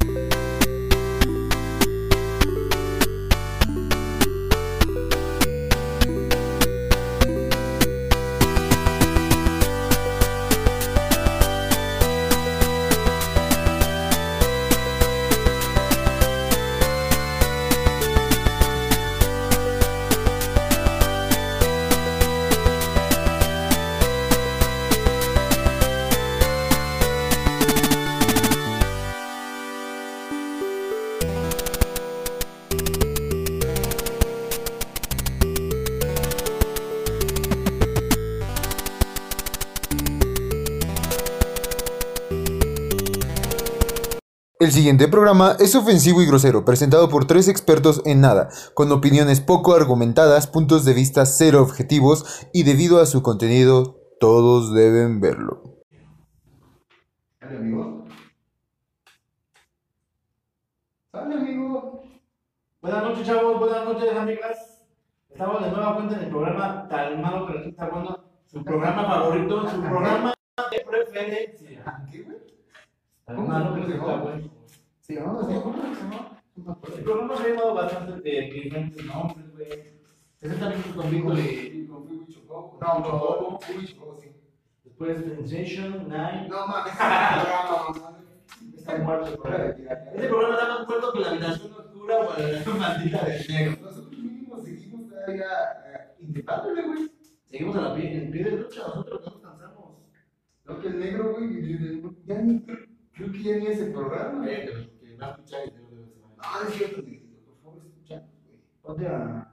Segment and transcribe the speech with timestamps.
[0.00, 0.39] El
[44.80, 49.74] siguiente programa es ofensivo y grosero, presentado por tres expertos en nada, con opiniones poco
[49.74, 55.82] argumentadas, puntos de vista cero objetivos y debido a su contenido, todos deben verlo.
[57.38, 58.04] ¿Sale, amigo?
[61.12, 62.02] ¿Sale, amigo?
[62.80, 63.58] Buenas noches, chavos.
[63.58, 64.82] Buenas noches, amigas.
[65.28, 68.24] Estamos de nueva cuenta en el programa Tan Malo que resulta bueno.
[68.46, 70.32] Su programa favorito, su programa
[70.70, 72.02] de preferencia.
[72.10, 72.38] ¿Qué, güey?
[73.26, 74.22] Tan ¿Cómo malo que llama?
[74.22, 74.59] bueno.
[75.10, 75.54] Sí, hacer ¿cómo se?
[76.56, 76.96] No acuerdo.
[76.98, 80.00] El programa se ha llamado bastante de diferentes nombres, güey.
[80.36, 82.78] 60 minutos con Víctor y con Fui Chocobo.
[82.80, 83.50] No, No, Chocobo.
[83.50, 84.28] no, Fui Chocobo, sí.
[84.84, 86.48] después Sensation, Nine.
[86.48, 86.92] No mames.
[88.76, 89.64] Está muerto el programa.
[89.70, 93.76] Este está más muerto que la habitación nocturna o la maldita del negro.
[93.82, 97.10] Nosotros mismos seguimos todavía intentándole, güey.
[97.50, 99.96] Seguimos a la pie, en pie de lucha, nosotros no cansamos.
[100.64, 104.46] Lo que el negro, güey, ya ni, creo que ya ni es el programa.
[105.20, 105.72] Y saber.
[105.72, 108.58] No, es cierto, por favor, escuchanos, güey.
[108.82, 109.52] Ponte a,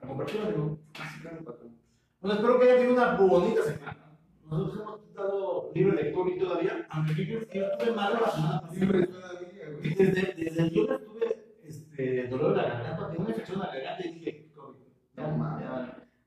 [0.00, 0.78] a compartir, amigo.
[1.00, 1.76] Así que, patrón.
[2.20, 4.18] Bueno, espero que hayan tenido una bonita semana.
[4.44, 8.68] Nosotros hemos estado libre de COVID todavía, aunque yo estuve la.
[8.70, 9.94] Siempre todavía, güey.
[9.94, 13.74] Desde, desde el lunes tuve este, dolor de la garganta, tenía una infección en la
[13.74, 14.78] garganta y dije, COVID.
[15.16, 15.68] No mames.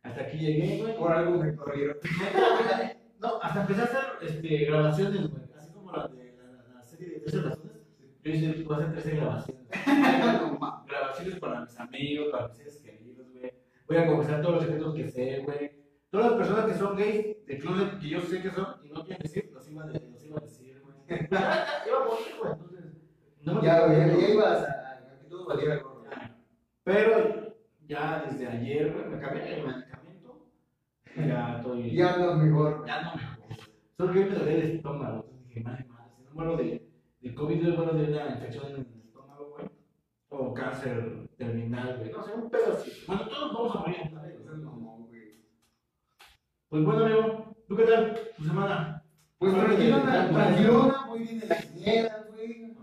[0.04, 0.98] Hasta aquí llegué, güey.
[0.98, 1.98] Por algo me corrieron.
[3.22, 5.44] No, hasta empecé a hacer este, grabaciones, güey.
[5.56, 7.61] Así como la de la, la serie de 13 razones.
[8.24, 9.68] Yo hice, puedo hacer 13 grabaciones.
[10.88, 13.52] Grabaciones para mis amigos, para mis seres queridos, güey.
[13.88, 15.72] Voy a confesar todos los secretos que sé, güey.
[16.12, 19.04] Todas las personas que son gays de closet que yo sé que son y no
[19.04, 20.96] quieren decir, los iba a, de- los iba a decir, güey.
[21.32, 22.54] iba a morir, güey.
[22.54, 22.86] Entonces,
[23.44, 25.82] no me Ya, güey, ya, ibas a, a que todo valiera.
[26.84, 27.56] Pero
[27.88, 30.48] ya desde ayer, güey, me cambié el medicamento.
[31.16, 31.96] Ya estoy.
[31.96, 32.86] Ya no mejor.
[32.86, 33.70] ya no me jodas.
[33.98, 35.26] Solo que hoy me dolía el estómago.
[35.26, 36.91] Entonces dije, madre, madre, si no muero de,
[37.22, 39.68] de COVID, muero de una infección en el estómago, güey.
[40.30, 42.12] O cáncer terminal, güey.
[42.12, 42.92] No sé, un pedo así.
[43.08, 44.62] Bueno, todos vamos a morir Eso güey.
[44.62, 45.44] no, no, güey.
[46.70, 48.20] Pues bueno, amigo, ¿tú qué tal?
[48.38, 49.04] ¿Tu semana?
[49.38, 52.78] Pues Bueno, bueno, tranquilona, muy bien en la quiniela, güey.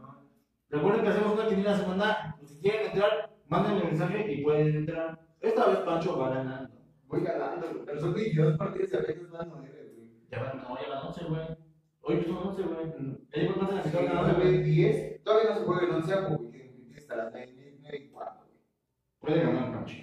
[0.71, 2.35] Recuerden que hacemos una quiniela semanal.
[2.45, 5.19] Si quieren entrar, mándenme mensaje y pueden entrar.
[5.41, 6.75] Esta vez Pancho va ganando.
[7.07, 10.09] Voy ganando, pero son 22 partidos y a veces van 9, güey.
[10.31, 11.68] Ya van, no, ya van 11, güey.
[12.09, 13.19] Hoy son 11, güey.
[13.35, 14.63] Ya llevo más de la mitad no se ve güey.
[14.63, 18.47] 10, todavía no se juega en onceavo, güey, que empieza hasta las 9 y cuarto,
[18.47, 18.65] güey.
[19.21, 19.97] Puede ganar Pancho.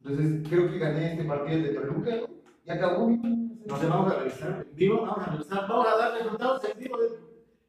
[0.00, 2.42] Entonces, creo que gané este partido de Toluca, güey.
[2.64, 3.18] Y acabó, güey.
[3.66, 6.78] No sé, vamos a revisar en vivo, vamos a revisar, vamos a dar resultados en
[6.78, 7.12] vivo del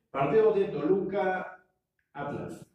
[0.09, 1.65] partido de Toluca
[2.13, 2.65] Atlas.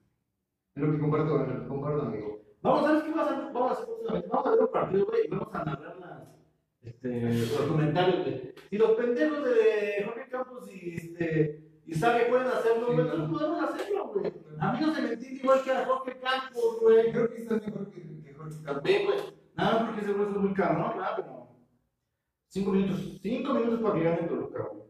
[0.74, 2.42] Es lo que comparto, lo que comparto, amigo.
[2.60, 4.28] Vamos a ver qué vamos a hacer, vamos a hacer.
[4.28, 6.05] Vamos a ver un partido, güey, y vamos a narrar
[6.86, 8.54] este, los comentarios, güey.
[8.70, 13.38] Si los pendejos de Jorge Campos y, este, y Sague pueden hacerlo, güey, nosotros no.
[13.38, 14.32] podemos hacerlo, güey.
[14.58, 17.12] A mí no se me entiende igual que a Jorge Campos, güey.
[17.12, 18.82] Creo que estás mejor que, que Jorge Campos.
[18.82, 19.18] Güey.
[19.56, 21.12] Nada más porque ese güey fue muy cabrón, ¿verdad?
[21.16, 21.48] Pero.
[22.48, 23.18] Cinco minutos.
[23.20, 24.86] Cinco minutos para que gane Toluca, güey.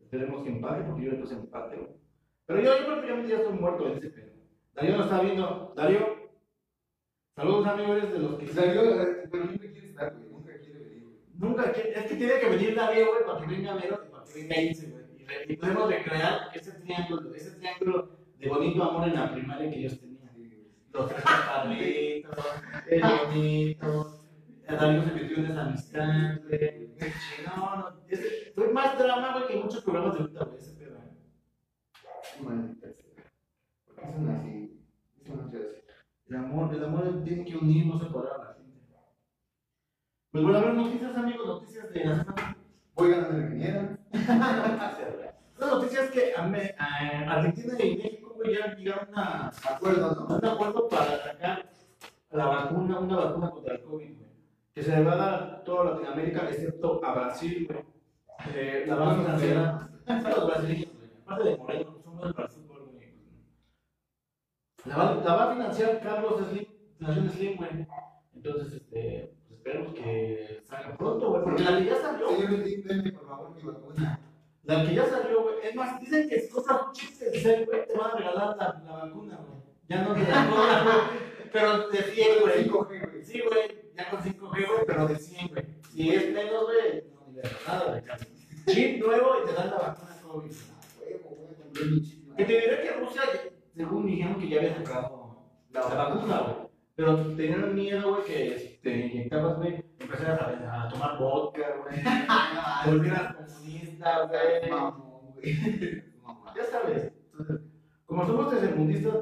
[0.00, 1.90] Esperemos que empate, porque yo después empate, güey.
[2.46, 4.32] Pero yo, yo prácticamente ya estoy muerto en ese pedo.
[4.74, 5.72] Darío lo está viendo.
[5.74, 6.16] Darío.
[7.34, 8.46] Saludos, amigos, eres de los que.
[8.48, 9.58] Salió, eh, pero güey.
[10.30, 11.16] Nunca quiere venir, güey.
[11.38, 14.32] Nunca, es que tiene que venir Darío, güey, para que venga Mero y para que
[14.34, 15.04] venga Ilse, güey.
[15.48, 19.98] Y, podemos recrear ese triángulo, ese triángulo de bonito amor en la primaria que ellos
[20.00, 20.16] tenían.
[20.92, 22.44] Los tres padritos,
[22.88, 24.22] el bonito.
[24.66, 26.88] Darío se metió en esa amistad, güey.
[27.46, 30.98] No, no, ese- fue más drama, güey, que muchos programas de ahorita, güey, ese pedo.
[32.42, 33.24] Maldita sea.
[33.86, 34.78] ¿Por qué son así?
[36.28, 38.55] El amor, el amor tiene que unir, no separar a la gente.
[40.36, 42.56] Pues bueno, a ver, noticias, amigos, noticias de la semana.
[42.94, 43.98] Voy ganando la quiniela.
[45.56, 50.14] Una noticia es que a a- Argentina y México güey, ya llegaron a, Acuerdo, a
[50.28, 50.36] ¿no?
[50.36, 51.70] un acuerdo para sacar
[52.32, 54.30] la vacuna, una vacuna contra el COVID, güey.
[54.74, 57.84] Que se le va a dar a toda Latinoamérica, excepto a Brasil, güey.
[58.54, 59.88] Eh, la base financiera.
[60.06, 61.10] Sí, los brasileños, güey.
[61.24, 63.14] Aparte de Moreno, son buenos para el fútbol, güey.
[64.84, 66.66] La va, la va a financiar Carlos Slim,
[66.98, 67.86] Fundación Slim, güey.
[68.34, 69.34] Entonces, este,
[69.66, 71.42] esperemos que salga pronto, güey.
[71.42, 74.20] Porque la que ya salió, Slim, denme por favor mi vacuna.
[74.62, 75.54] la que ya salió, güey.
[75.64, 78.82] Es más, dicen que es cosa chiste de ser, güey, te van a regalar la,
[78.84, 79.60] la vacuna, güey.
[79.88, 81.50] Ya no te la cobran, güey.
[81.52, 82.68] Pero de 100, güey.
[82.68, 83.24] 5G, güey.
[83.24, 85.64] Sí, güey, ya con 5G, güey, pero de 100, güey.
[85.90, 88.02] Si es menos, güey, no, ni de nada, güey.
[88.66, 90.52] Chip nuevo y te dan la vacuna COVID.
[91.72, 92.36] Chip.
[92.36, 93.22] Que te diré que Rusia,
[93.74, 96.65] según dijeron que ya había sacado la vacuna, güey.
[96.96, 102.02] Pero tenían miedo, güey, que si te inyectabas, güey, empezaras a, a tomar vodka, güey.
[102.86, 104.70] Volvieras comunista, güey.
[104.70, 106.02] Mamón, güey.
[106.56, 107.12] Ya sabes.
[107.32, 107.60] Entonces,
[108.06, 109.14] como somos tercermundistas,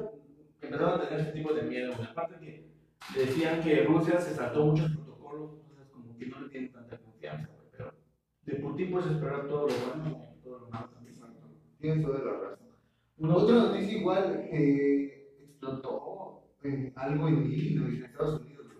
[0.61, 2.07] empezaron a tener ese tipo de miedo, güey.
[2.07, 2.71] Aparte que
[3.13, 7.49] decían que Rusia se saltó muchos protocolos, entonces como que no le tienen tanta confianza,
[7.53, 7.67] güey.
[7.71, 7.93] Pero
[8.43, 11.15] de por ti puedes esperar todo lo bueno todo lo malo también.
[11.79, 12.69] Tienes toda la razón.
[13.19, 16.44] Otra noticia igual, que explotó
[16.95, 18.77] algo Illinois, en Estados Unidos, güey.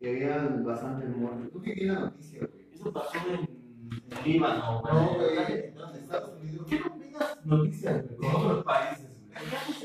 [0.00, 1.50] Y había bastantes muertos.
[1.52, 2.68] ¿Tú qué tienes la noticia, güey?
[2.72, 4.94] Eso pasó en, en Líbano, güey.
[4.94, 6.58] No, güey, en Estados Unidos.
[6.58, 9.32] ¿Por qué combinas noticias, güey, con otros países, güey?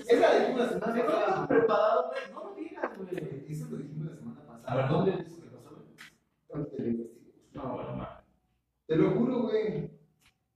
[0.10, 1.48] Es la de la semana Si no estás pasada.
[1.48, 3.46] preparado, güey, no lo digas, güey.
[3.50, 4.64] Eso lo dijimos la semana pasada.
[4.66, 5.70] A ver, ¿dónde dices que pasó,
[6.70, 7.10] güey?
[7.54, 8.24] No, bueno, ma.
[8.88, 9.92] Te lo juro, güey.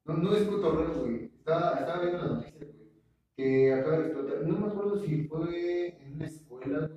[0.06, 1.26] No, no es cotorreo, güey.
[1.26, 2.92] Estaba, estaba viendo la noticia, güey.
[3.36, 4.44] Que acaba de explotar.
[4.48, 6.92] No me acuerdo si fue en una escuela, güey.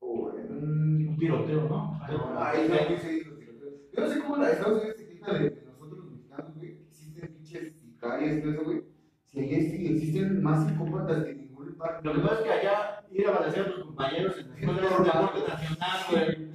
[0.00, 1.08] O en un.
[1.08, 2.00] Un tiroteo, ¿no?
[2.08, 3.74] No, güey, sí, los tiroteos.
[3.92, 6.76] Yo no sé cómo la Estados Unidos se queja de, de nosotros los mexicanos, güey.
[6.76, 8.84] que Existen pinches sicarias y todo eso, güey.
[9.26, 12.00] Si allá sí existen más psicópatas que ningún lugar.
[12.02, 14.82] Lo que pasa es que allá ir a balasear a tus compañeros en la escuela
[14.82, 16.48] es un deporte nacional, güey.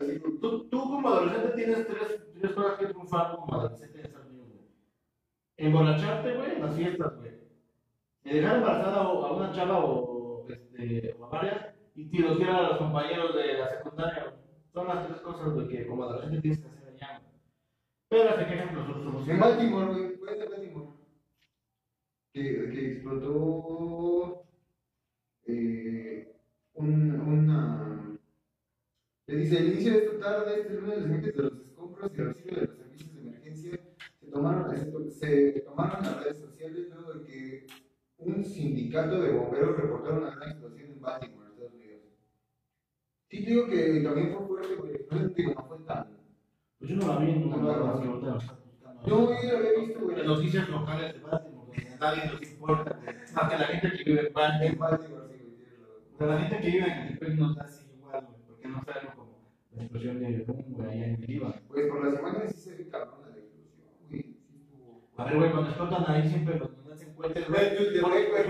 [0.00, 0.20] Así.
[0.40, 4.48] Tú, tú como adolescente tienes tres, tres cosas que triunfar como adolescente en Estados Unidos,
[4.48, 4.66] güey.
[5.56, 7.32] Emborracharte, güey, en las fiestas, güey.
[8.24, 10.17] Y dejar embarazada a a una chava o,
[10.50, 14.34] este, o a varias y tirotear a los compañeros de la secundaria.
[14.72, 17.22] Son las tres cosas, güey, que como adolescente tienes que hacer allá.
[18.08, 20.88] Pero se quejan que nosotros somos En Baltimore, güey, fue de Baltimore.
[22.32, 24.44] Que, que explotó
[25.46, 26.36] eh,
[26.74, 28.18] un, una.
[29.26, 32.20] Le dice: el inicio de esta tarde, este lunes, los agentes de los escombros y
[32.20, 33.80] el auxilio de los servicios de emergencia
[34.20, 37.66] se tomaron, se tomaron las redes sociales luego de que
[38.18, 42.02] un sindicato de bomberos reportaron una gran explosión en Baltimore, Estados Unidos.
[43.28, 45.06] Sí, te digo que también fue fuerte.
[45.10, 46.18] No, digo, no fue tan.
[46.78, 49.06] Pues yo no la vi en estás buscando.
[49.06, 50.20] No, yo lo había visto, güey.
[50.20, 53.00] En noticias locales de Baltimore, donde a nadie nos importa.
[53.34, 54.72] Más que la gente que vive en Baltimore.
[54.72, 56.02] En Baltimore, sí, güey, tienes razón.
[56.12, 58.84] O sea, la gente que vive en Catepec nos da así igual, güey, porque no
[58.84, 59.38] saben como
[59.76, 61.54] la explosión de boom, güey, allá en el Líbano.
[61.68, 64.36] Pues por las imágenes sí se ve cabrón la explosión, güey.
[65.16, 67.60] A ver, güey, cuando explotan ahí siempre nos nos hacen cuentas, güey.
[67.76, 68.44] Güey, yo- ¿Por qué, güey?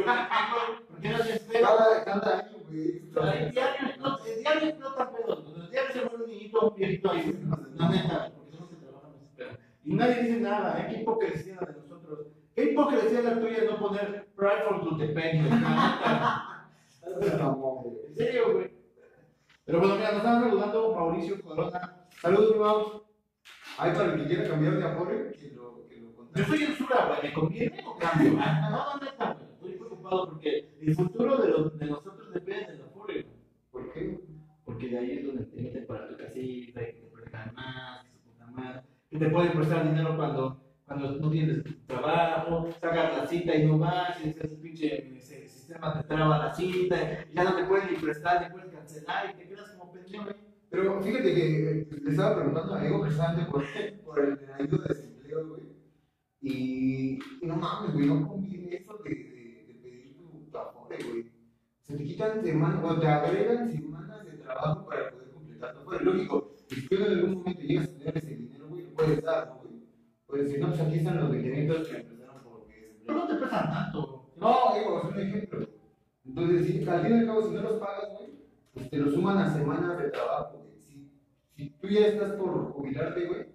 [0.89, 1.69] ¿Por qué no se espera?
[1.69, 3.03] Cada, cada año, güey.
[3.39, 5.61] El diario explota, el diario explota pedos, güey.
[5.65, 7.37] El diario se muere un niñito, un viejito ahí, güey.
[7.77, 9.59] La neta, porque son los que trabajan en espera.
[9.85, 10.87] Y nadie dice nada, ¿eh?
[10.91, 12.27] Qué hipocresía la de nosotros.
[12.55, 15.35] Qué hipocresía la tuya no poner Pride for Tutepec.
[17.05, 18.71] En serio, güey.
[19.65, 22.07] Pero bueno, mira, nos están saludando Mauricio Corona.
[22.21, 22.59] Saludos, mi
[23.93, 24.85] para el que quiera cambiar de
[25.33, 25.68] que lo
[26.35, 27.23] Yo soy el Sura, güey.
[27.23, 28.33] ¿Me conviene o cambio?
[28.33, 29.37] No, no, neta.
[29.55, 33.27] Estoy preocupado porque el futuro de, los, de nosotros depende de la güey.
[33.71, 34.21] ¿Por qué?
[34.65, 38.11] Porque de ahí es donde te meten para tu casita, que te prestan más, que
[38.11, 38.85] se puta más.
[39.11, 43.79] Que te pueden prestar dinero cuando, cuando no tienes trabajo, sacas la cita y no
[43.79, 45.19] vas, y ese pinche
[45.69, 49.31] sistema te traba la cita, y ya no te pueden ni prestar, ni puedes cancelar,
[49.31, 50.27] y te quedas como pendejo.
[50.71, 53.65] Pero fíjate que eh, le estaba preguntando a Diego precisamente por,
[54.05, 55.78] por el ayuda de desempleo, güey.
[56.41, 61.33] Y, y no mames, güey, no conviene eso de, de, de pedir tu, tu güey.
[61.83, 66.05] Se te quitan semanas, o te agregan semanas de trabajo para poder completar tu Afore.
[66.05, 69.49] Lógico, si tú en algún momento llegas a tener ese dinero, güey, lo puedes dar,
[69.49, 69.81] ¿no, güey?
[70.27, 73.17] Puedes decir, no, pues aquí están los 500 que empezaron por Pero desempleo.
[73.17, 74.33] no te prestan tanto.
[74.37, 75.69] No, digo, es un ejemplo.
[76.25, 78.31] Entonces, si, al fin y al cabo, si no los pagas, güey,
[78.75, 80.79] pues te lo suman a semanas de trabajo, güey.
[80.79, 81.11] Si,
[81.57, 83.47] si tú ya estás por jubilarte, güey,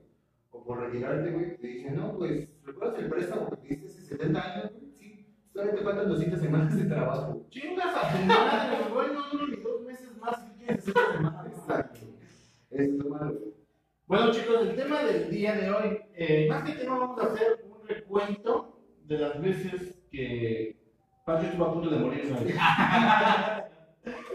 [0.52, 4.02] o por retirarte, güey, te dicen, no, pues, ¿recuerdas el préstamo que te diste hace
[4.02, 4.92] 70 años, güey?
[4.92, 7.46] Sí, todavía te faltan 200 semanas de trabajo.
[7.50, 11.44] Chingas a tu madre, güey, no duro ni dos meses más que quieres esta semana.
[11.48, 12.00] Exacto.
[12.70, 13.40] Eso es lo malo.
[14.06, 17.66] Bueno chicos, el tema del día de hoy, eh, más que tema vamos a hacer
[17.70, 20.78] un recuento de las veces que
[21.26, 22.24] Pancho estuvo a punto de morir.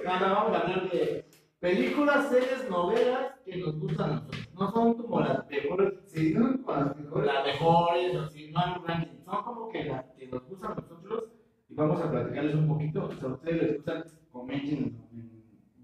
[0.05, 1.28] No, no, vamos a hablar de
[1.61, 4.49] películas, series, novelas que nos gustan a nosotros.
[4.55, 6.63] No son como las mejores, Sí, ¿no?
[6.63, 7.27] Con las mejores.
[7.27, 10.73] las mejores, o si no hay un ranking, son como que las que nos gustan
[10.73, 11.31] a nosotros
[11.69, 13.11] y vamos a platicarles un poquito.
[13.13, 14.99] Sea, a ustedes les gustan, comenten.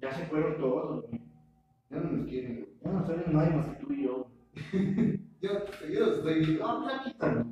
[0.00, 1.21] Ya se fueron todos, güey.
[1.90, 2.69] Ya no nos quieren.
[2.83, 4.26] Ya no salen nadie más que tú y yo.
[5.40, 6.66] Yo, los estoy viendo.
[6.66, 7.45] No, pues ya quítalo.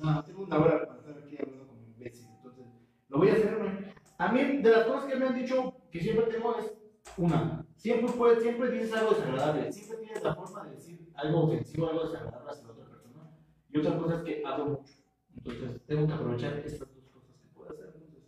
[0.00, 2.64] No, tengo una hora para estar aquí hablando con imbécil, entonces
[3.08, 3.70] lo voy a hacer, güey.
[4.18, 6.72] A mí, de las cosas que me han dicho que siempre tengo es
[7.16, 7.64] una.
[7.76, 12.04] Siempre, puedes, siempre dices algo desagradable, siempre tienes la forma de decir algo ofensivo, algo
[12.08, 13.30] desagradable hacia la otra persona.
[13.70, 14.94] Y otra cosa es que hablo mucho.
[15.36, 17.92] Entonces, tengo que aprovechar estas dos cosas que puedo hacer.
[17.94, 18.24] Entonces,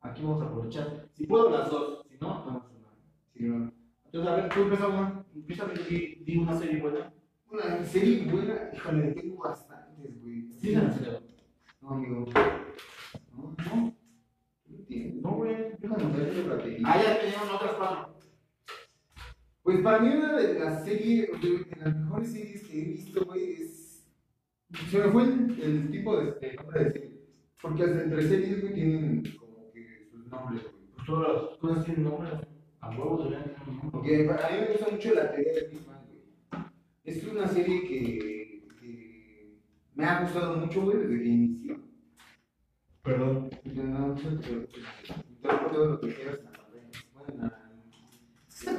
[0.00, 1.08] aquí vamos a aprovechar.
[1.12, 2.06] Si puedo, las dos.
[2.08, 2.96] Si no, no vamos a nada.
[3.32, 3.72] Sí, no.
[4.06, 5.24] Entonces, a ver, tú empieza una.
[5.34, 7.12] Empieza a di, una serie buena.
[7.50, 10.50] Una serie buena, híjole, tengo bastantes, güey.
[10.50, 11.20] Sí, la.
[11.82, 12.26] No, amigo.
[13.32, 14.03] No, no.
[14.94, 15.28] No entiendo.
[15.30, 15.56] No, güey.
[15.78, 16.78] Déjame ver la batería.
[16.84, 18.14] Ah, ya tenían otras cuatro.
[19.62, 23.52] Pues para mí una de las series, de las mejores series que he visto, güey,
[23.52, 24.06] es...
[24.90, 27.20] Se me fue el, el tipo de, de nombre de serie.
[27.62, 30.74] Porque hasta entre series, güey, tienen como que sus nombres, güey.
[30.94, 32.30] Pues todas las cosas tienen nombre.
[32.80, 33.90] A huevo deberían tener un nombre.
[33.92, 36.64] Porque a mí me gusta mucho la teoría de Big Bang, güey.
[37.04, 39.58] Es una serie que, que
[39.94, 41.83] me ha gustado mucho, güey, desde que inició.
[43.04, 43.50] Perdón.
[43.64, 44.14] No,
[45.70, 46.38] todo lo que quieras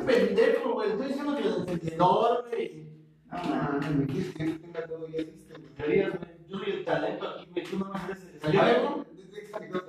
[0.06, 0.92] pendejo, güey.
[0.92, 2.88] Estoy diciendo que el encendedor, güey.
[3.32, 6.02] No, no, no, me quieres que yo tenga todo ya listo, güey.
[6.48, 7.64] Yo soy el talento aquí, güey.
[7.66, 8.42] Tú nomás eres.
[8.42, 9.06] ¿Salió algo?
[9.16, 9.82] Desde que se me.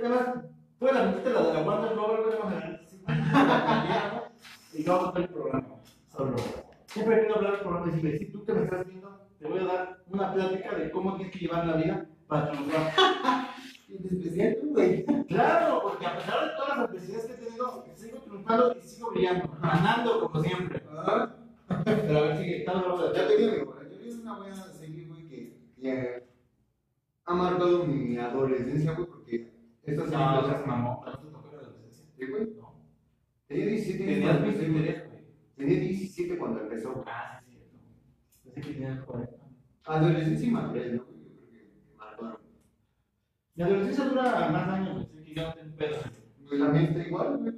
[0.00, 0.44] Además,
[0.80, 1.62] la metiste la de la
[1.92, 2.38] Glover, güey.
[2.38, 4.32] Vamos a.
[4.74, 5.68] Y yo vamos a ver el programa.
[6.08, 6.36] Solo.
[6.86, 9.46] Siempre he querido hablar del programa y decirle, si tú que me estás viendo, te
[9.46, 13.48] voy a dar una plática de cómo tienes que llevar la vida para triunfar.
[13.88, 15.04] Y en especial güey.
[15.28, 19.10] Claro, porque a pesar de todas las adversidades que he tenido, sigo triunfando y sigo
[19.10, 20.82] brillando, ganando como siempre.
[20.90, 21.34] Ah,
[21.86, 25.06] Pero a ver, sigue, estamos hablando de Ya te digo, teoría es una buena serie,
[25.06, 26.22] güey, que, que
[27.24, 29.52] ha marcado mi adolescencia, güey, porque
[29.84, 30.18] esta serie...
[30.18, 32.04] No, mamón, no te tocó la adolescencia.
[32.14, 32.46] ¿Sí, güey?
[32.60, 32.74] No.
[33.46, 34.18] Tenía 17 años.
[34.18, 34.80] Tenías cuando 20 empezó, güey.
[34.80, 35.24] interés, güey.
[35.56, 37.04] Tenía 17 cuando empezó.
[37.06, 37.76] Ah, sí, cierto.
[38.44, 39.32] Pensé que tenías 40.
[39.84, 41.04] Adolescencia y madurez, ¿no?
[41.04, 41.18] güey?
[41.24, 42.38] Yo creo que, que marcaron.
[43.58, 45.18] Mi adolescencia dura más años, güey.
[45.18, 45.96] Así que yo no tengo pedo.
[46.46, 47.54] Pues la mía está igual, güey.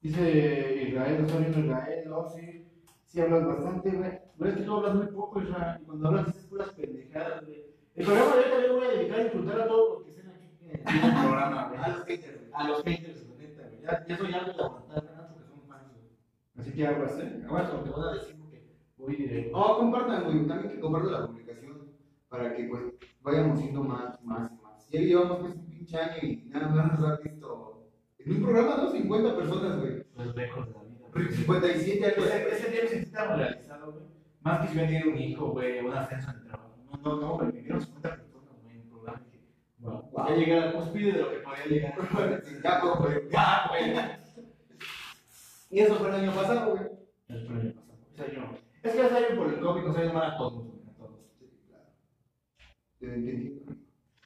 [0.00, 2.66] Dice Israel, está viendo Israel, no, sí.
[3.04, 4.10] Sí hablas bastante, güey.
[4.36, 5.78] Pero es que tú hablas muy poco, Israel.
[5.80, 7.64] Y cuando hablas dices puras pendejadas, güey.
[7.94, 10.28] El programa de hoy también voy a dedicar a insultar a todos los que estén
[10.28, 11.80] aquí en el programa, güey.
[11.80, 12.50] A los haters, güey.
[12.52, 13.82] A los haters, la neta, güey.
[13.82, 15.28] Ya, ya soy algo de aguantar, ¿verdad?
[15.32, 16.08] Porque son fans, güey.
[16.58, 17.42] Así que aguas, ¿eh?
[17.46, 19.56] Aguas lo que voy a decir porque voy directo.
[19.56, 20.44] No, compartan, güey.
[20.48, 21.81] También que compartan la publicación
[22.32, 22.82] para que, pues,
[23.22, 24.88] vayamos siendo más, más y más.
[24.90, 27.88] Ya llevamos, pues, un pinche año y nada más nos han visto.
[28.18, 28.90] En un programa, ¿no?
[28.90, 30.04] 50 personas, güey.
[30.16, 31.06] Los récords de la vida.
[31.12, 31.28] güey.
[31.32, 34.04] 57 algo Ese, ese día me sentí tan realizado, güey.
[34.40, 36.70] Más que si hubiera tenido un hijo, güey, un ascenso en el trabajo.
[36.90, 37.52] No, no, no, güey.
[37.52, 39.20] Me dieron 50 personas, güey, en el programa.
[39.28, 39.46] Y dije,
[39.80, 40.28] wow, Wow.
[40.28, 41.94] ya llegué a la cúspide de lo que podía llegar.
[42.62, 43.30] Ya, güey.
[43.30, 43.92] ya, güey.
[45.70, 46.82] Y eso fue el año pasado, güey.
[47.28, 47.98] El premio pasado.
[48.14, 48.52] Ese año.
[48.82, 50.61] Es que ese año por el COVID nos salió mal a todos, güey.
[50.61, 50.61] A todos.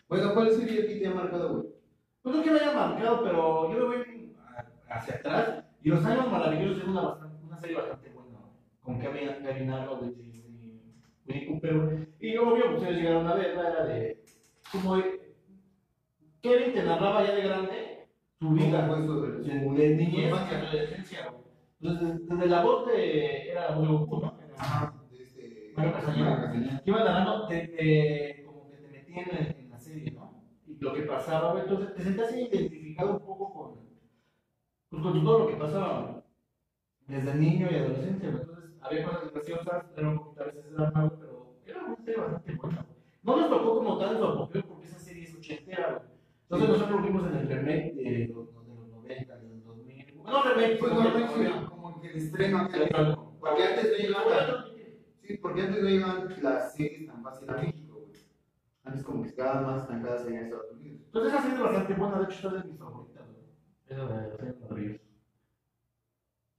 [0.09, 1.67] Bueno, ¿cuál sería el que te ha marcado, güey?
[2.23, 4.35] Pues no que me haya marcado, pero yo me voy
[4.89, 5.65] a- hacia atrás.
[5.83, 8.39] Y Los Años Maravillosos es una, bastante- una serie bastante buena.
[8.83, 9.63] Con Kevin y
[10.23, 10.81] y
[11.29, 12.09] Winnie Cooper.
[12.21, 14.23] Y obvio, pues ustedes llegaron a verla, era de.
[14.73, 15.35] Como de-
[16.43, 19.89] Kevin te narraba ya de grande su vida, ¿Cómo fue eso de- de, su- de
[19.97, 21.33] niñez adolescencia.
[21.81, 23.51] Entonces, desde la voz de.
[23.51, 23.69] Era
[24.59, 24.95] Ajá.
[25.11, 25.73] De este...
[25.77, 26.31] Mario Castañeda.
[26.31, 26.83] Mario Castañeda.
[26.85, 28.46] que iba narrando, te,
[29.21, 30.43] en, la serie, ¿no?
[30.67, 33.75] Y lo que pasaba, entonces te sentías identificado un poco con,
[34.91, 36.25] pues, con todo lo que pasaba
[37.07, 38.43] desde niño y adolescencia, güey.
[38.43, 42.21] Entonces había cosas graciosas, era un poquito a veces drama, güey, pero era una serie
[42.21, 42.87] bastante buena.
[43.23, 46.03] No nos tocó como tal su apogeo porque esa serie es ochentera.
[46.43, 50.23] Entonces nosotros vimos en el remake de los, de los 90, de los 2000.
[50.25, 53.37] No remake, Pues no, sí, como que el estreno.
[53.41, 54.65] Porque antes no llegaban.
[55.23, 57.76] Sí, porque antes no llegaban las series tan fácil a México, güey.
[58.87, 61.01] Antes como que estaban más estancadas allá en Estados Unidos.
[61.07, 63.27] Entonces esa serie es bastante buena, de hecho es de mis favoritas.
[63.89, 65.07] Esa de los años maravillosos.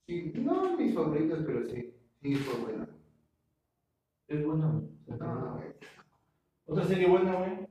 [0.05, 2.88] Sí, no mis favoritas, pero sí, sí fue buena.
[4.27, 4.88] Es buena, güey.
[5.07, 5.74] Güey.
[6.65, 7.67] Otra serie buena, güey.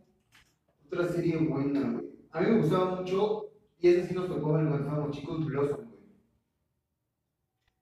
[0.86, 2.06] Otra serie buena, güey.
[2.30, 5.84] A mí me gustaba mucho, y esa sí nos tocó ver cuando estábamos chicos, Blossom,
[5.84, 6.00] güey.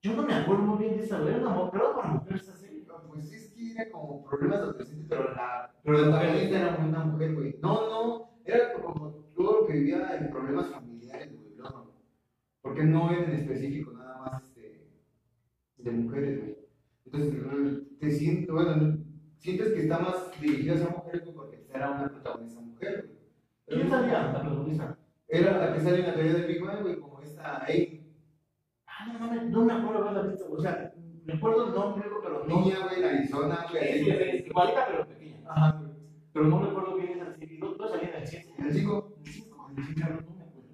[0.02, 1.34] Yo no me acuerdo muy bien de esa, güey.
[1.34, 2.84] Era una mujer, una mujer esa serie.
[2.90, 3.43] Ah, Pues es
[3.92, 7.56] como problemas adolescentes, pero la protagonista era una mujer, güey.
[7.62, 11.88] No, no, era como todo lo que vivía en problemas familiares, güey, Blossom.
[12.62, 14.86] Porque no era en específico nada más este,
[15.78, 16.56] de mujeres, güey.
[17.06, 18.98] Entonces, te sientes, bueno,
[19.38, 23.04] sientes que está más dirigidos a mujeres güey, porque era una protagonista mujer.
[23.06, 23.18] güey.
[23.66, 24.22] ¿Quién no- salía?
[24.32, 24.98] La protagonista.
[25.28, 28.00] Era la que sale en la teoría del Big Bang, güey, como esta Amy.
[28.86, 30.50] Ah, no mames, no me acuerdo haberla visto.
[30.52, 30.93] O sea,
[31.26, 32.60] recuerdo el nombre, pero no.
[32.60, 33.92] Niña, güey, en Arizona, güey.
[33.98, 35.38] Sí, sí, sí, igualita, pero pequeña.
[35.48, 35.92] Ajá, güey.
[36.32, 37.58] Pero no recuerdo bien esa serie.
[37.58, 38.54] No, no salía en el 7.
[38.58, 39.12] En el cinco.
[39.16, 40.64] En el 5, en el 5, no me acuerdo.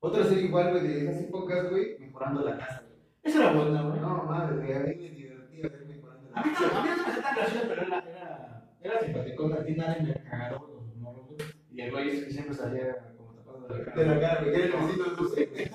[0.00, 2.98] Otra serie igual, güey, de esas épocas, güey, mejorando la casa, güey.
[3.22, 4.00] Esa era buena, güey.
[4.00, 6.78] No, madre, güey, a mí me divertía ver mejorando la A mí, no- casa.
[6.78, 9.56] a mí no se me hacía tan graciosa, pero era, era, era simpaticona.
[9.56, 11.38] A ti nadie me cagaron los morros, güey.
[11.70, 13.96] Y el güey siempre salía como tapado de la cara.
[14.02, 15.70] De la cara, güey, era el besito de dulce, güey.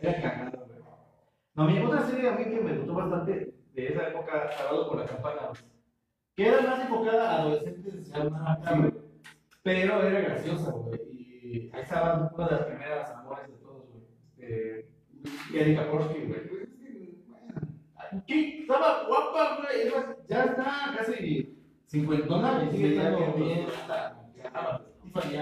[0.00, 0.63] Era cagado,
[1.54, 4.98] No, mi otra serie a mí que me gustó bastante de esa época, Salvado por
[4.98, 5.50] la Campana.
[6.34, 8.92] Que era más enfocada a adolescentes, acá, güey.
[9.62, 11.00] Pero era graciosa, güey.
[11.12, 14.04] Y ahí estaba una de las primeras amores de todos, güey.
[14.36, 14.88] Este,
[15.54, 16.48] Erika Porsky, güey.
[16.48, 18.60] Pues es que, bueno, ¿Qué?
[18.62, 19.92] Estaba guapa, güey.
[20.28, 21.56] Ya está casi
[21.86, 23.66] cincuentona y sigue estando bien,
[25.02, 25.36] Tiffany.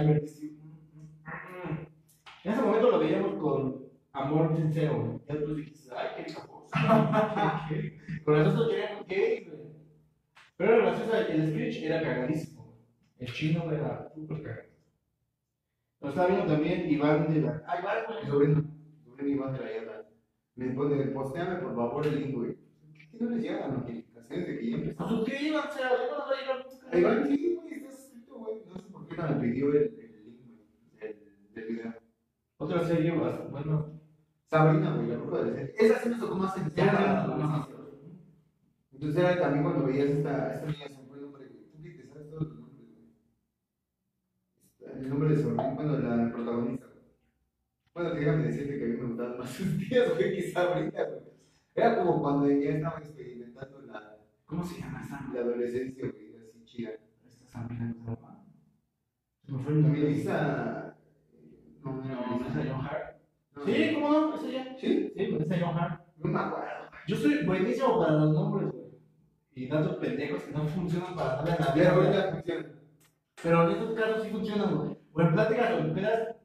[2.44, 3.81] En ese momento lo veíamos con
[4.12, 5.20] amor sincero.
[5.28, 6.70] Ya después dijiste, ay, qué capos.
[8.24, 9.48] Con el resto querían güey.
[10.56, 12.76] Pero el Screech era cagadísimo.
[13.18, 14.68] El chino era súper cagado.
[16.00, 17.62] Lo estaba viendo también Iván de la.
[17.66, 18.26] Ah, Iván, güey.
[18.26, 18.64] sobrino,
[19.04, 20.04] sobrino Iván de la Yala,
[20.56, 22.56] me pone, posteame por favor el link, güey.
[23.12, 25.08] ¿Qué no les llegan notificaciones de que ya empezó?
[25.08, 26.86] Suscríbanse, a ver, no nos va a llegar nunca.
[26.90, 28.56] Ahí va, sí, güey, está escrito, güey.
[28.66, 30.68] No sé por qué no me pidió el, el link, güey,
[31.00, 31.94] del, del video.
[32.56, 34.01] Otra serie, bueno,
[34.52, 35.74] Sabrina, güey, la bruja serie.
[35.78, 37.36] Esa sí me tocó más en ¿no?
[37.38, 37.68] más
[38.92, 41.48] Entonces era también cuando veías esta, esta niña, güey.
[41.72, 43.08] Tú que te sabes todos los nombres, güey.
[44.78, 47.02] Esta- El nombre de Sabrina, bueno, la protagonista, güey.
[47.94, 51.20] Bueno, déjame decirte que a mí me gustaban más sus tías, güey, que Sabrina, güey.
[51.74, 55.30] Era como cuando ya estaba experimentando la, ¿Cómo se llama esa?
[55.32, 56.90] la adolescencia, güey, así chida.
[57.26, 58.44] Esta Sabrina, ¿cómo se llama?
[59.46, 59.72] Se me fue.
[59.72, 60.94] Melissa.
[61.82, 63.06] No, no, No, John Hart.
[63.06, 63.11] No,
[63.64, 64.34] Sí, ¿cómo no?
[64.34, 64.76] Esa ya.
[64.78, 65.12] ¿Sí?
[65.16, 66.00] Sí, Melissa John Hart.
[66.18, 66.68] No me acuerdo.
[67.06, 68.82] Yo soy buenísimo para los nombres, güey.
[69.54, 72.06] Y datos pendejos que no funcionan para darle a la Pero vida, güey.
[72.06, 72.68] ahorita funciona.
[73.42, 74.96] Pero en estos casos sí funcionan, güey.
[75.12, 76.36] O en pláticas o en pedas.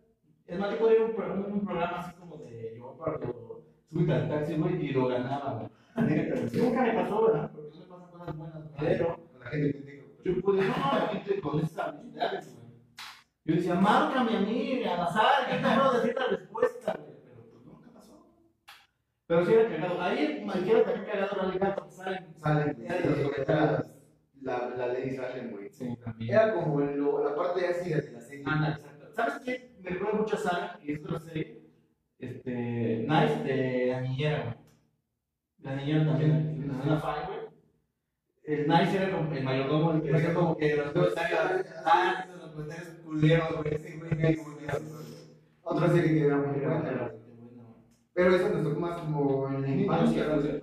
[0.45, 3.19] Es más, yo podía ir a un, un programa así como de yo para
[3.89, 5.69] subir al taxi, güey, y lo ganaba, güey.
[6.53, 7.51] Nunca me pasó, ¿verdad?
[7.51, 10.03] Porque no me pasan cosas buenas, pero Con la gente pendeja.
[10.25, 12.66] yo pude, no, la gente con esas habilidades, güey.
[13.47, 17.15] Yo decía, márcame a mí, al azar, yo te puedo decir la respuesta, güey.
[17.23, 18.27] Pero pues nunca pasó.
[19.25, 20.01] Pero sí era cagado.
[20.01, 22.35] Ahí queda también cagado la liga salen.
[22.35, 23.93] Salen, de comentarios.
[24.41, 25.69] La, la ley Salen, güey.
[25.69, 26.33] Sí, también.
[26.33, 28.43] Era como lo- la parte ácida de la serie.
[28.45, 29.07] Anda, exacto.
[29.13, 29.75] ¿Sabes qué?
[29.81, 31.61] Me recuerda mucho a Saga, que es otra serie.
[32.19, 33.05] Este.
[33.07, 34.55] Nice de la niñera, güey.
[35.59, 36.67] La niñera también.
[36.67, 37.39] La una fan, güey.
[38.43, 41.13] El Nice era como el mayordomo, el que como que los los
[42.57, 43.75] comentarios culeros, güey.
[43.75, 44.37] Ese güey me
[45.63, 47.11] Otra serie que era muy buena.
[48.13, 50.61] Pero esa nos tocó más como en la infancia.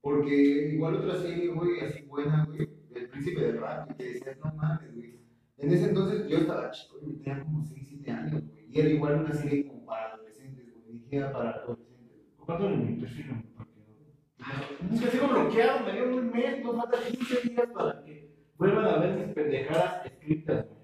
[0.00, 4.52] Porque igual otra serie, güey, así buena, güey, El Príncipe del Rap, que decías, no
[4.54, 5.18] mames, güey.
[5.56, 8.68] En ese entonces yo estaba chico, yo tenía como 6, 7 años, güey.
[8.70, 12.18] Y era igual una serie como para adolescentes, güey, dirigida para adolescentes.
[12.38, 13.44] ¿Cuánto en mi perfil?
[14.92, 18.84] Es que sigo bloqueado, me dio un mes, no falta 15 días para que vuelvan
[18.84, 20.77] a ver mis pendejadas escritas, güey.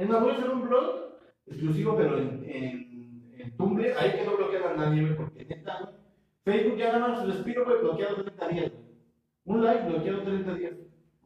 [0.00, 4.24] Es más, voy a hacer un blog exclusivo, pero en, en, en Tumblr, ahí que
[4.24, 5.94] no bloquean a nadie, güey, porque neta, güey.
[6.42, 8.84] Facebook ya nada más respiro, güey, bloqueado 30 días, güey.
[9.44, 10.72] Un like bloqueado 30 días.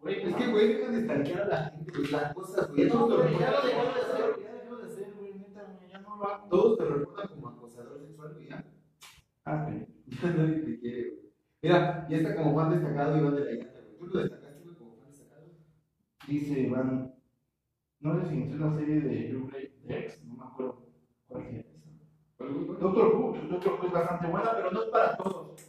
[0.00, 2.86] Güey, Es que, güey, dejan de stalkear a la gente, güey, las cosas, güey.
[2.88, 4.42] no, Todos te güey, ya lo como de hacer, acosador.
[4.42, 6.48] ya dejó de hacer, güey, neta, güey, ya no lo hago.
[6.48, 8.64] Todos te reportan como acosador sexual, güey, ya.
[9.44, 9.70] Ah.
[10.06, 11.20] Ya nadie te quiere, güey.
[11.62, 13.98] Mira, ya está como fan destacado Iván de la Llanta, güey.
[13.98, 15.46] ¿Tú lo destacaste, güey, como fan destacado?
[16.26, 17.13] Dice Iván,
[18.04, 20.86] no sé si es la serie de Your Great Ex, no me acuerdo
[21.26, 21.74] cuál es esa.
[22.38, 25.60] Doctor Who, Doctor Who es bastante buena, pero no es para todos.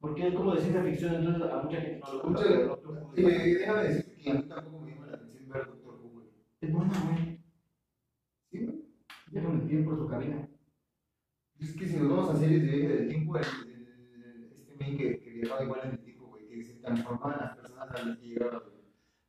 [0.00, 2.48] Porque es como de ciencia ficción, entonces a mucha gente no le gusta.
[2.48, 3.44] Doctor Who es buena.
[3.44, 6.26] déjame decirte que a mí tampoco me llama la atención ver Doctor Who, güey.
[6.60, 7.40] Es buena, güey.
[8.50, 8.84] ¿Sí, güey?
[9.30, 10.48] Deja un tiempo en su cabina.
[11.58, 14.96] Es que si nos vamos a series de viaje del tiempo, el, el- este men
[14.98, 18.18] que, que viajaba igual en el tiempo, güey, que se transformaban las personas a las
[18.18, 18.75] que llegaban, güey.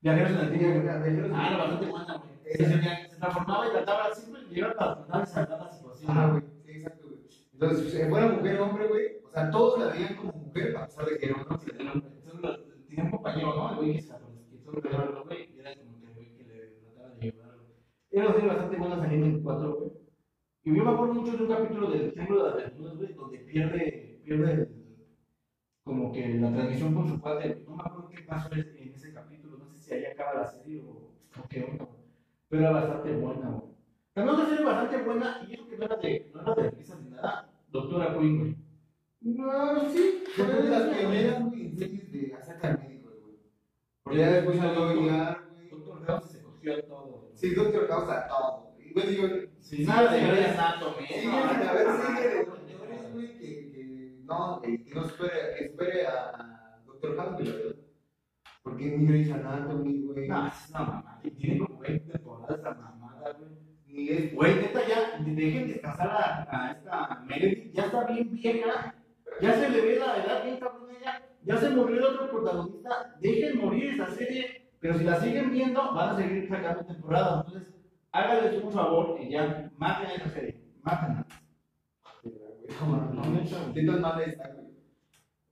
[0.02, 0.82] Viajeros en el tiempo.
[0.82, 2.38] Viajeros en el Ah, era bastante buena, güey.
[2.44, 6.12] Se, transformaba y trataba, siempre llegaba para tratar de salvar la situación.
[6.18, 7.20] Ah, güey, sí, exacto, güey.
[7.54, 10.86] Entonces, si fuera mujer o hombre, güey, o sea, todos la veían como mujer, a
[10.86, 11.74] pesar de que era hombre.
[12.24, 12.58] Solo
[12.88, 13.70] Tenía un compañero, ¿no?
[13.72, 14.14] El güey que se
[14.52, 17.58] que solo y era como que el güey que le trataba de ayudar.
[18.12, 19.92] Era una bastante buena saliendo en cuatro, güey.
[20.64, 23.38] Y yo me acuerdo mucho de un capítulo del Triángulo de las Bermudas, güey, donde
[23.40, 24.70] pierde, pierde el-
[25.84, 27.64] como que la transmisión con su padre.
[27.66, 29.47] No me acuerdo qué pasó en ese capítulo,
[29.96, 31.88] la serie o, o qué onda.
[32.50, 33.72] Pero era bastante buena, güey.
[34.14, 37.00] También otra serie bastante buena, y eso que no era de, no era de risa
[37.00, 38.56] ni nada, Doctora Queen, güey.
[39.22, 43.36] No, sí, fue de las pioneras, güey, en series de acerca de médicos, güey.
[44.04, 45.70] Porque ya después salió VR, güey.
[45.70, 47.32] Doctor House se cogió a todo.
[47.34, 48.74] Sí, Doctor House a todo.
[48.80, 49.28] Y bueno, digo,
[49.60, 51.08] Sí, nada de Grey's Anatomy.
[51.08, 56.82] Sí, a ver, serie de doctores, güey, que, que no, que espere, que espere a,
[56.86, 57.77] Doctor House, güey.
[58.68, 61.20] Porque ni Grey's Anatomy, güey, No, es una mamada.
[61.24, 64.10] Y Tiene como 20 temporadas esa mamada, güey.
[64.10, 67.74] es, Güey, neta, ya dejen descansar a, a esta Meredith.
[67.74, 68.94] Ya está bien vieja.
[69.42, 71.22] Ya se le ve la edad bien cabrón ella.
[71.44, 73.16] Ya se murió el otro protagonista.
[73.22, 74.70] Dejen morir esa serie.
[74.80, 77.46] Pero si la siguen viendo, van a seguir sacando temporadas.
[77.48, 77.74] Entonces,
[78.12, 80.62] háganles un favor y ya maten a esa serie.
[80.82, 81.26] Mátenla.
[82.82, 83.58] no, no, no, neta.
[83.74, 84.68] ¿Qué tan mal está, güey?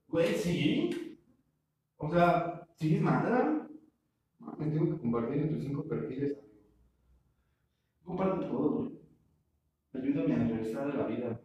[0.07, 1.17] Güey, sí.
[1.97, 3.67] O sea, sí es mala.
[4.57, 6.63] Me tengo que compartir en tus cinco perfiles, amigo.
[8.03, 8.91] Comparte todo, güey.
[9.93, 11.41] Ayúdame a regresar a la vida.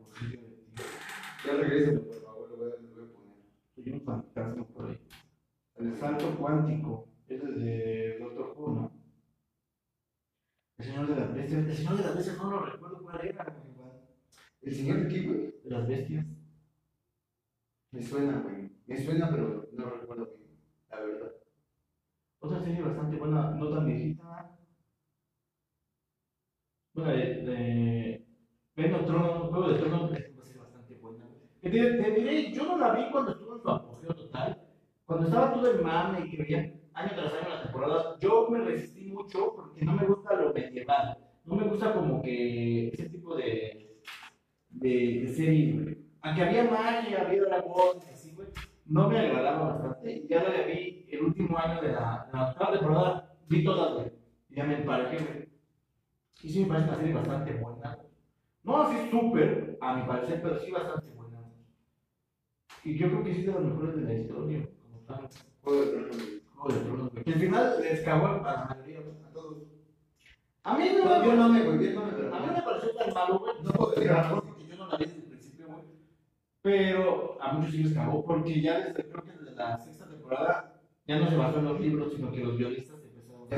[1.46, 3.36] Ya regrésalo, por favor, lo voy a, lo voy a poner.
[3.74, 4.98] Soy un fantasma por ahí.
[5.76, 7.08] El salto cuántico.
[7.26, 8.92] Ese es de Doctor Who, ¿no?
[10.78, 11.66] El señor de las bestias.
[11.66, 13.56] El señor de las bestias no lo recuerdo cuál era.
[14.62, 15.54] ¿El señor de güey?
[15.64, 16.26] De las bestias.
[17.92, 18.70] Me suena, güey.
[18.86, 20.49] Me suena, pero no recuerdo bien,
[20.90, 21.33] la verdad.
[22.40, 24.57] Otra serie bastante buena, no tan viejita.
[26.94, 28.26] Bueno, de.
[28.76, 31.24] de of Thrones, Juego de Tronos es una serie bastante buena.
[31.61, 34.62] Te, te diré, yo no la vi cuando estuvo en su apogeo total.
[35.05, 36.59] Cuando estaba todo el mame y que veía
[36.94, 41.18] año tras año las temporadas, yo me resistí mucho porque no me gusta lo medieval.
[41.44, 44.00] No me gusta como que ese tipo de,
[44.68, 45.98] de, güey.
[46.22, 48.48] Aunque había magia, había dragones, así, güey,
[48.90, 50.12] no me agradaba bastante.
[50.12, 53.94] Y ya la vi el último año de la, de la octava temporada, vi todas,
[53.94, 54.12] güey.
[54.50, 55.48] Y ya me emparejé, güey.
[56.42, 57.98] Y sí me parece una serie bastante buena.
[58.62, 61.38] No así súper, a mi parecer, pero sí bastante buena.
[62.85, 65.29] Y yo creo que sí es de las mejores de la historia, como tal.
[65.62, 66.42] Juego de Tronos, güey.
[66.55, 67.24] Juego de Tronos, güey.
[67.24, 69.59] Que al final les cagó a la mayoría, a todos.
[70.64, 72.35] A mí no, No, me yo no me, güey, yo no me, pero.
[72.35, 73.55] a mí no me pareció tan malo, güey.
[73.62, 75.85] No puedo decir porque yo no la vi desde el principio, güey.
[76.62, 80.80] Pero a muchos sí les cagó, porque ya desde, creo que desde la sexta temporada
[81.06, 83.46] ya no se basó en los libros, sino que los guionistas empezaron a...
[83.46, 83.48] o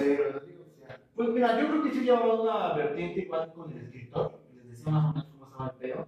[0.78, 4.68] sea, Pues mira, yo creo que sí llevaba una vertiente igual con el escritor, les
[4.68, 6.06] decía más o menos cómo estaba el pedo,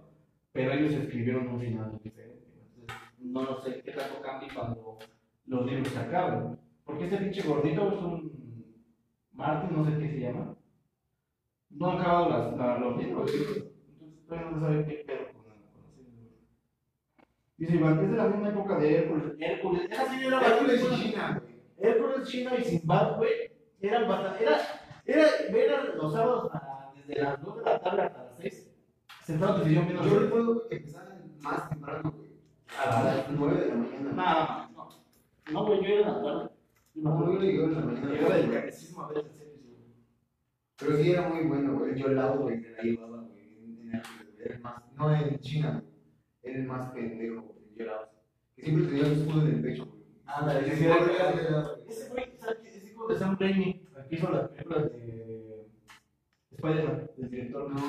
[0.53, 2.45] pero ellos escribieron un final diferente.
[2.77, 4.97] Entonces, no lo sé qué tanto cambia cuando
[5.47, 6.59] los libros se acaban.
[6.85, 8.75] Porque ese pinche gordito es un
[9.33, 10.55] Martin, no sé qué se llama.
[11.71, 15.45] No han acabado las, la- los libros, entonces todavía no se sabe qué pedo con
[15.47, 16.13] la, con la serie.
[16.13, 16.29] güey.
[17.57, 19.33] Dice Iván, es de la misma época de Hércules.
[19.39, 20.95] Hércules, esa serie era Hércules y.
[21.11, 21.41] China.
[21.77, 24.43] Hércules, China y Zimbabue eran bastante.
[24.43, 24.57] Era,
[25.05, 28.71] era ver a los sábados a- desde las 2 de la tarde hasta las 6.
[29.23, 32.29] Sentados en televisión viendo Yo recuerdo que empezaban más temprano, güey.
[32.83, 34.11] A las las 9 de la mañana.
[34.13, 34.89] Nada, no.
[35.51, 36.49] No, güey, yo era en la tarde.
[36.93, 38.11] Yo No, yo no llegué en la mañana.
[38.11, 39.43] Llegaba del catecismo a sí.
[40.77, 41.95] Pero sí era muy bueno, güey.
[41.97, 43.39] Yo al lado, güey, me la llevaba, güey.
[43.43, 44.01] En, en.
[44.43, 44.83] Era más.
[44.95, 45.94] No en China, güey.
[46.45, 47.55] Era el más pendejo.
[47.75, 48.09] Yo era.
[48.55, 50.03] Que siempre tenía un escudo en el pecho, güey.
[50.75, 51.45] Sí, corría, güey.
[51.87, 52.69] Ese güey, ¿sabes qué?
[53.13, 55.67] De Sam Raimi, el que hizo las películas de
[56.51, 57.69] Spider-Man, el director.
[57.71, 57.81] No,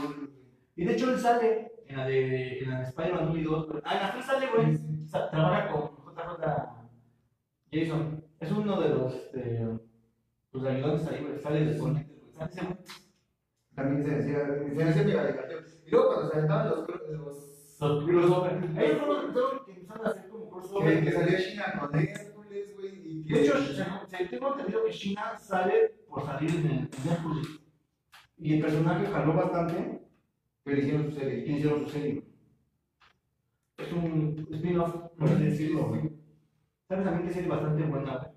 [0.74, 3.68] Y de hecho él sale en la de, en la de Spider-Man 1 y 2.
[3.68, 3.82] güey.
[3.84, 4.78] Ah, en la 3 sale, güey.
[5.06, 6.44] Sa- Trabaja con JJ
[7.72, 8.24] Jason.
[8.40, 9.66] Es uno de los este,
[10.50, 11.38] pues, ayudantes ahí, güey.
[11.38, 12.32] Sale de Sonic, güey.
[12.34, 12.76] Sale ese güey.
[13.74, 14.46] También se decía,
[14.92, 15.86] se.
[15.86, 16.86] Y luego cuando se aventaban Los
[17.78, 18.64] crossover.
[18.76, 21.04] Ellos fueron los que empezaron a hacer como crossover.
[21.04, 23.22] que salía China con Hércules, güey.
[23.24, 23.54] De hecho,
[24.30, 27.60] tengo entendido que China sale por salir en, Netflix.
[28.38, 30.00] Y el personaje jaló bastante.
[30.64, 31.46] Pero hicieron su serie.
[31.46, 32.24] hicieron su serie.
[33.78, 35.88] Es un spin-off, por así decirlo.
[35.88, 36.10] güey.
[36.88, 38.32] ¿Sabes también que serie bastante buena?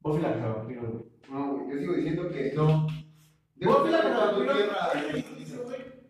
[0.00, 1.04] Buffy la Cazavampiros, güey.
[1.30, 1.70] No, güey.
[1.70, 2.86] Yo sigo diciendo que no.
[3.56, 5.36] Buffy la Cazavampiros es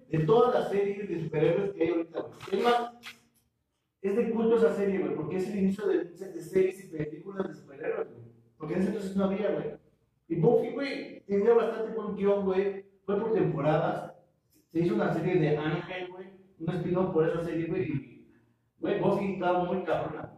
[0.08, 2.05] de todas las series de superhéroes que hay.
[2.50, 2.92] Es más,
[4.02, 7.54] es de culto esa serie, güey, porque es el inicio de, series y películas de
[7.54, 8.26] superhéroes, güey.
[8.58, 9.66] Porque en ese entonces no había, güey.
[10.28, 12.84] Y Buffy, güey, tenía bastante buen guion, güey.
[13.04, 14.12] Fue por temporadas.
[14.72, 16.26] Se hizo una serie de Ángel, güey.
[16.58, 18.26] Un spin-off por esa serie, güey.
[18.80, 20.32] Güey, Buffy estaba muy cabrona.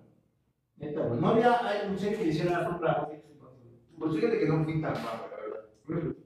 [0.76, 0.94] Güey.
[0.94, 3.22] No había hay un serie que hiciera sombra a Buffy.
[3.98, 6.16] Pues fíjate que no fui tan malo, la verdad.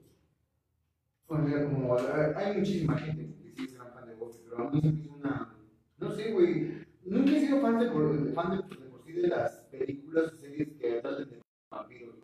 [1.27, 1.97] O sea, como
[2.35, 5.52] hay muchísima gente que sí es gran fan de Buffy, pero a mí hizo una.
[5.97, 6.83] No sé, güey.
[7.05, 10.35] Nunca he sido fan de, por- fan de, de por sí de las películas o
[10.35, 12.15] series que tratan de vampiros.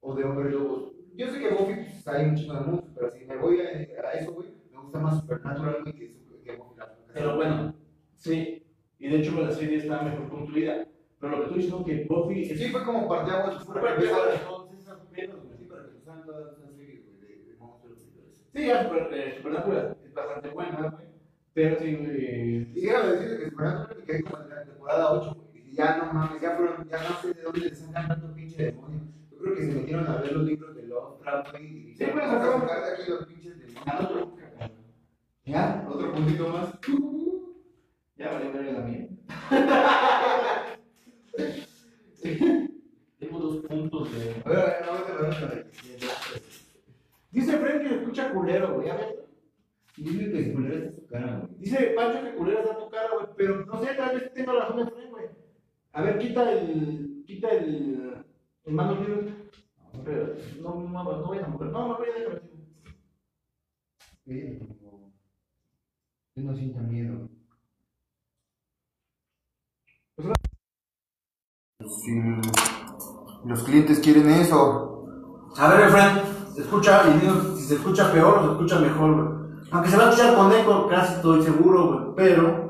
[0.00, 0.92] o de Hombre Lobos.
[1.16, 3.64] Yo sé que Buffy pues, hay un chingo de pero si me voy a,
[4.08, 6.12] a eso, güey, me gusta más Supernatural, güey, que,
[6.44, 7.74] que Buffy la Pero bueno,
[8.14, 8.62] sí.
[9.00, 10.86] Y de hecho la serie está mejor construida.
[11.20, 13.58] Pero lo que tú dices es que Buffy es Sí, fue como parte de agua,
[13.60, 15.58] Fue para empezar de pedos, güey.
[15.58, 18.44] Sí, para que usaran todas esas series, güey, de, monstruos y todo eso.
[18.54, 21.07] Sí, ya Super, eh, Supernatural es bastante buena, güey.
[21.58, 22.70] Pero sí, güey.
[22.72, 25.68] Y déjame decirte que Supernatural me quedé como en la temporada 8, güey.
[25.68, 28.62] Y ya no mames, ya, fueron, ya no sé de dónde les sacan tanto pinche
[28.66, 29.00] demonio.
[29.32, 31.66] Yo creo que se metieron a ver los libros de Lovecraft, güey.
[31.90, 34.28] Y Sí, pues, vamos a sacaron- sacar de aquí los pinches demonios.
[35.46, 36.68] Ya, otro puntito más.
[38.16, 39.08] Ya vale ver la mía.
[43.18, 44.42] Tengo dos puntos de.
[44.44, 45.70] A ver, a ver, no, vete, vete, vete.
[47.32, 48.90] Dice Frank que escucha culero, güey.
[48.90, 49.27] A ver.
[50.02, 51.58] Dile que si culera está su cara, güey.
[51.58, 53.26] Dice Pancho que culero está tu cara, güey.
[53.36, 55.26] Pero no sé, tal vez tengo razón el Frank, güey.
[55.92, 57.24] A ver, quita el.
[57.26, 58.24] Quita el.
[58.64, 59.34] El mano libre.
[60.04, 61.70] Pero no, no, no, no voy a mover.
[61.70, 62.42] No, me voy a dejar.
[64.80, 65.12] Como-
[66.34, 67.28] Que no sienta miedo.
[71.80, 72.12] Si
[73.48, 75.06] los clientes quieren eso.
[75.56, 76.22] A ver, Frank,
[76.58, 79.37] escucha y dinos si se escucha peor o se escucha mejor, güey.
[79.70, 82.14] Aunque se va a escuchar con eco, casi estoy seguro, güey.
[82.16, 82.68] Pero.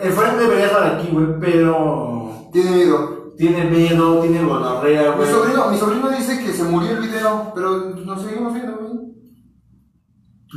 [0.00, 2.48] El Frank debería estar aquí, güey, pero.
[2.52, 3.32] Tiene miedo.
[3.36, 5.30] Tiene miedo, tiene gonorrea, Mi güey.
[5.30, 8.94] sobrino, mi sobrino dice que se murió el video, pero nos seguimos viendo, güey.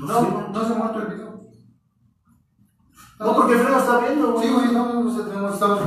[0.06, 1.42] No, no se ha muerto el video.
[3.20, 4.48] No, porque Frank lo está viendo, güey.
[4.48, 5.80] Sí, güey, no, no tenemos, estamos.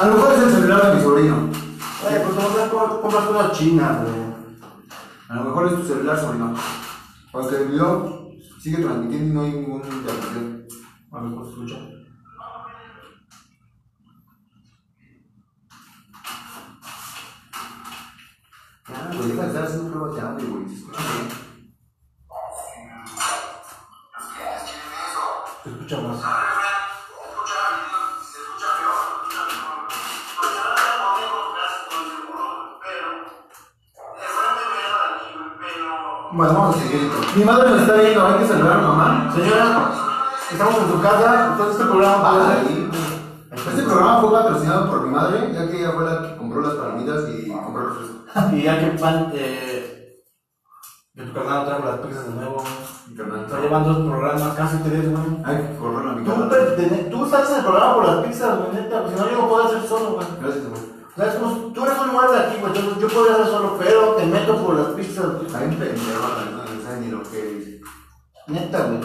[0.00, 1.36] A lo mejor es el celular de mi sobrino.
[2.06, 4.28] Oye, pues no compras cosas chinas, güey.
[5.30, 6.54] A lo mejor es tu celular, sobrino.
[7.32, 8.17] Porque el video
[8.68, 10.66] sigue transmitiendo y no hay ninguna interrupción.
[11.10, 11.76] A ver, pues escucha.
[18.88, 20.68] Ya, güey, deja de estar haciendo pruebas de audio, güey.
[20.68, 21.28] Se escucha bien.
[25.64, 26.57] Se escucha más.
[36.38, 37.10] Bueno, vamos a seguir.
[37.34, 39.32] Mi madre nos está viendo, hay que saludar a mamá.
[39.34, 39.90] Señora,
[40.52, 42.90] estamos en su casa, entonces este programa Ah, puede ahí.
[43.50, 46.74] Este programa fue patrocinado por mi madre, ya que ella fue la que compró las
[46.74, 48.52] palomitas y compró los frescos.
[48.52, 50.22] Y ya que pan, eh,
[51.12, 52.64] que tu carnal trajo las pizzas de nuevo.
[53.08, 53.40] Mi carnal.
[53.40, 55.42] Está llevando dos programas, casi tres, güey.
[55.44, 59.14] Hay que correrlo a mi Tú, en el programa por las pizzas, güey, neta, si
[59.16, 60.26] no yo no puedo hacer solo, güey.
[60.40, 60.97] Gracias, güey.
[61.18, 61.72] ¿Sabes cómo?
[61.72, 64.76] Tú eres un muerde aquí, güey, entonces yo podría hacer solo, pero te meto por
[64.76, 65.00] las güey.
[65.04, 67.80] Está bien pendejo, no sabe ni lo que dice.
[68.46, 69.00] Neta, güey.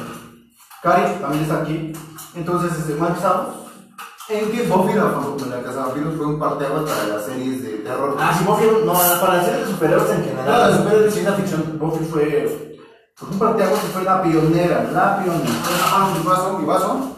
[0.83, 1.91] Cari también está aquí.
[2.35, 3.55] Entonces, este, ¿cómo empezamos?
[4.29, 8.15] En que Buffy la, la Casa Vampiros fue un parteaguas para las series de terror.
[8.19, 11.11] Ah, sí, Buffy, no, para las series de superhéroes en general, No, las superhéroes de
[11.11, 12.77] ciencia ficción, Buffy fue,
[13.19, 15.51] pues un parteaguas que fue la pionera, la pionera.
[15.91, 17.17] Ah, mi vaso, mi vaso.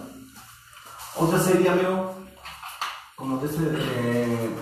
[1.18, 2.16] Otra serie, amigo,
[3.16, 4.56] como de ese, eh,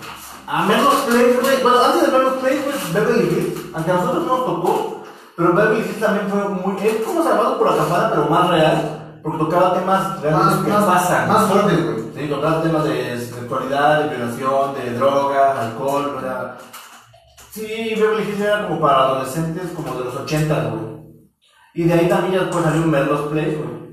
[0.47, 4.25] a menos Place, güey, bueno, antes de menos Place, güey, Beverly Hills, aunque a nosotros
[4.25, 5.03] no nos tocó,
[5.36, 9.19] pero Beverly Hills también fue muy, es como salvado por la campana, pero más real,
[9.23, 11.27] porque tocaba temas Más, realmente que más, pasan.
[11.29, 12.03] más fuertes, güey.
[12.15, 16.58] Sí, tocaba temas de sexualidad, de violación, de droga, alcohol, o sea.
[17.51, 20.93] Sí, Beverly Hills era como para adolescentes como de los 80, güey.
[21.75, 23.84] Y de ahí también ya después salió un Melrose Place, güey.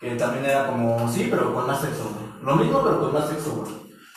[0.00, 2.42] Que también era como, sí, pero con más sexo, güey.
[2.42, 3.72] Lo mismo, pero con más sexo, güey.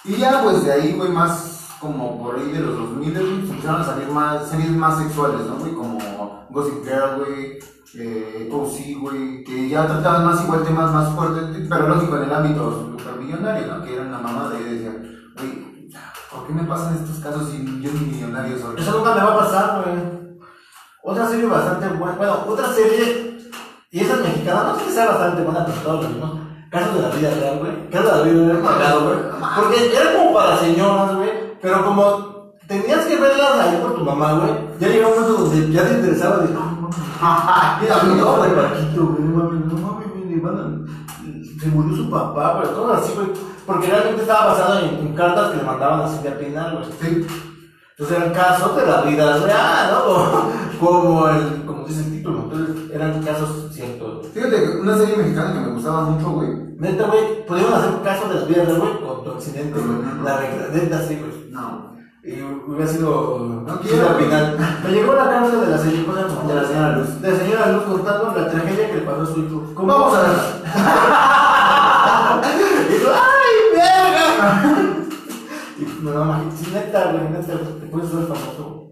[0.06, 1.55] Y ya, pues de ahí, güey, más
[1.86, 5.58] como por ahí de los 2000, güey, empezaron a salir más series más sexuales, ¿no,
[5.58, 5.74] güey?
[5.74, 7.60] Como Gossip Girl, güey,
[7.96, 12.34] eh, OC, güey, que ya trataban más igual temas más fuertes, pero lógico en el
[12.34, 13.84] ámbito supermillonario, ¿no?
[13.84, 14.98] Que eran una mamada y decían,
[15.38, 15.90] güey,
[16.32, 18.76] ¿por qué me pasan estos casos si yo ni millonario soy?
[18.80, 20.26] Eso nunca me va a pasar, güey.
[21.04, 23.38] Otra serie bastante buena, bueno, otra serie,
[23.92, 26.40] y esa es mexicana, no sé si sea bastante buena, pero todos los mismos.
[26.72, 27.90] Casos de la vida real, güey.
[27.90, 29.18] Casos de la vida real, güey.
[29.56, 31.45] Porque era como para señoras, güey.
[31.66, 34.52] Pero como tenías que verlas ahí por tu mamá, güey.
[34.80, 38.56] Ya llegó un momento donde ya te interesaba de, Mira, amigo, no, güey.
[38.56, 42.68] Paquito, güey, no mames, no mames, güey, le van a- se murió su papá, güey,
[42.76, 43.28] todo así, güey.
[43.66, 46.86] Porque realmente estaba basado en, en cartas que le mandaban a Silvia Pinal, güey.
[47.02, 47.28] Sí.
[47.98, 50.50] Entonces eran casos de la vida real, ¿no?
[50.80, 54.28] Como, el, como dice el título, entonces eran casos ciertos.
[54.34, 56.65] Fíjate una serie mexicana que me gustaba mucho, güey.
[56.78, 60.24] Neta, güey, pudieron hacer caso de la vida real, güey, con tu accidente, güey.
[60.24, 61.50] La regla, neta, sí, güey.
[61.52, 61.96] No.
[62.22, 63.64] Y hubiera sido.
[63.66, 64.58] No quiero, final.
[64.84, 67.22] Me llegó la carta de la señora, de la señora Luz.
[67.22, 69.72] De la señora Luz contando la tragedia que le pasó a su hijo.
[69.74, 69.88] ¿Cómo?
[69.88, 70.42] Vamos a verla.
[72.88, 74.50] Y yo, ¡ay, verga!
[75.80, 78.92] y no, no, neta, güey, neta, te puedes ser famoso.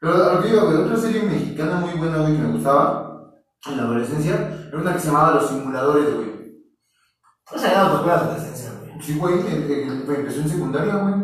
[0.00, 3.32] Pero lo que iba, güey, otra serie mexicana muy buena, güey, que me gustaba
[3.68, 6.35] en la adolescencia, era una que se llamaba Los Simuladores, güey.
[7.54, 9.00] O sea, ya no tocó la adolescencia, güey.
[9.02, 11.14] Sí, güey, en- en- empezó en secundaria, güey.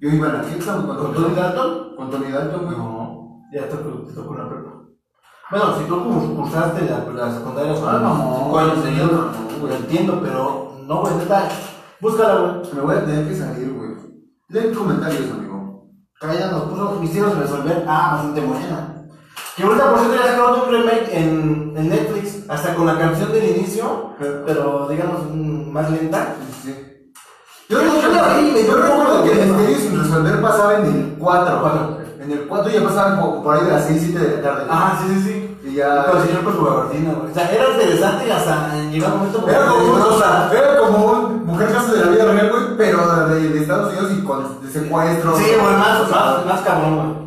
[0.00, 1.96] Yo iba a la fiesta, güey, ¿Con Tony Dalton?
[1.96, 2.76] Con Tony Dalton, güey.
[2.76, 4.70] No, ya tocó, te tocó la prepa.
[5.50, 9.66] Bueno, si tú cur- cursaste la, la secundaria con Ah, no, cinco años seguidos, no,
[9.66, 11.48] lo entiendo, pero no, güey, neta,
[12.00, 12.74] búscala, güey.
[12.74, 13.94] Me voy a tener que salir, güey.
[14.48, 15.88] Leen comentarios, amigo.
[16.20, 17.84] Acá nos puso misterios de resolver.
[17.88, 18.93] Ah, bastante buena.
[19.56, 23.32] Que ahorita, por cierto, ya sacaron un remake en, en Netflix, hasta con la canción
[23.32, 26.34] del inicio, pero digamos mm, más lenta.
[26.62, 26.74] Sí.
[27.68, 31.16] Yo, Yo- yo la vi, yo recuerdo que el misterio sin resolver pasaba en el
[31.18, 31.58] 4.
[31.60, 31.98] Cuatro.
[32.20, 34.66] En el 4 ya pasaban como por ahí de las 6, 7 de la tarde.
[34.68, 35.58] Ah, sí, sí, sí.
[35.68, 36.04] Y ya.
[36.12, 37.30] El señor con su gabardina, güey.
[37.30, 41.72] O sea, era interesante y hasta llegó un momento Era como, era como un mujer
[41.72, 45.36] caso de la vida real, güey, pero de, de Estados Unidos y con de secuestro.
[45.36, 47.23] Sí, güey, más, más, más cabrón, güey.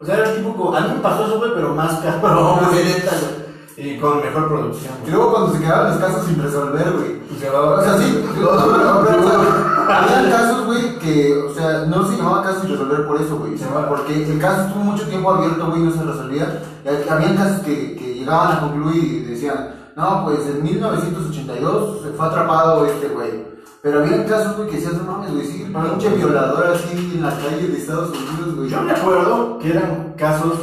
[0.00, 2.84] O sea, era el tipo, a mí me pasó eso, güey, pero más cabrón, güey,
[2.84, 3.50] neta, güey.
[3.76, 7.20] Y con mejor producción, Y luego cuando se quedaban los casos sin resolver, güey.
[7.54, 11.54] Va O sea, sí, lo- lo- lo- pero, o sea, había casos, güey, que, o
[11.54, 13.54] sea, no se llamaba caso sin resolver por eso, güey.
[13.88, 16.62] Porque el caso estuvo mucho tiempo abierto, güey, y no se resolvía.
[16.84, 22.02] Y hab- habían casos que, que llegaban a concluir y decían, no, pues en 1982
[22.02, 23.44] se fue atrapado este güey.
[23.82, 27.22] Pero había casos, güey, que decían, no mames, güey, sí, un pinche violador así en
[27.22, 28.68] la calle de Estados Unidos, güey.
[28.68, 30.54] Yo me acuerdo que eran casos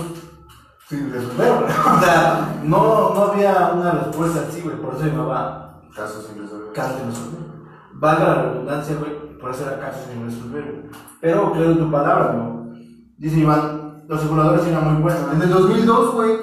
[0.88, 1.52] sin resolver.
[1.52, 6.42] O sea, no, no había una respuesta así, güey, por eso se llamaba Casos sin
[6.42, 6.74] resolver.
[6.74, 7.48] caso sin resolver.
[7.94, 10.92] Valga la redundancia, güey, por eso era caso sin resolver, güey.
[11.20, 12.72] Pero creo en tu palabra, ¿no?
[13.18, 15.34] Dice Iván, los simuladores eran muy buenos.
[15.34, 16.38] En el 2002, güey,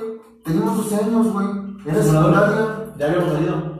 [0.44, 1.46] teníamos 12 años, güey.
[1.86, 2.92] Era secundaria.
[2.98, 3.73] Ya habíamos salido.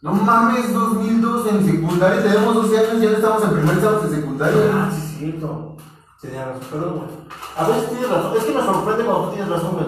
[0.00, 4.10] No mames, 2002 en secundaria, tenemos 12 años, ya no estamos en primer, estamos en
[4.10, 4.60] secundaria.
[4.72, 5.76] Ah, sí, es cierto.
[6.20, 7.08] Tenía razón, perdón, güey.
[7.56, 8.36] A veces tienes razón.
[8.36, 9.86] Es que me sorprende cuando tú tienes razón, güey.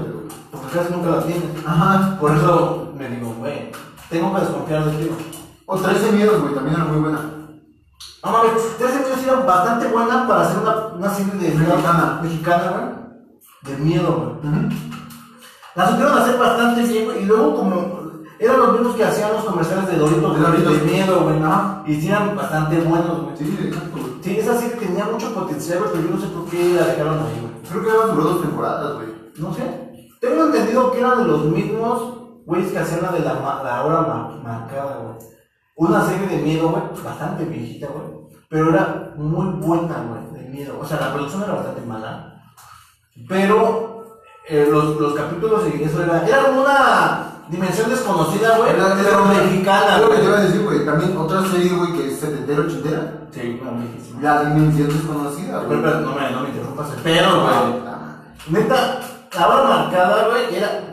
[0.51, 1.67] Porque casi nunca la tienes.
[1.67, 2.19] Ajá.
[2.19, 3.71] Por eso me digo, güey,
[4.09, 5.11] tengo que desconfiar de ti.
[5.67, 7.21] O 13 miedos, güey, también era muy buena.
[8.25, 12.21] No mames, 13 minutos era bastante buena para hacer una, una serie de Mexicana.
[12.21, 13.77] mexicana, güey.
[13.77, 14.69] De miedo, güey.
[15.77, 17.23] La supieron hacer bastante bien, güey.
[17.23, 18.00] Y luego, como
[18.41, 20.73] eran los mismos que hacían los comerciales de Doritos, De güey, Doritos.
[20.81, 21.43] de miedo, güey.
[21.43, 21.83] Ajá.
[21.87, 23.37] Y eran bastante buenos, güey.
[23.37, 24.13] Sí, exacto, güey.
[24.23, 27.19] Sí, esa serie tenía mucho potencial, güey, pero yo no sé por qué la dejaron
[27.21, 27.53] ahí, güey.
[27.69, 29.09] Creo que duró dos temporadas, güey.
[29.37, 29.63] No sé.
[30.21, 32.15] Tengo entendido que eran de los mismos
[32.47, 33.33] güeyes que hacían la de la,
[33.85, 35.17] hora ma- marcada, güey.
[35.77, 38.21] Una serie de miedo, güey, bastante viejita, güey.
[38.49, 40.79] Pero era muy buena, güey, de miedo.
[40.81, 42.43] O sea, la producción era bastante mala.
[43.29, 46.27] Pero eh, los, los capítulos y eso era.
[46.27, 48.71] Era como una dimensión desconocida, güey.
[48.73, 50.85] Pero mexicana, Es lo que te iba a decir, güey.
[50.85, 53.13] También otra serie, güey, que es setentera, ochentera.
[53.31, 54.23] Sí, como viejísima.
[54.23, 55.83] La dimensión desconocida, Pero, güey.
[55.83, 57.55] pero no me, no me interrumpas el pedo, güey.
[57.87, 58.17] Ah,
[58.49, 59.01] Neta,
[59.35, 60.87] la hora marcada, güey, era.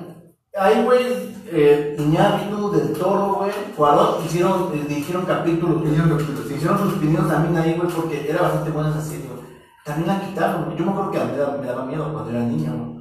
[0.59, 5.83] Ahí, güey, eh, Iñárritu, Del Toro, güey, Cuarón, hicieron, eh, dirigieron capítulos.
[5.85, 6.51] Hicieron capítulos.
[6.51, 9.45] Hicieron sus opiniones también ahí, güey, porque era bastante buena esa serie, güey.
[9.85, 10.77] También la quitaron, güey.
[10.77, 12.97] Yo me acuerdo que a mí me daba, me daba miedo cuando era niño, güey.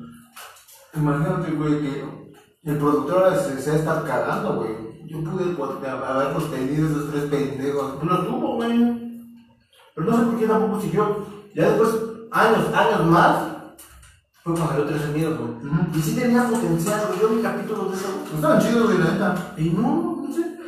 [0.97, 2.05] Imagínate, güey, que
[2.67, 4.87] el productor se, se estar cagando, güey.
[5.07, 7.93] Yo pude pues, haber contenido esos tres pendejos.
[7.95, 9.23] Pues lo tuvo, güey.
[9.95, 11.27] Pero no sé por qué tampoco siguió.
[11.55, 11.91] Ya después,
[12.33, 13.39] años, años más,
[14.43, 15.73] fue cuando salió 13 miedos, güey.
[15.95, 17.21] Y sí tenía potencial, güey.
[17.21, 18.35] Yo vi capítulos de eso, güey.
[18.35, 19.55] Estaban chidos, güey, la neta.
[19.57, 20.59] Y no, no sé.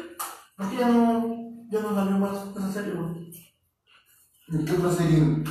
[0.57, 1.37] ¿Por qué ya no,
[1.71, 3.29] ya no salió más esa serie, güey?
[4.49, 5.45] ¿Y ¿Qué otra serie?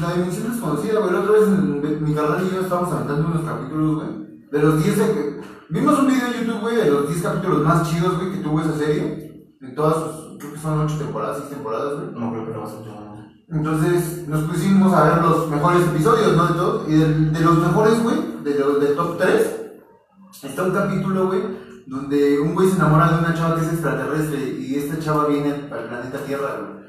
[0.00, 1.12] La dimensión desconocida, güey.
[1.12, 4.26] La otra vez mi carnal y yo estábamos aventando unos capítulos, güey.
[4.50, 5.36] De los 10 de-
[5.68, 8.60] Vimos un video en YouTube, güey, de los 10 capítulos más chidos, güey, que tuvo
[8.60, 9.56] esa serie.
[9.60, 10.38] De todas sus.
[10.38, 12.12] Creo que son 8 temporadas, 6 temporadas, güey.
[12.12, 13.06] No creo que lo vas a hacer.
[13.48, 16.46] Entonces nos pusimos a ver los mejores episodios, ¿no?
[16.46, 16.88] De todos.
[16.88, 19.56] Y de, los mejores, güey, de los del top 3,
[20.42, 21.42] está un capítulo, güey,
[21.86, 25.52] donde un güey se enamora de una chava que es extraterrestre y esta chava viene
[25.52, 26.85] al planeta Tierra, güey.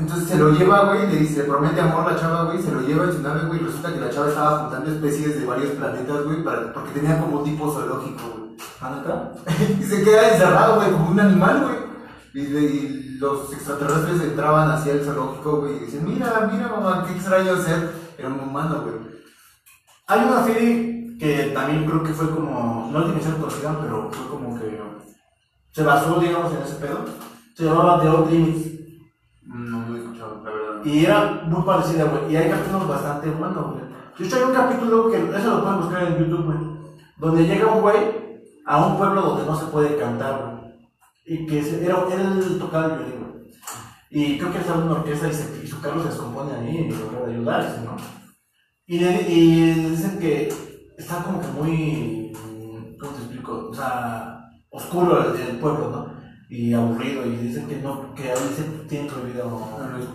[0.00, 2.72] Entonces se lo lleva, güey, le dice, le promete amor a la chava, güey, se
[2.72, 5.46] lo lleva en su nave, güey, y resulta que la chava estaba juntando especies de
[5.46, 6.42] varios planetas, güey,
[6.72, 8.56] porque tenía como tipo zoológico, güey.
[8.80, 9.32] ¿Ah, neta?
[9.78, 12.46] Y se queda encerrado, güey, como un animal, güey.
[12.46, 17.54] Y, los extraterrestres entraban hacia el zoológico, güey, y dicen, mira, mira, mamá, qué extraño
[17.58, 17.90] ser.
[18.16, 18.94] Era un humano, güey.
[20.06, 24.58] Hay una serie que también creo que fue como, no dimensión conocida, pero fue como
[24.58, 24.80] que
[25.72, 27.04] se basó, digamos, en ese pedo.
[27.54, 28.79] Se llamaba The Old Limits.
[29.52, 30.84] No lo he escuchado, la verdad.
[30.84, 32.32] Y era muy parecida, güey.
[32.32, 33.82] Y hay capítulos bastante buenos, güey.
[34.18, 36.58] De hecho, hay un capítulo que, eso lo pueden buscar en YouTube, güey.
[37.18, 37.96] Donde llega un güey
[38.66, 40.74] a un pueblo donde no se puede cantar, güey.
[41.26, 43.50] Y que era, él tocaba el violín, güey.
[44.12, 46.76] Y creo que estaba en una orquesta y, se- y su carro se descompone ahí
[46.78, 47.96] y lo logra ayudarse, ¿no?
[48.86, 50.52] Y le, y dicen que
[50.98, 52.32] está como que muy.
[53.00, 53.68] ¿Cómo te explico?
[53.70, 56.19] O sea, oscuro el, el pueblo, ¿no?
[56.50, 57.24] Y aburrido.
[57.24, 59.68] Y dicen que no, que a veces tienen prohibido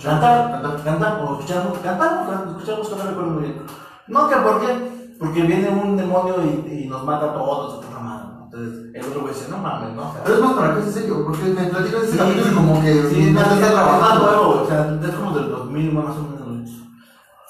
[0.03, 3.61] cantar, cantar, cantar, o escuchar, cantar, o escuchar música, no recuerdo muy bien.
[4.07, 5.15] No, que por qué?
[5.17, 8.33] Porque viene un demonio y, y nos mata a todos, mamada.
[8.37, 8.43] ¿no?
[8.45, 10.09] Entonces, el otro güey dice, no mames, ¿no?
[10.09, 12.51] O sea, Pero es más para qué es serio, porque me platicas ese Sí, capítulo
[12.51, 14.25] y como que sí, no, está trabajando.
[14.25, 16.35] nuevo, o sea, es como del 2000 más o menos.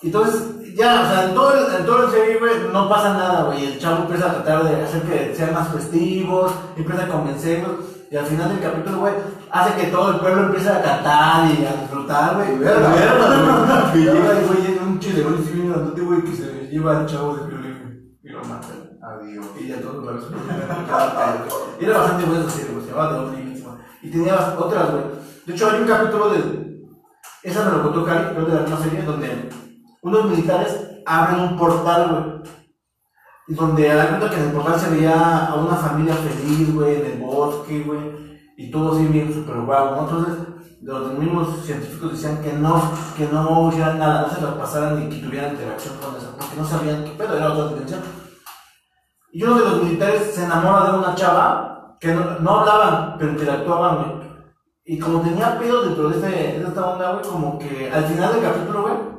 [0.03, 3.43] Entonces, ya, o sea, en todo el, en todo el serie, güey, no pasa nada,
[3.45, 3.65] güey.
[3.65, 7.75] El chavo empieza a tratar de hacer que sean más festivos, empieza a convencerlos,
[8.11, 9.13] y al final del capítulo, güey,
[9.51, 12.55] hace que todo el pueblo empiece a cantar y a disfrutar, güey.
[12.55, 12.59] Y
[14.03, 17.05] llega el güey en un chile, güey, y viene grandote, güey, que se lleva al
[17.05, 17.93] chavo de violín, güey,
[18.23, 18.67] y lo mata.
[19.01, 19.45] Adiós.
[19.59, 20.13] Y ya todos lo
[21.79, 22.85] Y era bastante bueno esa serie, güey.
[22.85, 23.75] Se llamaba The Limits, güey.
[24.01, 25.03] Y tenía otras, güey.
[25.45, 26.39] De hecho, hay un capítulo de.
[27.43, 29.49] Esa me lo contó Cari, creo de la misma serie, donde
[30.01, 32.54] unos militares abren un portal, güey.
[33.47, 36.73] Y donde a la cuenta que en el portal se veía a una familia feliz,
[36.73, 38.43] güey, en el bosque, güey.
[38.57, 40.01] Y todo así bien súper guau, ¿no?
[40.01, 40.33] Entonces,
[40.81, 45.09] los mismos científicos decían que no, que no hicieran nada, no se las pasaran ni
[45.09, 48.01] que tuvieran interacción con eso, porque no sabían qué pedo era otra dimensión.
[49.31, 53.31] Y uno de los militares se enamora de una chava que no, no hablaban, pero
[53.31, 54.29] interactuaban, güey.
[54.85, 58.43] Y como tenía pedo dentro de, de esta onda, güey, como que al final del
[58.43, 59.14] capítulo, güey,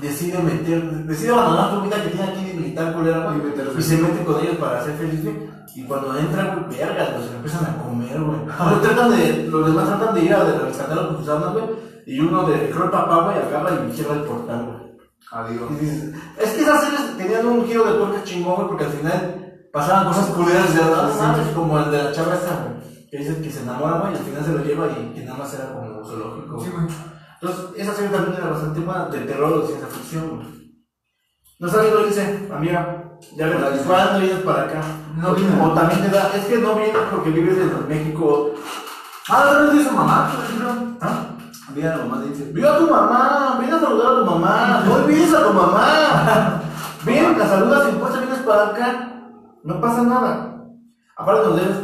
[0.00, 3.82] decide meter, decide abandonar su vida que tiene aquí de militar culera, güey, Y y
[3.82, 5.54] se mete con ellos para ser feliz, güey.
[5.74, 8.38] Y cuando entran, güey, vergas, güey, se lo empiezan a comer, güey.
[8.46, 11.64] Los, tratan de, los demás tratan de ir a de rescatarlo con sus armas, güey.
[12.06, 14.84] Y uno de, creo el papá, güey, agarra y cierra el portal, güey.
[15.30, 15.70] Adiós.
[15.70, 18.90] Y dices, es que esas series tenían un giro de tuerca chingón, güey, porque al
[18.90, 21.52] final pasaban cosas culeras de.
[21.54, 24.24] Como el de la chava esta, güey, que dice que se enamora, güey, y al
[24.24, 26.60] final se lo lleva y que nada más era como zoológico.
[26.60, 27.13] Sí, güey.
[27.44, 30.64] Entonces, esa serie también era bastante buena, de terror o de ciencia ficción.
[31.58, 33.82] No sabes lo dice, amiga, ya ves.
[33.86, 34.80] ¿cuándo vienes para acá?
[35.16, 35.62] No viene.
[35.62, 38.54] O también te da, es que no vienes porque vives en México.
[39.28, 40.96] Ah, ¿no dice mamá, por ejemplo?
[41.02, 41.36] ¿Ah?
[41.74, 42.50] Mira, la mamá dice.
[42.50, 46.62] Viva tu mamá, ven a saludar a tu mamá, no olvides a tu mamá.
[47.04, 49.22] Ven, la saludas y después vienes para acá.
[49.62, 50.64] No pasa nada.
[51.14, 51.76] Aparte nos debes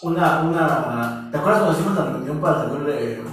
[0.00, 1.28] una, una.
[1.30, 3.24] ¿Te acuerdas cuando hicimos la reunión para salir de,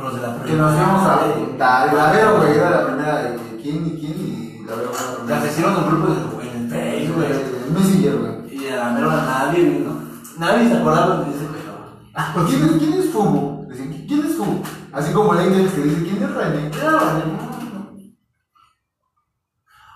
[0.00, 1.92] con los de la Que nos íbamos a juntar.
[1.94, 5.40] La Vero, güey, era la primera de quién y quién y la la primera.
[5.40, 7.72] Las hicieron en grupo de- en el Facebook, güey.
[7.72, 8.56] Messenger, güey.
[8.56, 10.00] Y a la mera nadie vino.
[10.38, 12.46] Nadie se acordaba de ese pedo.
[12.46, 13.66] ¿Quién es, quién es Fubu?
[13.68, 14.62] Decían, ¿quién es Fubu?
[14.92, 16.66] Así como el Angels que dice, ¿quién es René?
[16.76, 17.50] Era la de-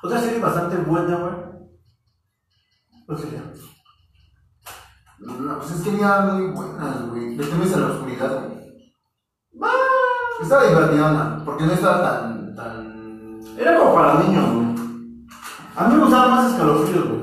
[0.02, 1.34] Otra serie bastante buena, güey.
[3.06, 3.42] ¿Cuál sería?
[5.18, 7.36] No, pues es que había muy buenas, güey.
[7.36, 8.54] Le temes a la oscuridad, güey.
[10.42, 11.44] Estaba divertida, ¿no?
[11.44, 13.40] porque no estaba tan, tan...
[13.58, 14.64] Era como para niños, güey.
[15.76, 17.20] A mí me gustaban más escalofríos, güey.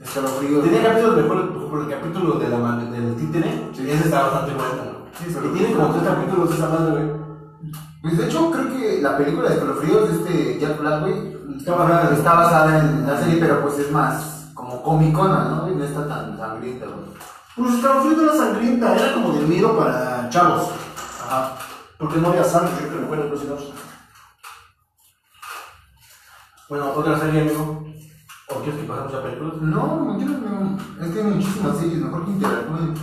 [0.00, 0.60] escalofrío.
[0.60, 3.70] Tenía capítulos mejores, por el capítulo de la, del títere.
[3.74, 3.90] Sí.
[3.90, 4.98] Ese está bastante bueno, güey.
[5.18, 7.18] Sí, Y tiene como tres capítulos esa madre, güey.
[8.02, 11.74] Pues de hecho, creo que la película de escalofríos de este Jack Black, güey, Está
[11.74, 15.68] basada en- está basada en la serie, pero pues es más como comicona, ¿no?
[15.70, 17.08] Y no está tan sangrienta, güey.
[17.56, 20.70] Pues escalofríos no era sangrienta, era como de miedo para chavos.
[21.26, 21.54] Ajá.
[21.98, 23.72] Porque no había sangre, yo creo que recuerdo los hijos.
[26.68, 27.84] Bueno, otra serie, amigo.
[28.50, 29.56] ¿O quieres que pasemos a películas?
[29.60, 32.94] No, yo no, es que hay muchísimas series, mejor que interactúen.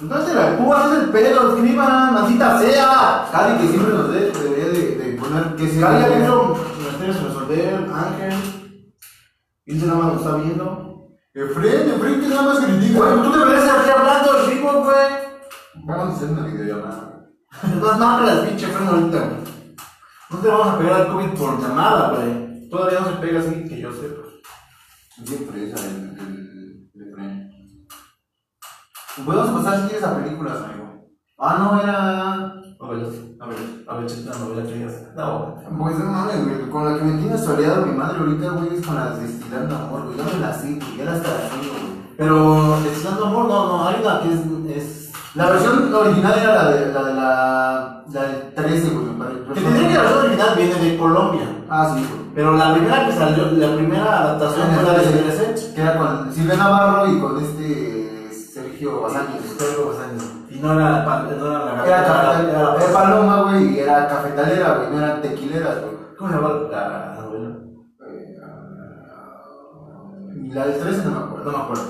[0.00, 3.28] No te la cubas, es el pedo, escriban, maldita sea.
[3.30, 5.82] Cari, que siempre nos dé, debería de, de poner qué serie.
[5.82, 8.64] Cali Misterios sin resolver, Ángel.
[9.66, 11.08] Ilse nada más lo está viendo.
[11.34, 12.98] Efren, Efren, que nada más critica.
[12.98, 15.06] Güey, tú deberías estar hablando vivo, güey.
[15.84, 17.07] Vamos a hacer una videollamada.
[17.62, 19.58] Entonces, marca la pinche freno ahorita, güey.
[20.30, 22.68] No te vamos a pegar al COVID por llamada, güey.
[22.68, 24.28] Todavía no se pega así que yo sepa.
[25.24, 27.50] Siempre esa, el, Efren.
[29.24, 31.08] Podemos pasar si quieres a películas, amigo.
[31.38, 32.54] Ah, no, era.
[32.78, 35.02] Novelas, a ver, a ver, una novela que digas.
[35.16, 36.70] No, Pues no mames, güey.
[36.70, 40.04] Con la que me tiene soleado mi madre ahorita, güey, es con las destilando amor,
[40.04, 40.18] güey.
[40.18, 40.96] Ya me las sé, güey.
[40.98, 41.98] Ya las está haciendo, güey.
[42.18, 44.76] Pero, Destilando Amor, no, no, hay una que es.
[44.76, 45.07] es...
[45.34, 49.06] La versión original era la de la, de la, la del 13, güey.
[49.54, 51.42] Que tendría que la versión original viene de Colombia.
[51.68, 52.22] Ah, sí, güey.
[52.34, 55.74] Pero la primera que salió, la primera adaptación fue la de DLC.
[55.74, 59.56] Que era con Silvia Navarro y con este Sergio Basáñez.
[60.50, 64.98] Y no era, pa- no era la Era, paloma, güey, y era cafetalera, güey, no
[64.98, 65.92] eran tequileras, güey.
[66.18, 67.56] ¿Cómo se llama la, la novela?
[70.34, 71.52] Y la del 13 no me acuerdo.
[71.52, 71.84] No me acuerdo.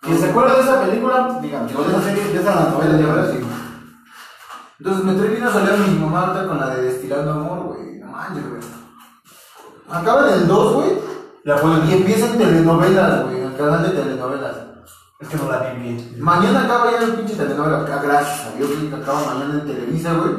[0.00, 1.38] ¿Quién se acuerda de esa película?
[1.42, 3.40] Digo, de esa serie, de esa novela, de verdad, sí.
[4.78, 7.98] Entonces me trae bien a solear mi mamá ahorita con la de Destilando Amor, güey.
[7.98, 8.62] No manches, güey.
[9.90, 10.90] Acaba en el 2, güey.
[11.88, 13.42] Y empiezan telenovelas, güey.
[13.42, 14.56] El canal de telenovelas.
[15.20, 16.14] Es que no la vi bien.
[16.18, 17.82] Mañana acaba ya el pinche telenovela.
[17.82, 20.32] acá, Gracias a Dios, que acaba mañana en Televisa, güey.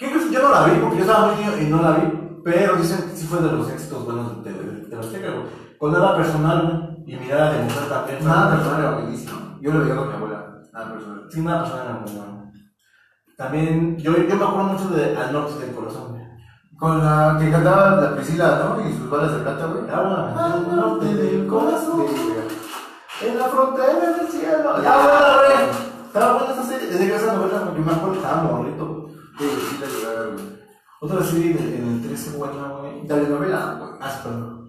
[0.00, 0.30] ¿Qué crees?
[0.32, 2.40] Yo no la vi porque yo estaba muy niño y no la vi.
[2.42, 5.44] Pero dicen que sí fue de los éxitos buenos de, de, de la Azteca, güey.
[5.78, 6.89] Con nada personal, güey.
[7.06, 8.24] Y mirar de mujer también.
[8.24, 9.58] Nada personal era buenísimo.
[9.60, 10.46] Yo lo veía con mi abuela.
[10.72, 11.26] Nada personal.
[11.30, 12.52] Sí, nada personal era muy bueno.
[13.36, 16.18] También, yo, yo me acuerdo mucho de Al Norte del Corazón.
[16.78, 18.88] Con la que cantaba la Priscila, ¿no?
[18.88, 19.90] Y sus balas de plata, güey.
[19.90, 22.06] Ahora, Al Norte del Corazón.
[23.22, 24.72] En la frontera del cielo.
[24.72, 25.70] Buena, güey.
[26.06, 26.88] Estaba buena esa serie.
[26.88, 29.06] Desde que esa novela, porque me acuerdo que estaba morrito.
[29.38, 30.60] Sí, la güey.
[31.00, 33.06] Otra serie en el, en el 13 buena, güey.
[33.06, 33.90] Telenovela, güey.
[34.00, 34.59] Ah, perdón.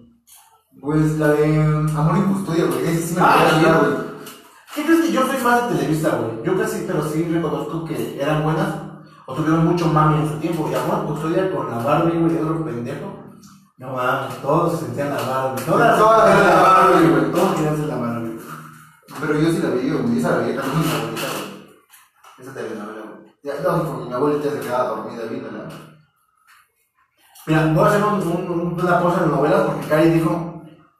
[0.82, 2.86] Pues la de Amor y Custodia, güey.
[2.88, 4.02] Esa sí me Ah, quería sí, hablar, güey.
[4.74, 6.42] ¿Qué crees que yo soy más de Televisa, güey?
[6.44, 8.68] Yo casi, pero sí reconozco que eran buenas
[9.26, 10.68] o tuvieron mucho mami en su tiempo.
[10.70, 13.16] Y amor, custodia con la Barbie, güey, otro pendejo.
[13.78, 15.62] No mames, todos se sentían la Barbie.
[15.64, 17.32] Todas Todas eran la Barbie, güey.
[17.32, 18.38] Todos querían ser la Barbie.
[19.20, 20.18] Pero yo sí la vi, güey.
[20.18, 21.78] Esa la vi también mi favorita, güey.
[22.40, 23.32] Esa telenovela, güey.
[23.44, 25.68] Ya, no, porque mi abuela ya se quedaba dormida viéndola.
[27.46, 28.14] Mira, voy a hacer un,
[28.50, 30.48] un- una pausa en novelas porque Cari dijo.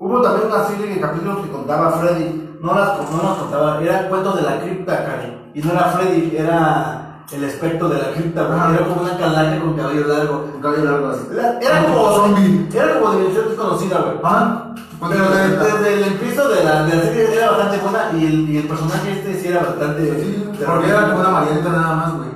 [0.03, 2.59] Hubo también una serie de capítulos que contaba Freddy.
[2.61, 5.51] No las, no las contaba, eran cuentos de la cripta, Cari.
[5.55, 8.43] Y no era Freddy, era el espectro de la cripta.
[8.53, 8.75] Ajá.
[8.75, 10.45] Era como una calaca con cabello largo.
[10.61, 11.27] Cabello largo así.
[11.33, 12.69] Era, era como zombie.
[12.75, 14.17] Era como dimensión desconocida, güey.
[14.25, 14.75] Ah,
[15.09, 18.51] Pero desde, desde el empiezo de la, de la serie era bastante buena y el,
[18.51, 20.21] y el personaje este sí era bastante.
[20.21, 22.29] Sí, porque era como una marianita nada más, güey.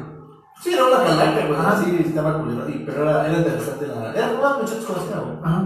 [0.62, 1.60] Sí, era una calaca, güey.
[1.60, 1.82] Ajá.
[1.84, 2.68] sí, estaba culero.
[2.68, 4.12] y- Pero era, era interesante la.
[4.12, 5.36] Era como una muchacha desconocida, güey.
[5.42, 5.64] Ajá.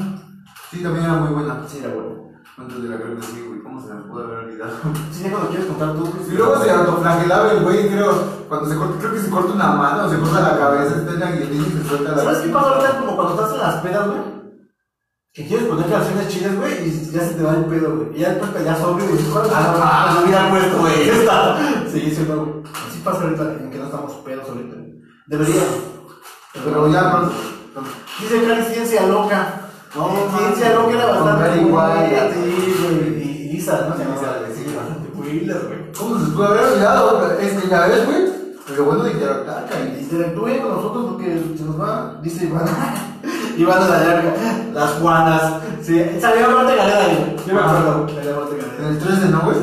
[0.71, 1.63] Sí, también era muy buena.
[1.67, 2.31] Sí, era bueno.
[2.57, 3.61] Antes de la que sí, güey.
[3.63, 4.73] ¿Cómo se me pudo haber olvidado?
[5.11, 6.13] Sí, ya cuando quieres contar tú.
[6.31, 8.13] Y luego se autoflagelaba el güey, creo.
[8.49, 11.21] Cuando se corta, creo que se corta una mano, se corta la cabeza, está en
[11.21, 13.75] la guillotina y se suelta la ¿Sabes qué pasa ahorita como cuando estás en las
[13.77, 14.21] pedas, güey?
[15.33, 18.17] Que quieres poner canciones chidas, güey, y ya se te va el pedo, güey.
[18.17, 21.05] Y ya después te ya sobrio y dices, ¿cuál es Ah, no, hubiera puesto, güey.
[21.91, 22.63] Sí, sí, no, güey.
[22.89, 24.77] Así pasa ahorita en que no estamos pedos ahorita.
[25.27, 25.63] Debería.
[26.53, 27.35] Pero ya pronto.
[28.21, 29.60] Dice Cari Ciencia Loca.
[29.95, 31.59] No, Ciencia Loca era con bastante.
[31.59, 33.23] Sí, güey.
[33.23, 33.97] Y Lisa, ¿no?
[33.97, 35.93] Se güey.
[35.99, 37.33] ¿Cómo se pudo haber olvidado?
[37.41, 38.41] Es que ya ves, güey.
[38.77, 39.67] Lo bueno de interactuar,
[39.99, 42.67] interactúen con nosotros porque se nos va, dice Iván.
[43.57, 44.35] Iván de la Llaga,
[44.73, 45.55] las Juanas.
[45.83, 47.47] Sí, salía Marta Galera, güey.
[47.47, 48.09] Yo me acuerdo.
[48.09, 48.89] Salía Marta En Galera.
[48.91, 49.57] el 3 de no, güey.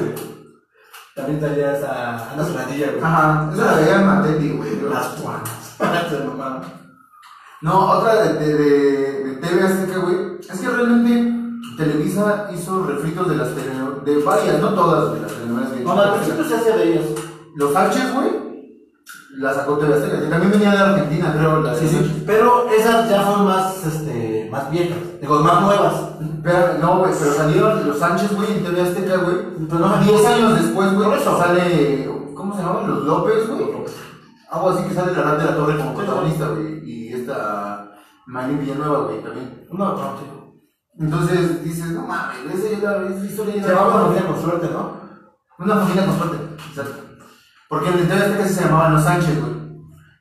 [1.15, 3.03] También salía esa Ana Solanilla, güey.
[3.03, 4.81] Ajá, esa la veía en Matendi, güey.
[4.89, 5.49] Las Juanas.
[6.09, 6.76] Se mamaron.
[7.61, 10.37] No, otra de, de, de, de TV Azteca, güey.
[10.39, 11.33] Es que realmente
[11.75, 15.95] Televisa hizo refritos de las telenovelas, de varias, no todas de las telenovelas que No,
[15.95, 17.05] no, al principio se hacía de ellos.
[17.55, 18.47] Los H, güey,
[19.37, 21.61] la sacó TV Azteca, que también venía de Argentina, creo.
[21.61, 22.23] La Sí, sí.
[22.25, 24.97] Pero esas ya son más, este, más viejas.
[25.19, 25.93] Digo, más nuevas.
[26.43, 29.37] Pero, no, güey, pero salieron los Sánchez, güey, en TV Azteca, güey.
[29.67, 32.87] Pero no 10 años después, güey, sale, ¿cómo se llaman?
[32.87, 33.67] Los López, güey.
[34.49, 36.89] Algo así que sale la Rat de la Torre como protagonista, güey.
[36.89, 37.91] Y esta
[38.25, 39.67] Maylin Villanueva, güey, también.
[39.71, 40.25] No, no, sí.
[40.99, 44.69] Entonces dices, no mames, esa es la esa historia Se llamaba una familia con suerte,
[44.71, 44.97] ¿no?
[45.59, 46.37] Una familia con suerte,
[46.69, 47.03] exacto.
[47.69, 49.57] Porque en el TV Azteca se llamaban los Sánchez, güey.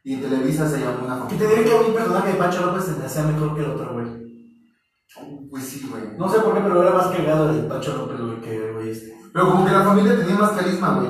[0.04, 1.38] Y en Televisa se llamó una Que familia.
[1.38, 3.92] te diré que mi personaje de Pancho López se me hacía mejor que el otro,
[3.94, 4.06] güey.
[5.50, 6.18] Pues sí, güey.
[6.18, 9.16] No sé por qué, pero era más cagado el Pancho López, güey, que güey este.
[9.32, 11.08] Pero como que la familia tenía más carisma, güey.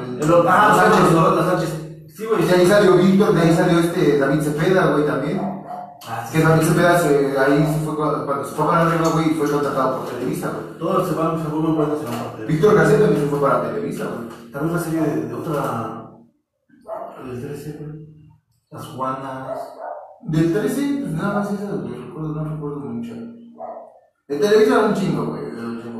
[0.48, 1.70] Ah, los Sánchez, los, los Sánchez.
[2.16, 2.42] Sí, güey.
[2.42, 5.55] Y de ahí salió Víctor, de ahí salió este David Cepeda, güey, también.
[6.08, 9.34] Ah, Que Cepeda se, ahí se fue cuando, cuando se fue para arriba, güey, y
[9.34, 10.78] fue contratado por Televisa, güey.
[10.78, 12.44] Todos se van, se vuelven buenos en la parte.
[12.44, 14.52] Víctor García también se fue para Televisa, güey.
[14.52, 16.10] También una serie de, de otra.
[17.24, 18.30] Del 13, güey.
[18.70, 19.58] Las Juanas.
[20.22, 23.14] Del 13, pues nada más esas, güey, recuerdo, no recuerdo mucho.
[24.28, 25.42] De Televisa un chingo, güey.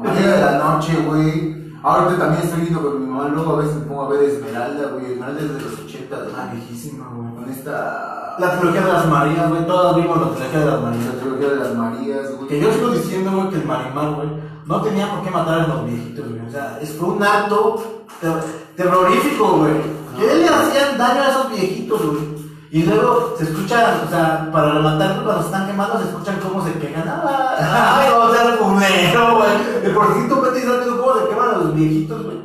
[0.03, 1.57] Mañana de la noche, güey.
[1.83, 4.89] Ahorita también estoy viendo con mi mamá, luego a veces me pongo a ver Esmeralda,
[4.93, 5.13] güey.
[5.13, 6.61] Esmeralda es de los 80, Ah, güey.
[6.61, 7.35] viejísima, güey.
[7.35, 8.16] Con esta.
[8.39, 9.67] La trilogía de las Marías, güey.
[9.67, 11.05] Todas vimos la trilogía de las Marías.
[11.07, 12.49] La trilogía de las Marías, güey.
[12.49, 14.29] Que yo sigo diciendo, güey, que el Marimar, güey,
[14.67, 16.47] no tenía por qué matar a los viejitos, güey.
[16.47, 18.43] O sea, es fue un acto ter-
[18.77, 19.73] terrorífico, güey.
[20.19, 22.37] Que le hacían daño a esos viejitos, güey.
[22.71, 26.73] Y luego se escucha, o sea, para rematar cuando están quemando, se escuchan cómo se
[26.75, 27.05] quejan.
[27.09, 28.01] ¡Ah!
[28.01, 29.51] ¡Ay, vamos a ser culero, güey!
[29.85, 32.37] El porcito Peti está viendo cómo se queman a los viejitos, güey.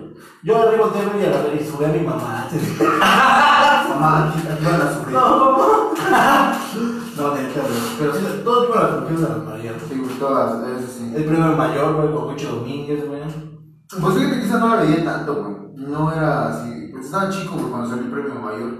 [0.43, 2.47] Yo arriba de y a la vez y subí a mi mamá.
[3.89, 4.33] Mamá.
[5.11, 5.67] No, mamá.
[6.11, 7.81] No, neta, güey.
[7.99, 9.75] Pero sí, todos vimos la trilogía de las Marías.
[9.87, 11.13] Sí, güey, todas, eso sí.
[11.15, 13.21] El primero mayor, güey, con Cucho Domínguez, güey.
[13.99, 15.55] Pues fíjate que esa no la veía tanto, güey.
[15.75, 16.89] No era así.
[16.91, 18.71] Pues estaba chico, güey, cuando salió el premio mayor.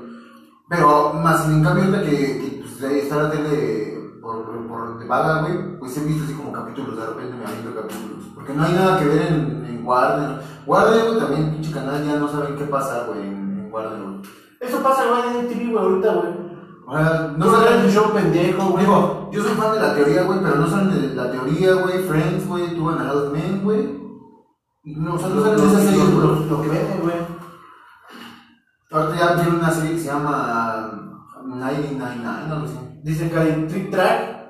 [0.70, 5.00] Pero, más en cambio, ahorita que, que pues, ahí está la tele por por, por
[5.00, 8.26] de vaga, güey, pues he visto así como capítulos, de repente me aviento capítulos.
[8.34, 10.42] Porque no hay nada que ver en, en Warner.
[10.66, 14.22] Warner, güey, también, pinche canal, ya no saben qué pasa, güey, en, en Warner, güey.
[14.62, 16.51] Eso pasa, güey, en TV, güey, ahorita, güey.
[16.92, 18.86] Sea, No saben un show pendejo, güey.
[18.86, 22.00] Digo, yo soy fan de la teoría, güey, pero no saben de la teoría, güey,
[22.04, 24.02] Friends, güey, Two and a Half Men, güey.
[24.84, 26.50] No, o sea, no Lo, saben de esas series, güey.
[26.50, 27.16] lo que venden, güey.
[28.92, 30.92] Ahorita ya tiene una serie que se llama
[31.46, 33.30] 1999, no lo sé.
[33.30, 34.42] Que hay Trick Track.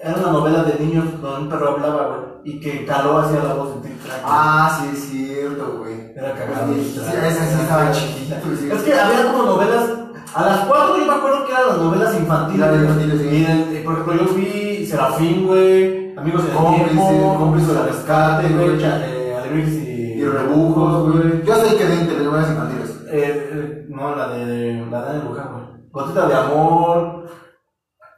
[0.00, 2.20] Era una novela de niños donde un perro hablaba, güey.
[2.44, 4.22] Y que caló hacia la voz de Trick Track.
[4.24, 6.12] Ah, sí, es cierto, güey.
[6.14, 6.72] Era cagado.
[6.72, 8.38] Sí, esa sí estaba chiquita.
[8.38, 9.97] Es que había como novelas.
[10.34, 12.60] A las 4 yo me acuerdo que eran las novelas infantiles.
[12.70, 13.28] Las infantiles, sí.
[13.28, 13.44] Y
[13.76, 16.16] el- por ejemplo, yo vi Serafín, güey.
[16.16, 17.36] Amigos en el tiempo.
[17.38, 18.82] cómplice de rescate, güey.
[18.82, 20.20] eh, y.
[20.20, 21.42] Y rebujos, güey.
[21.44, 22.90] Yo sé que de telenovelas infantiles.
[23.10, 24.86] Eh, eh, no, la de.
[24.90, 25.64] La de Luján, güey.
[25.90, 27.24] Gotita de amor.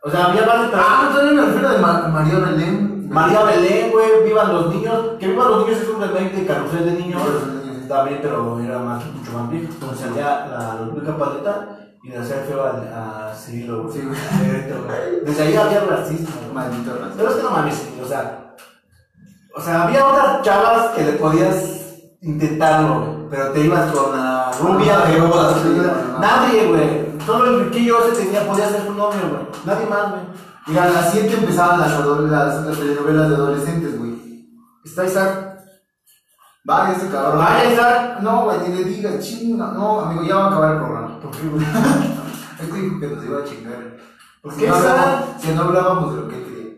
[0.02, 3.08] O sea, había más de Ah, también me refiero de Ma- María Belén.
[3.10, 4.94] María Belén, güey, Vivan los niños.
[5.18, 7.22] Que Vivan los niños es un remake de Carrusel de Niños.
[7.22, 7.86] Sí.
[7.88, 9.66] También, pero era más, mucho más viejo.
[9.72, 13.94] Entonces salía la Ludwika Paleta y le hacía feo a, a Cirilo, güey.
[13.94, 15.24] Sí, güey.
[15.24, 16.28] Desde ahí había racismo.
[16.52, 17.14] Maldito raza.
[17.16, 18.54] Pero es que no mames, o sea.
[19.54, 21.80] O sea, había otras chavas que le podías
[22.22, 23.28] intentarlo, güey.
[23.30, 26.18] Pero te ibas con la rubia de no.
[26.18, 27.20] Nadie, güey.
[27.26, 29.42] Solo el riquillo ese tenía, podía ser su novio, güey.
[29.66, 30.22] Nadie más, güey.
[30.68, 34.46] Y a las 7 empezaban las, las, las telenovelas de adolescentes, güey.
[34.84, 35.50] Está Isaac.
[36.64, 37.38] Vaya ese cabrón.
[37.38, 38.20] Vaya, Isaac.
[38.20, 39.66] No, güey, ni le digas, chinga.
[39.68, 40.99] No, amigo, ya va a acabar el programa.
[41.22, 41.64] ¿Por qué, güey?
[41.64, 43.96] Es que dijo que nos iba a chingar.
[44.42, 46.70] ¿Por Si qué, no hablábamos- Si no hablábamos de lo que él quería.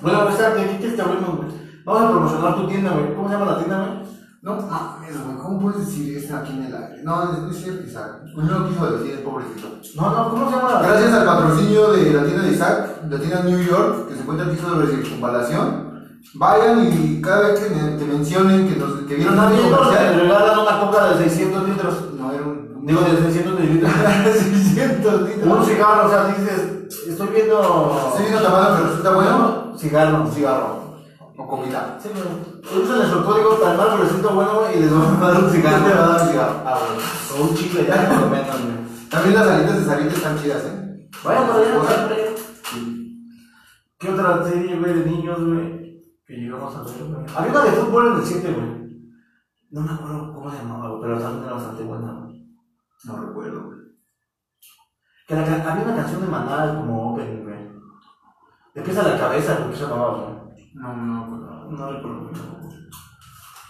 [0.00, 0.36] Bueno, ¿de
[0.66, 1.48] qué quieres que hablemos, güey?
[1.84, 3.14] Vamos a promocionar tu tienda, güey.
[3.14, 4.06] ¿Cómo se llama la tienda, güey?
[4.42, 7.02] No mames, güey, ¿cómo puedes decir esto aquí en el aire?
[7.02, 8.22] No, no es cierto, Isaac.
[8.36, 9.68] No lo quiso decir el pobrecito.
[9.96, 13.18] No, no, ¿cómo se llama la Gracias al patrocinio de la tienda de Isaac, la
[13.18, 15.85] tienda New York, que se encuentra aquí sobre circunvalación,
[16.34, 20.58] vayan y cada vez que te mencionen que, nos, que vieron un nos comercial, regalan
[20.58, 21.94] una coca de 600 litros.
[22.18, 22.66] no era un.
[22.86, 23.92] Digo, de 600 mililitros.
[24.24, 25.66] 600 Un litros.
[25.66, 28.08] cigarro, o sea, dices, estoy viendo.
[28.10, 29.72] Estoy viendo tabaco que resulta bueno.
[29.78, 30.22] Cigarro.
[30.22, 30.86] Un cigarro.
[31.38, 31.98] O comida.
[32.02, 32.82] Sí, güey.
[32.82, 35.84] Usen nuestro código tan mal, pero siento bueno, y les vamos a dar un cigarro.
[35.84, 36.54] Te va a dar un cigarro.
[36.64, 37.40] Ah, güey.
[37.42, 38.56] O un chicle, ya por lo menos.
[39.10, 41.08] También las alitas de Sarita están chidas, ¿eh?
[41.24, 41.46] Bueno.
[41.88, 42.34] siempre.
[43.98, 45.75] ¿Qué otra serie, güey, de niños, güey?
[46.26, 47.26] Que llegamos a ver, güey.
[47.36, 48.86] Había una de fútbol en el 7, güey.
[49.70, 52.48] No me acuerdo cómo se llamaba, güey, pero también era bastante buena, güey.
[53.04, 53.78] No recuerdo, güey.
[55.28, 57.70] Que la había una canción de Maná como opening, güey.
[58.74, 60.72] De pies a la cabeza, ¿por qué se llamaba, güey?
[60.74, 61.70] No, no, no.
[61.70, 62.30] No recuerdo.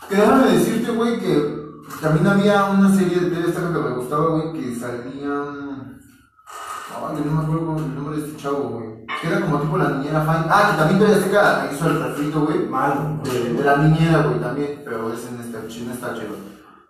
[0.09, 1.57] Que déjame decirte, güey, que
[2.01, 5.86] también había una serie de TV Azteca que me gustaba, güey, que salían.
[7.09, 9.07] Ay, no me acuerdo el nombre de este chavo, güey.
[9.21, 10.47] Que era como tipo la niñera Fine.
[10.51, 12.67] Ah, que también TV Azteca hizo el refrito, güey.
[12.69, 14.83] Mal, De, de la niñera, güey, también.
[14.85, 16.37] Pero ese no está, ch- no está chido.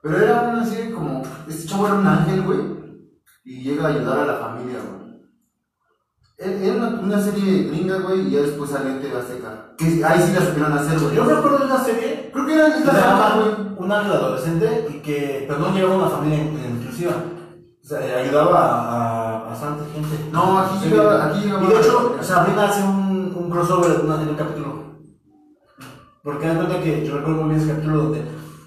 [0.03, 1.23] Pero era una serie como.
[1.49, 2.59] Este chavo era un ángel, güey.
[3.45, 5.07] Y llega a ayudar a la familia, güey.
[6.39, 9.73] Era una, serie gringa, güey, y ya después salió en TV Azteca.
[9.79, 11.15] Que ahí sí la supieron hacer, güey.
[11.17, 13.77] Yo me acuerdo de una serie Creo que era en güey.
[13.79, 17.13] Un ángel adolescente y que, perdón, llevaba una familia in- inclusiva.
[17.87, 18.59] O sea, ayudaba
[19.45, 20.29] a, bastante gente.
[20.33, 20.89] No, aquí Sí.
[20.91, 24.35] llegaba- aquí llegaba- Y de hecho, Sabrina hace un, un crossover en, una- en un
[24.35, 24.83] capítulo.
[26.25, 28.25] Porque dan cuenta que yo recuerdo muy bien ese capítulo donde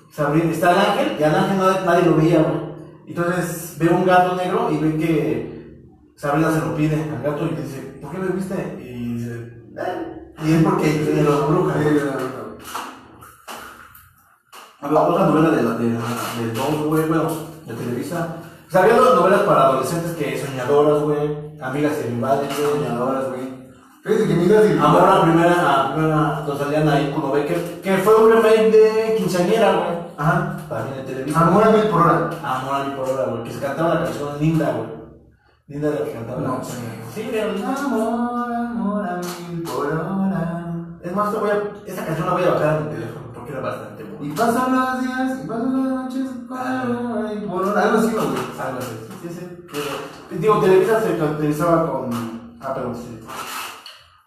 [0.10, 2.70] Sabrina está el ángel y al ángel nadie, nadie lo veía, güey.
[3.08, 7.56] Entonces ve un gato negro y ve que Sabrina se lo pide al gato y
[7.56, 8.78] le dice, ¿por qué me viste?
[8.82, 10.34] Y dice, "Eh".
[10.46, 11.76] Y es porque de los brujas.
[14.82, 17.28] La otra novela de, la- de, de dos, güey, bueno,
[17.66, 18.38] de Televisa.
[18.70, 22.54] O sea, había dos novelas para adolescentes que soñadoras, güey, amigas y rivales.
[22.54, 23.50] Soñadoras, güey.
[24.04, 24.78] Fíjate que miras y.
[24.78, 29.16] Amor a primera, a primera, donde salían ahí Kuno Becker, que fue un remake de
[29.18, 29.90] Quinceañera, güey.
[30.18, 30.58] Ajá.
[30.70, 31.40] También de Televisa.
[31.40, 32.30] Amor a mil por hora.
[32.44, 34.90] Amor a mi por hora, güey, que se cantaba la canción Linda, güey.
[35.66, 36.78] Linda la que cantaba No, sí.
[37.16, 37.64] Sí, güey.
[37.64, 39.16] Amor, amor a
[39.50, 40.70] mil por hora.
[41.02, 43.52] Es más, te voy a, esa canción la voy a bajar en mi teléfono, porque
[43.52, 43.99] era bastante.
[44.22, 47.82] Y pasan los días, y pasan las noches, y por hora.
[47.84, 48.28] Algo así, güey.
[48.28, 48.96] Algo así.
[49.22, 49.48] Sí, sí.
[49.72, 52.10] Pero, digo, Televisa se caracterizaba con.
[52.62, 53.20] Ah, perdón, sí.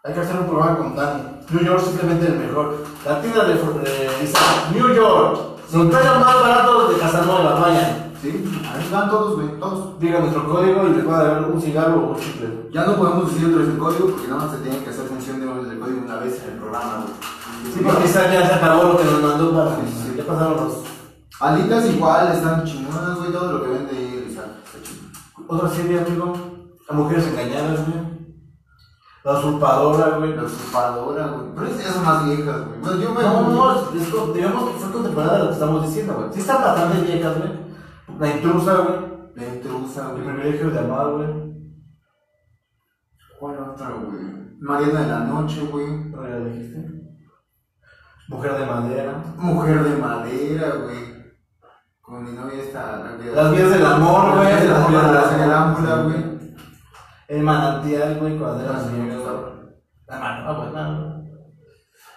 [0.05, 1.22] Hay que hacer un programa con Dani.
[1.51, 2.84] New York simplemente el mejor.
[3.05, 5.40] La tienda de, de Isaac, New York.
[5.72, 8.12] Los precios más baratos de Casanova, vayan.
[8.20, 9.99] Sí, ahí van todos, güey, todos.
[9.99, 12.68] Diga nuestro código y les va a dar un cigarro o un chicle.
[12.72, 15.07] Ya no podemos decir otra vez el código porque nada más se tiene que hacer
[15.07, 17.14] función de- del código una vez en el programa, güey.
[17.63, 19.77] Sí, porque esa ya se acabó lo que nos mandó para.
[20.17, 20.83] Ya pasaron los.
[21.41, 24.45] Alitas igual, están chingonas, güey, todo lo que vende ahí, está
[24.83, 25.03] chido.
[25.49, 26.33] Otra serie, amigo.
[26.89, 28.13] A mujeres engañadas, güey.
[29.25, 30.37] La usurpadora, güey.
[30.37, 31.47] La usurpadora, güey.
[31.55, 32.81] Pero esas son más viejas, güey.
[32.81, 33.23] Bueno, yo me.
[33.23, 36.33] No, no, es, digamos que fue contemporánea de lo que estamos diciendo, güey.
[36.33, 37.53] Sí están bastante viejas, güey.
[38.19, 39.13] La intrusa, güey.
[39.35, 40.37] La intrusa, El güey.
[40.37, 41.29] privilegio de amar, güey.
[43.41, 44.23] ¿Cuál otra, güey?
[44.61, 45.87] Mariana de la Noche, güey.
[46.11, 47.01] ¿No ya dijiste?
[48.33, 49.22] Mujer de madera.
[49.37, 51.12] Mujer de madera, güey.
[52.01, 52.62] Con mi novia
[53.18, 54.49] que- Las vías del amor, güey.
[54.51, 56.33] Las vías del amor, Las vías la güey.
[57.28, 59.09] El manantial, güey, Ah, güey.
[59.41, 59.62] güey.
[60.09, 61.22] La mano, ah, güey, mano.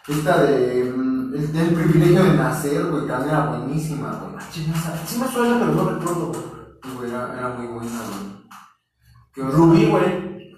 [0.08, 0.94] Esta de.
[0.96, 3.06] mm, el del privilegio de nacer, güey.
[3.06, 4.44] Que era buenísima, güey.
[4.52, 6.96] Sí me suena, pero no recuerdo, güey.
[6.98, 9.52] Güey, Era, era muy buena, güey.
[9.52, 10.56] Rubí, güey.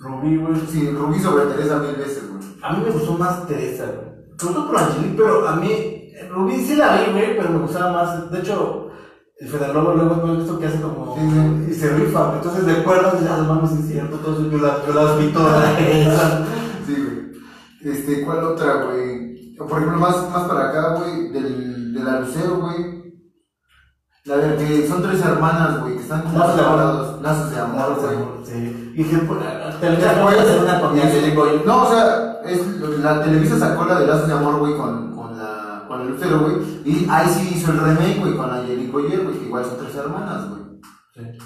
[0.00, 0.60] Rubí, güey.
[0.66, 2.42] Sí, Rubí sobre Teresa mil veces, güey.
[2.62, 4.05] A mí me gustó más Teresa, güey.
[4.40, 6.02] Gustó por Angelique, pero a mí.
[6.30, 8.30] Rubí sí la vi, güey, pero me gustaba más.
[8.30, 8.90] De hecho,
[9.38, 11.14] el Fede Lobo luego he visto que hace como.
[11.14, 11.70] Sí, sí.
[11.70, 12.32] Y se rifa.
[12.36, 14.18] Entonces, de acuerdo, ya mames, sí es cierto.
[14.20, 15.64] Eso yo, la, yo las vi todas.
[16.86, 17.94] Sí, güey.
[17.94, 19.56] Este, ¿cuál otra, güey?
[19.56, 22.96] Por ejemplo, más, más para acá, güey, del, de la Lucero, güey.
[24.24, 26.78] La de que son tres hermanas, güey, que están como Lazos de amor.
[26.78, 27.22] separados.
[27.22, 28.16] Lazos de amor, güey.
[28.44, 28.92] Sí.
[28.96, 29.40] Y pues,
[29.80, 30.46] ¿Te Televisa puede acuerdas?
[30.46, 31.62] hacer una con Angelique, güey.
[31.64, 35.38] No, o sea, es, la Televisa sacó la de Lazos de Amor, güey, con, con
[35.38, 36.56] la, con la Lucero, güey.
[36.84, 39.94] Y ahí sí hizo el remake, güey, con Angelique Boyer, güey, que igual son tres
[39.96, 40.62] hermanas, güey.
[41.14, 41.38] Sí.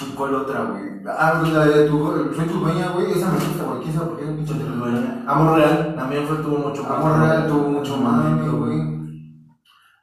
[0.00, 0.82] ¿Y ¿Cuál otra, güey?
[1.06, 1.98] Ah, pues la de tu,
[2.34, 4.54] Soy tu dueña, güey, esa me gusta, güey, quién sabe por qué es un pinche
[4.54, 5.24] telenovela.
[5.26, 6.92] Amor Real también fue, tuvo mucho más.
[6.92, 8.92] Amor Real tuvo mucho más, güey.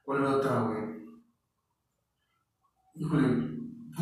[0.03, 0.79] ¿Cuál otra, güey?
[2.95, 3.48] Híjole,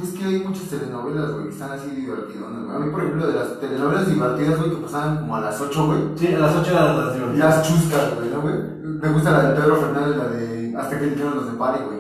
[0.04, 2.76] es que hay muchas telenovelas, güey, que están así divertidonas, güey.
[2.76, 5.86] A mí, por ejemplo, de las telenovelas divertidas, güey, que pasaban como a las 8,
[5.88, 6.00] güey.
[6.16, 7.56] Sí, a las 8 eran las divertidas.
[7.58, 8.56] Las chuscas, güey, ¿no, güey?
[8.56, 11.98] Me gusta la de Pedro Fernández, la de Hasta que el dinero nos separe, güey.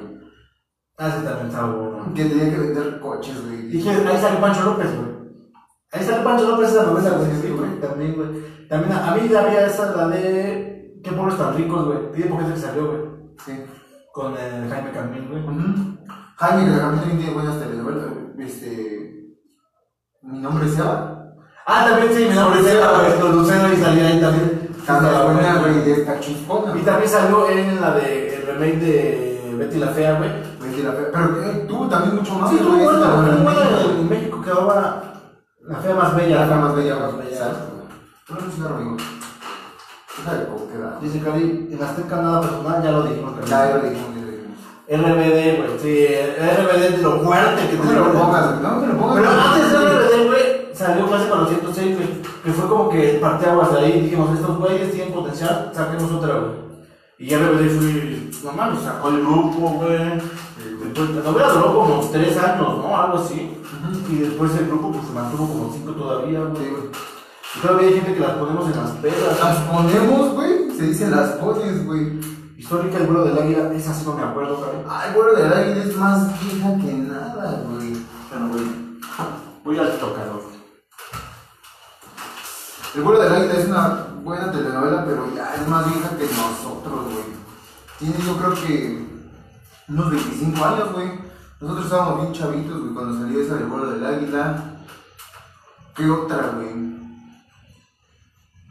[0.97, 2.13] Ah, sí, también estaba bueno.
[2.13, 3.67] Que tenía que vender coches, güey.
[3.67, 5.17] Dije, ahí sale Pancho López, güey.
[5.91, 7.31] Ahí sale Pancho López esa novela, güey.
[7.41, 7.79] Sí, güey.
[7.79, 8.67] También, güey.
[8.67, 10.99] También a, a mí había esa, la de.
[11.03, 12.11] ¿Qué pueblos tan ricos, güey?
[12.13, 13.01] Tiene poquito que salió, güey.
[13.45, 13.63] Sí.
[14.11, 15.96] Con el Jaime Camil, güey.
[16.38, 18.47] Jaime Gargamel también tiene buenas telenovelas, güey.
[18.47, 19.35] Este.
[20.21, 21.33] Mi nombre es Seba.
[21.65, 23.19] Ah, también sí, mi nombre es Eva, güey.
[23.19, 24.69] Con Lucero y salía ahí también.
[24.85, 25.81] Cada Estaba buena, güey.
[25.83, 26.77] de esta chuspona.
[26.77, 30.29] Y también salió en la de el remake de Betty la Fea, güey.
[30.61, 31.07] Betty la Fea.
[31.11, 32.49] Pero eh, tuvo también mucho más.
[32.51, 33.91] Sí, güey, buena, en buena México.
[33.99, 35.03] en México quedaba
[35.67, 36.39] la fea más bella.
[36.41, 37.29] La fea más bella, más bella.
[37.31, 37.73] Exacto.
[38.27, 38.97] Pero no es un amigo.
[40.17, 40.99] Déjale cómo queda.
[41.01, 43.33] Dice Cari, en Azteca nada personal, ya lo dijimos.
[43.49, 44.16] Ya, ya lo dijimos.
[44.89, 45.79] RBD, güey.
[45.81, 48.61] Sí, RBD es lo fuerte que No me lo pongas.
[48.61, 49.15] No me lo pongas.
[49.15, 52.07] Pero antes de RBD, güey, salió clase con los 106, güey.
[52.43, 54.01] Que fue como que parteaguas de ahí.
[54.01, 56.67] Dijimos, estos güeyes tienen potencial, saquemos otra, güey.
[57.19, 60.21] Y RBD fue, no mames, sacó el grupo, güey.
[60.83, 62.95] Después, la novela duró como 3 años, ¿no?
[62.95, 63.57] Algo así.
[64.09, 66.67] Y después el grupo pues, se mantuvo como 5 todavía, güey.
[67.55, 69.39] Y todavía hay gente que las ponemos en las pedas.
[69.43, 70.71] Las ponemos, güey.
[70.77, 72.36] Se dice las pones, güey.
[72.57, 74.83] Histórica, el vuelo del águila, esa sí no me acuerdo, cabrón.
[74.89, 77.97] Ay, güey, de verdad es más vieja que nada, güey.
[78.31, 78.65] Bueno, güey.
[79.63, 80.41] Voy al tocador.
[82.95, 87.03] El vuelo del águila es una buena telenovela, pero ya es más vieja que nosotros,
[87.05, 87.37] güey.
[87.99, 89.07] Tiene yo creo que
[89.89, 91.11] unos 25 años, güey.
[91.59, 94.63] Nosotros estábamos bien chavitos, güey, cuando salió esa del vuelo del águila.
[95.95, 96.73] ¿Qué otra, güey?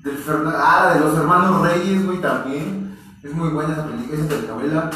[0.03, 2.86] Del Fernan- Ah, de los hermanos Reyes, güey, también.
[3.27, 4.91] Es muy buena esa, peli- esa telenovela.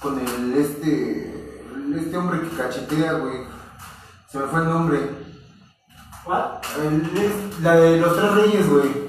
[0.00, 1.64] Con el este.
[1.96, 3.40] este hombre que cachetea, güey.
[4.30, 5.10] Se me fue el nombre.
[6.24, 6.60] ¿Cuál?
[7.62, 9.08] La de los tres reyes, güey.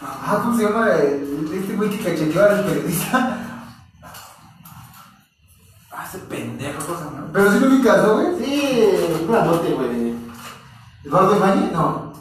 [0.00, 0.88] Ah, ¿cómo se llama?
[0.92, 3.44] El- este güey que cacheteó al periodista.
[5.90, 7.32] Ah, ese pendejo, cosa, ¿no?
[7.32, 8.44] Pero sí lo ubicas, ¿no, güey?
[8.44, 8.88] Sí,
[9.22, 10.14] un grandote, güey.
[11.04, 11.72] ¿Eduardo Ibañez?
[11.72, 12.12] No.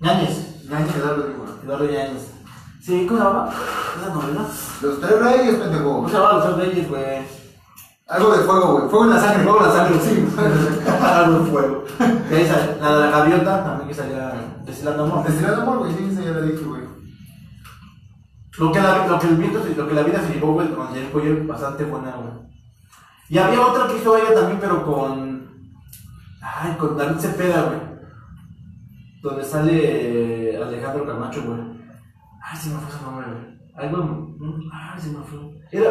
[0.00, 0.62] Ñañez.
[0.64, 1.44] Ibañez, Eduardo digo.
[1.64, 2.31] Eduardo Ñañez.
[2.82, 3.48] Sí, ¿cómo se llama?
[3.96, 4.46] Esa novela.
[4.82, 6.08] Los tres reyes, ¿Cómo pendejo.
[6.08, 7.42] se llama Los Tres Reyes, güey?
[8.08, 8.88] Algo de fuego, güey.
[8.90, 10.28] Fuego en la sangre, fuego en la sangre, sí.
[11.02, 11.84] Algo de fuego.
[12.80, 14.32] La de la gaviota, también que salía
[14.66, 15.24] destilando amor.
[15.24, 15.94] Destilando amor, güey.
[15.94, 16.82] Sí, esa ya la dije, güey.
[18.58, 20.88] Lo que, la, lo, que el viento, lo que la vida se llevó, güey, con
[20.88, 22.50] Jair Boyer, bastante buena, güey.
[23.28, 25.48] Y había otra que hizo ella también, pero con.
[26.42, 27.80] Ay, con David Cepeda, güey.
[29.22, 31.71] Donde sale Alejandro Camacho, güey.
[32.44, 33.62] Ay, se me fue ese nombre, güey.
[33.76, 34.04] Algo.
[34.04, 35.38] mm, Ay, se me fue.
[35.70, 35.90] Era,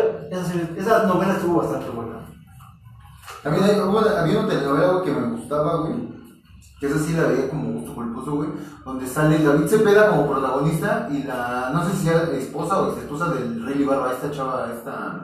[0.78, 2.26] esa, novela estuvo bastante buena.
[3.44, 6.12] También hay- hubo- había una telenovela, que me gustaba, güey.
[6.80, 8.50] Que esa sí la veía como gusto culposo, güey.
[8.86, 13.02] Donde sale David Cepeda como protagonista y la, no sé si era esposa o ex
[13.04, 15.22] esposa del Rey Ibarra, esta chava, esta.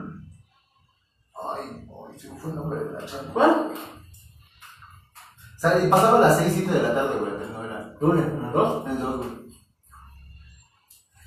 [1.34, 3.22] Ay, ay, se me fue el nombre de la chava.
[3.32, 3.72] ¿Cuál?
[5.84, 7.94] Y pasaba a las 6, 7 de la tarde, güey, la telenovela.
[8.00, 8.22] ¿Dónde?
[8.22, 8.86] ¿En el dos?
[8.86, 9.37] En el 2, güey.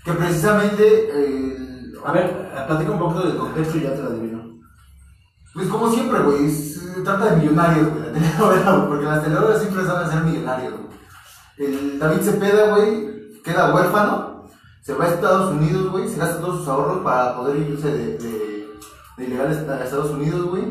[0.04, 4.42] Que precisamente, el- A ver, platica un poquito del contexto y ya te lo adivino.
[5.54, 6.50] pues como siempre, güey,
[7.04, 8.06] trata de millonarios, güey,
[8.66, 11.70] la porque las telenovelas siempre van a ser millonarios, güey.
[11.70, 14.48] El David Cepeda, güey, queda huérfano,
[14.82, 18.18] se va a Estados Unidos, güey, se gasta todos sus ahorros para poder irse de,
[18.18, 18.68] de,
[19.18, 20.64] de ilegales a Estados Unidos, güey.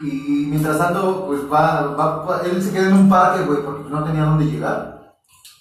[0.00, 4.04] Y mientras tanto, pues va, va- él se queda en un parque, güey, porque no
[4.04, 5.14] tenía dónde llegar.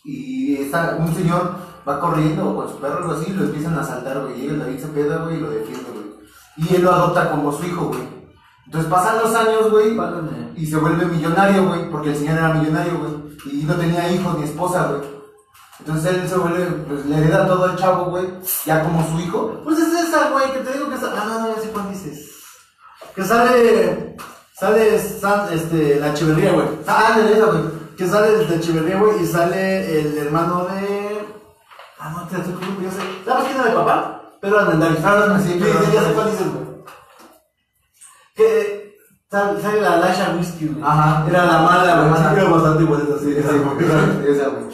[0.04, 1.56] Y está, un señor
[1.88, 4.36] va corriendo con su perro o algo así, y lo empiezan a asaltar, güey.
[4.36, 6.08] Llega el David Cepeda, güey, y lo defiende, güey.
[6.58, 8.18] Y él lo adopta como su hijo, güey.
[8.66, 9.98] Entonces pasan los años, güey,
[10.58, 14.38] y se vuelve millonario, güey, porque el señor era millonario, güey, y no tenía hijos
[14.38, 15.02] ni esposa, güey.
[15.80, 18.26] Entonces él se vuelve, pues le hereda todo al chavo, güey,
[18.66, 19.62] ya como su hijo.
[19.64, 21.14] Pues es esa, güey, que te digo que está.
[21.16, 22.32] Ah, no, no, ya sé cuál dices.
[23.16, 24.16] Que sale.
[24.60, 26.68] Sale San- este, la chiverría, güey.
[26.88, 27.62] Ah, ándale, esa, güey.
[27.96, 31.07] Que sale de chiverría, güey, y sale el hermano de.
[32.08, 33.02] Ah, no, te confundiendo, ya sé.
[33.26, 34.22] ¿Sabes quién era de papá?
[34.40, 35.00] Pedro Armendáriz.
[35.04, 36.68] Ah, no, sí, ya sé cuál dices, güey.
[38.36, 38.88] Que.
[39.30, 40.84] Sale, la Lasha Whisky, güey.
[40.88, 41.26] Ajá.
[41.30, 42.30] Era la mala, La.
[42.30, 44.66] Sí, era bastante esa Sí, esa, güey, esa, güey.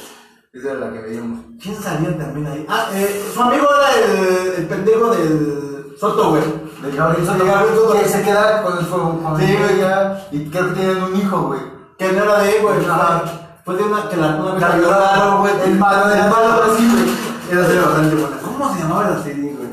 [0.53, 1.39] Esa era la que veíamos.
[1.59, 2.65] ¿Quién salía también ahí?
[2.69, 6.43] Ah, eh, su amigo era el, el pendejo del Soto, güey.
[6.83, 9.75] De Gabriel Soto, que se queda con su con Sí, güey.
[9.79, 11.61] ella, y creo que tienen un hijo, güey.
[11.97, 12.85] Que no era de él, güey.
[12.85, 13.23] Ajá.
[13.65, 15.53] Fue de una que la una La la violaron, güey.
[15.63, 17.05] El malo, el malo, sí, güey.
[17.49, 18.37] Era serie bastante buena.
[18.37, 19.69] ¿Cómo se llamaba la serie, güey?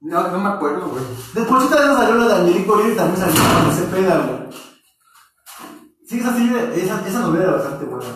[0.00, 1.04] No, no me acuerdo, güey.
[1.34, 4.48] Después también salió la de Angelico y también salió con ese peda, güey.
[6.06, 8.06] Sí, esa serie, esa, esa novela era bastante buena.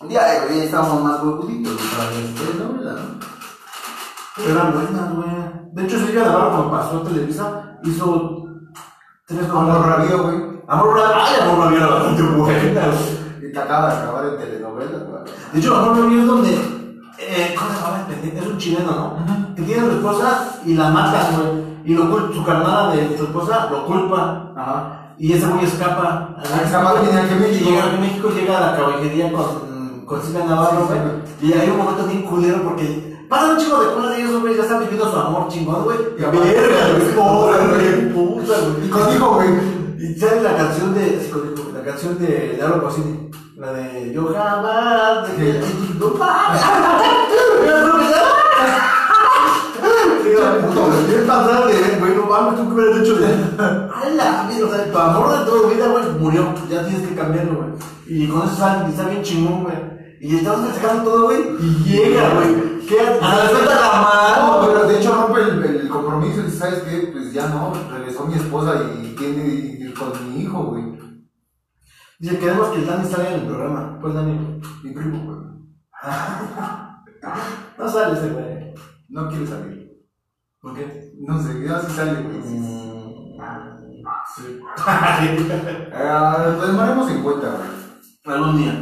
[0.00, 3.18] Un día, eh, estábamos más huevuditos, güey, para ver telenovela, ¿no?
[4.36, 5.28] Pero eran buenas, güey.
[5.72, 8.44] De hecho, Silvia Navarro, cuando pasó a Televisa, hizo
[9.26, 9.86] tres novelas.
[9.86, 10.47] rabio, güey.
[10.68, 11.16] Amor Rabio.
[11.16, 13.48] Ay, Amor Rabio era bastante buena, güey.
[13.48, 15.22] Y que acaba de acabar en telenovela, güey.
[15.52, 16.50] De hecho, Amor Rabio es donde.
[17.20, 18.44] Eh, ¿Cómo se llama el pendejo?
[18.44, 19.54] Es un chileno, ¿no?
[19.56, 21.68] Que tiene a su esposa y la matan, güey.
[21.84, 24.52] Y lo su carnada de su esposa lo culpa.
[24.54, 25.14] Ajá.
[25.18, 26.36] Y ese güey escapa.
[26.42, 27.64] Escapa, viene aquí a México.
[27.64, 31.46] Y llega aquí a México, llega a la caballería con, con Silvia Navarro, Sí, sí,
[31.48, 31.50] güey.
[31.50, 34.58] Y hay un momento bien culero porque pasan un chico de cosas y esos güeyes
[34.58, 35.98] ya están viviendo su amor chingón, güey.
[36.18, 37.14] Y Verga, güey.
[37.16, 38.12] Pobre, güey.
[38.12, 38.86] Puta, güey.
[38.86, 39.77] Y con hijo, güey.
[39.98, 41.28] Y sale la canción de.
[41.74, 43.30] La canción de, Álvaro Cosini.
[43.56, 45.36] La de Yo jamás.
[45.36, 45.60] De,
[45.98, 46.62] no mames.
[51.08, 52.14] ¿qué pasar de güey?
[52.14, 53.26] No mames, tú que hubieras hecho de.
[53.58, 54.48] ¡Hala!
[54.48, 56.54] Mira, o sea, tu amor de toda vida, güey, murió.
[56.70, 57.70] Ya tienes que cambiarlo, güey.
[58.06, 59.76] Y con eso sale, está bien chingón, güey.
[60.20, 61.40] Y estamos sacando todo, güey.
[61.60, 62.77] Y llega, güey.
[62.88, 62.96] ¿Qué?
[63.22, 64.66] Ah, Se suelta la No, mano.
[64.66, 67.10] pero de hecho rompe el, el compromiso y ¿sabes qué?
[67.12, 70.98] Pues ya no, regresó mi esposa y tiene y con mi hijo, güey.
[72.18, 73.98] Dice, queremos que el Dani salga en el programa.
[74.00, 74.60] Pues Dani.
[74.82, 75.38] Mi primo, güey.
[77.78, 78.74] No sale ese, güey.
[79.08, 79.92] No quiere salir.
[80.60, 81.12] ¿Por qué?
[81.20, 82.42] No sé, ya sí sale, güey.
[82.42, 82.84] sí, sí.
[84.36, 84.60] Sí.
[85.94, 88.36] Ah, lo tomaremos en cuenta, güey.
[88.36, 88.80] Algún día.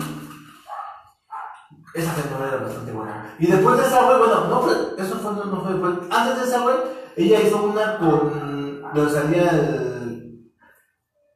[1.96, 3.34] Esa telenovela era bastante buena.
[3.38, 5.94] Y después de esa, güey, bueno, no fue, eso fue, no, fue después.
[6.10, 6.76] Antes de esa, güey,
[7.16, 8.82] ella hizo una con.
[8.94, 10.52] donde salía el.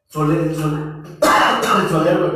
[0.08, 0.82] Soler, el Soler.
[1.82, 2.32] el Soler, güey.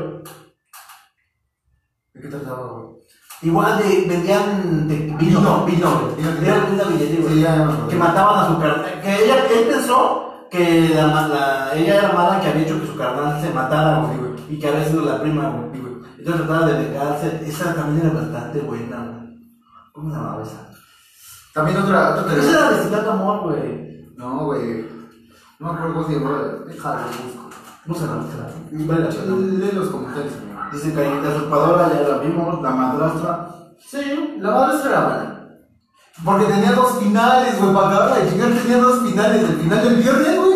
[2.14, 2.94] ¿De qué trataba, güey?
[3.42, 6.14] Igual de, vendían de vino, Vino, vino, vino, güey.
[6.16, 7.76] vino, Vendían una billetería, güey.
[7.76, 9.00] Sí, que mataban a su carnal.
[9.02, 12.96] Que ella, él pensó que la, la- ella era mala que había hecho que su
[12.96, 14.34] carnal se matara, güey.
[14.48, 15.83] Y que había sido la prima, güey.
[16.24, 17.42] Entonces trataba de vengarse.
[17.46, 19.50] Esa también era bastante buena, güey.
[19.92, 20.70] ¿Cómo se llamaba esa?
[21.52, 24.08] También otra, otra esa era de Amor, güey.
[24.16, 24.88] No, güey.
[25.58, 26.38] No me acuerdo cómo se llamaba.
[26.66, 27.50] Déjalo, busco.
[27.84, 28.48] Búscala, búscala.
[28.72, 29.10] Vale la.
[29.10, 30.32] Lee los comentarios.
[30.72, 33.54] Dice que la usurpadora ya la vimos, la madrastra.
[33.78, 35.48] Sí, la madrastra era buena.
[36.24, 37.74] Porque tenía dos finales, güey.
[37.74, 39.42] Para acabar de chingar tenía dos finales.
[39.42, 40.53] El final del viernes, güey.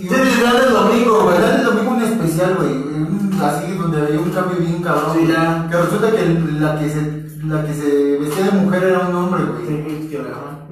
[0.00, 1.36] Y Sí, el final del domingo, güey.
[1.36, 3.40] El final del domingo un especial, güey.
[3.42, 5.16] Así donde había un cambio bien cabrón.
[5.16, 5.66] Sí, ya.
[5.70, 9.14] Que resulta que el- la que se, la que se vestía de mujer era un
[9.14, 9.66] hombre, güey.
[9.66, 10.68] Sí, que la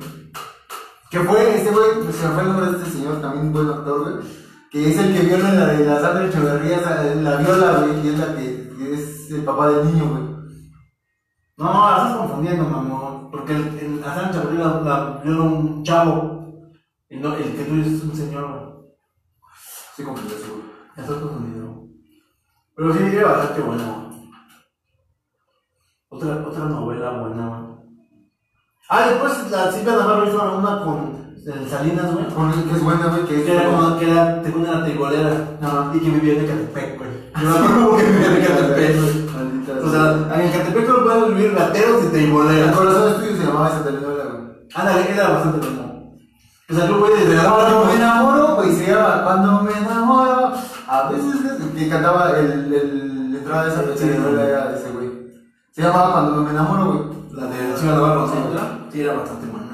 [1.11, 3.69] Que fue este güey, se me fue el nombre de este señor, también un buen
[3.69, 4.27] actor, güey.
[4.71, 6.81] Que es el que viola la de la Sandra Echeverría,
[7.23, 10.23] la viola, güey, y es la que, que es el papá del niño, güey.
[11.57, 13.31] No, la estás confundiendo, mamón.
[13.31, 16.39] Porque el, el, a Sánchez Abril la, la viola un chavo.
[17.11, 18.78] No, el que tú dices es un señor, güey.
[19.99, 20.63] Sí, como que seguro.
[20.97, 21.89] Ya estás confundido.
[22.77, 24.11] Pero sí, era bastante buena.
[26.09, 27.67] Otra, otra novela buena.
[28.89, 32.27] Ah, después la Silvia Navarro hizo una con El Salinas, güey.
[32.29, 33.43] Porque que es buena, güey, que.
[33.43, 35.59] Que era como, que era, según era trigolera.
[35.93, 37.11] Y que vivía en Ecatepec, güey.
[37.35, 39.27] Yo me acuerdo que vivía en Ecatepec, güey.
[39.35, 42.77] Maldita O sea, en Ecatepec solo pueden vivir rateros y el trigoleras.
[42.77, 44.69] corazón tuyo se llamaba esa telenovela, güey.
[44.77, 45.88] Ándale, era bastante bueno.
[46.71, 50.53] O sea, yo, güey, desde la Cuando me enamoro, güey, se llama Cuando me enamoro.
[50.87, 55.09] A veces es que cantaba el, el, la entrada de esa telenovela era ese, güey.
[55.71, 57.19] Se llamaba Cuando me enamoro, güey.
[57.33, 58.35] La de Ciudad Navarro, ¿sí?
[58.91, 59.69] Sí, era bastante buena.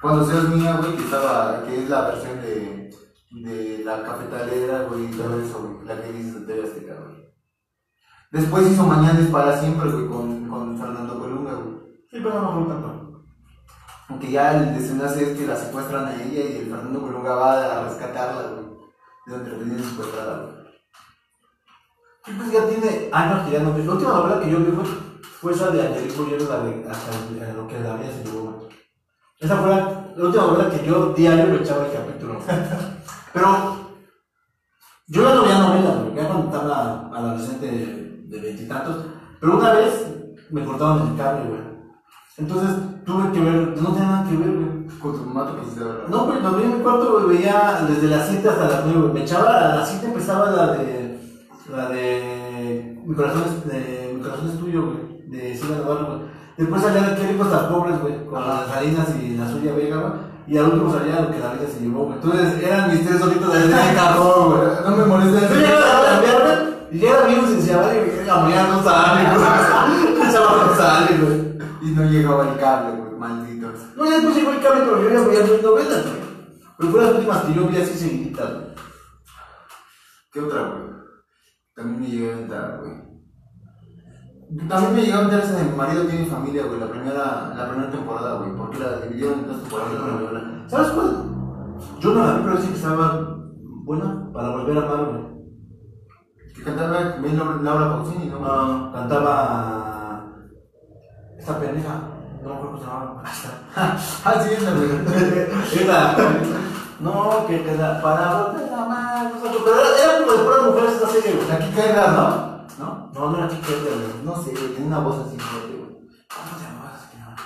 [0.00, 2.90] Cuando seas mía, güey, que estaba, que es la versión de,
[3.30, 7.34] de la cafetalera, güey, y todo eso, güey, la que dices de Azteca, güey.
[8.32, 11.76] Después hizo Mañanas para siempre, güey, con, con Fernando Colunga, güey.
[12.10, 13.03] Sí, pero no fue tanto.
[14.08, 17.52] Aunque ya el desenlace es que la secuestran a ella y el Fernando Colunga va
[17.80, 18.64] a rescatarla, güey.
[19.26, 20.64] De donde la tenían secuestrada, güey.
[22.26, 23.82] Sí, pues ya tiene años que ya no vi.
[23.82, 24.84] La última novela que yo vi fue,
[25.40, 27.10] fue esa de Angelico y la de hasta
[27.50, 28.68] el- lo que la vida se llevó, güey.
[29.40, 32.40] Esa fue la, última novela que yo diario me echaba el capítulo.
[33.32, 33.76] Pero
[35.06, 37.66] yo ya no veía novelas, güey, ya cuando estaba adolescente
[38.26, 39.06] de veintitantos.
[39.40, 40.06] Pero una vez
[40.50, 41.73] me cortaron el cable, güey.
[42.36, 42.70] Entonces
[43.06, 44.98] tuve que ver, no tenía nada que ver, güey.
[44.98, 46.04] Con tu mamá te pusiste a verla.
[46.08, 49.12] No, güey, dormí en mi cuarto, güey, veía desde las 7 hasta las 9, güey.
[49.12, 51.20] Me echaba, a las 7 empezaba la de,
[51.70, 56.18] la de, mi corazón es, de, mi corazón es tuyo, güey, de Silvia Navarro, güey.
[56.56, 59.96] Después salía de Qué ricos las pobres, güey, con las Salinas y la suya Vega,
[59.98, 60.12] güey.
[60.46, 62.16] Y al último salía lo que la vida se llevó, güey.
[62.16, 64.68] Entonces eran mis tres solitos de ese cabrón, güey.
[64.84, 65.50] No me molestes.
[65.50, 67.40] Yo llegaba a cambiar, güey, y llegaba bien
[68.22, 69.44] y la mañana no sale, güey.
[70.34, 71.43] No sale, güey.
[71.94, 73.72] No llegaba el cable, güey, maldito.
[73.96, 76.24] No, ya después llegó el cable, pero yo ya veía mis novelas, güey.
[76.76, 78.64] Pero fue las últimas que yo vi así seguiditas, güey.
[80.32, 80.82] ¿Qué otra, güey?
[81.76, 83.04] También me llegó a entrar, güey.
[84.68, 87.70] También me llegó a entrar esa de Mi marido tiene familia, güey, la primera, la
[87.70, 90.70] primera temporada, güey, porque la dividieron en dos temporadas.
[90.70, 91.10] ¿Sabes cuál?
[92.00, 93.38] Yo no la vi, pero sí que estaba
[93.84, 95.34] buena para volver a amar, güey.
[96.54, 98.40] Que cantaba Laura, Laura Pausini, ¿no?
[98.40, 99.93] No, cantaba
[101.44, 102.00] esta pendeja.
[102.42, 103.22] No me acuerdo cómo se llamaba.
[104.44, 104.88] Sí, esa, güey.
[105.84, 106.16] Esa.
[107.00, 109.30] No, que era para volver a amar.
[109.30, 111.48] no sé, Pero era, como de puras mujeres esta serie, güey.
[111.48, 112.84] La Kika ¿no?
[112.84, 113.10] ¿No?
[113.12, 114.24] No, no era Edgar, güey.
[114.24, 115.90] No sé, güey, tiene una voz así fuerte, güey.
[116.34, 117.36] ¿Cómo se llamaba esa señora?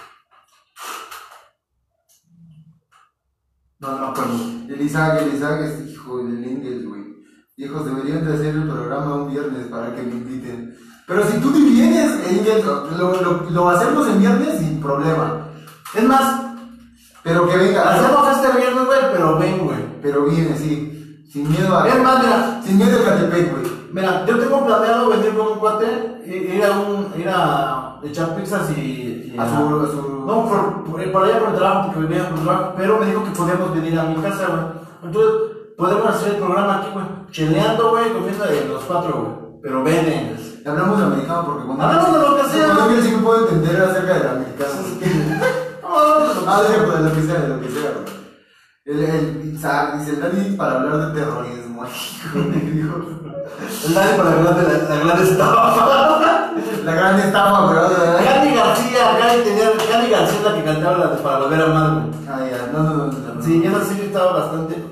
[3.80, 4.34] No, no acuerdo.
[4.68, 7.04] El Isaac, el Isaac es hijo del Engels, güey.
[7.56, 10.76] Hijos, deberían de hacer el programa un viernes para que me inviten.
[11.08, 15.46] Pero si tú ni vienes, Engels, lo, lo, lo hacemos en viernes sin problema.
[15.94, 16.42] Es más,
[17.22, 17.94] Pero que venga.
[17.94, 19.78] hacemos este viernes, güey, pero ven, güey.
[20.02, 21.24] Pero viene, sí.
[21.32, 21.88] Sin miedo a.
[21.88, 23.72] Es más, mira, Sin miedo a Catepec, güey.
[23.90, 28.70] Mira, yo tengo planeado venir con un cuate, ir a un, ir a echar pizzas
[28.76, 29.80] y, y A su.
[29.80, 30.24] A su...
[30.26, 33.06] no, por, por, por allá por el trabajo, porque vivía por el trabajo, pero me
[33.06, 34.60] dijo que podíamos venir a mi casa, güey.
[35.04, 35.32] Entonces,
[35.78, 39.48] podemos hacer el programa aquí, güey, cheleando, güey, comiendo de los cuatro, güey.
[39.62, 40.36] Pero ven,
[40.66, 40.97] Hablamos
[41.38, 41.84] americano porque cuando.
[41.84, 42.66] Hablamos de lo que sea.
[42.68, 44.72] Yo sí me puedo entender acerca del americano.
[46.46, 47.90] Ah, de lo- que sea, de lo que sea.
[48.84, 51.84] El, el dice, el Dani para hablar de terrorismo.
[53.86, 56.54] El nadie para hablar de la, la gran estafa.
[56.84, 58.24] La gran estafa, güey.
[58.24, 62.02] Gani García, Gani García es la que cantaba la de para volver a amar.
[62.28, 63.42] Ah, ya, no, no, no.
[63.42, 64.82] Sí, esa serie estaba bastante.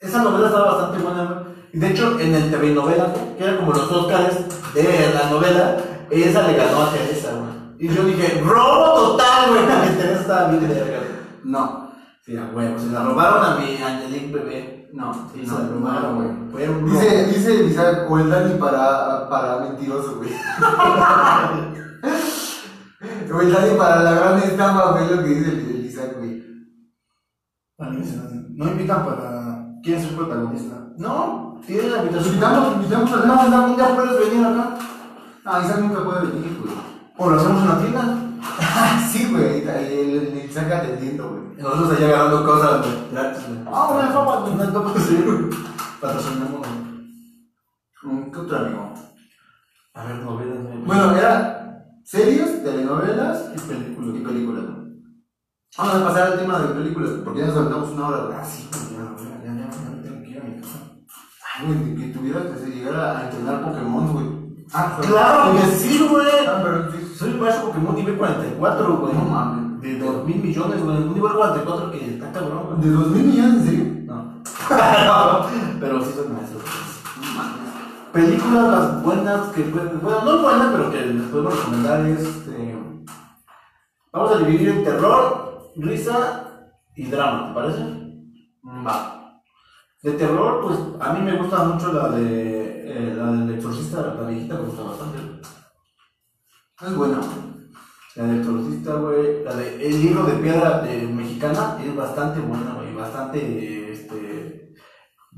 [0.00, 1.42] Esa novela estaba bastante buena,
[1.72, 4.36] de hecho, en el TV novela, que era como los Oscars
[4.74, 5.76] de la novela,
[6.10, 7.58] esa le ganó a Teresa, güey.
[7.80, 10.98] Y yo dije, robo total, güey, porque Teresa estaba bien de verga.
[11.44, 11.88] No,
[12.24, 14.90] Sí, a huevo, se la robaron a mi Angelique bebé.
[14.92, 16.50] no, Sí, no, se la robaron, güey.
[16.50, 17.32] Fue un Dice, robo.
[17.32, 20.30] dice el Isaac, o el Dani para, para mentiroso, güey.
[23.32, 26.42] o el Dani para la gran estafa, güey, lo que dice el, el Isaac, güey.
[28.56, 29.64] No invitan para.
[29.82, 30.74] ¿Quién es el protagonista?
[30.98, 32.34] No, tienen la invitación.
[32.34, 34.78] Invitamos, invitamos a un día puedes venir acá.
[35.44, 36.74] Ah, Isaac nunca puede venir, güey.
[37.16, 38.18] O lo hacemos en la tienda.
[39.10, 41.62] sí, güey, el, Isaac atendiendo, güey.
[41.62, 43.10] Nosotros allá agarrando cosas, güey.
[43.12, 43.60] Gratis, güey.
[43.66, 44.54] Ah, una copa, güey.
[44.54, 45.38] Una copa, sí, güey.
[46.00, 48.30] Patrocinamos, güey.
[48.32, 48.94] ¿Qué otro amigo?
[49.94, 50.58] A ver, novelas.
[50.86, 51.58] Bueno, era
[52.04, 54.14] series, telenovelas y películas.
[54.14, 54.64] y películas.
[55.76, 58.40] Vamos a pasar al tema de películas, porque ya nos aventamos una hora.
[58.40, 60.78] Ah, sí, güey, ya, güey, ya, ya, ya me tengo que ir a mi casa.
[61.42, 64.26] Ay, güey, que tuvieras que se llegara a entrenar Pokémon, güey.
[64.72, 66.26] Ah, claro que sí, güey.
[66.46, 67.14] Ah, pero sí.
[67.16, 69.14] Soy maestro Pokémon nivel 44, güey.
[69.14, 69.80] No mames.
[69.80, 70.96] De 2 mil millones, güey.
[70.96, 72.80] Un nivel 44 que está cabrón, güey.
[72.80, 73.84] ¿De dos mil millones, en serio?
[74.06, 74.42] No.
[75.80, 76.60] pero sí soy maestro.
[77.20, 77.68] No mames.
[78.12, 82.78] Películas las buenas que pueden, bueno, no buenas, pero que les podemos recomendar es, este,
[84.12, 87.82] vamos a dividir en terror, risa y drama, ¿te parece?
[88.64, 89.17] Va.
[90.02, 94.28] De terror, pues a mí me gusta mucho la de eh, la del exorcista, la
[94.28, 95.18] viejita me gusta bastante.
[96.80, 97.18] Es bueno.
[98.14, 102.74] La del exorcista, güey, la de El libro de piedra de mexicana es bastante buena,
[102.74, 104.74] güey, bastante, este...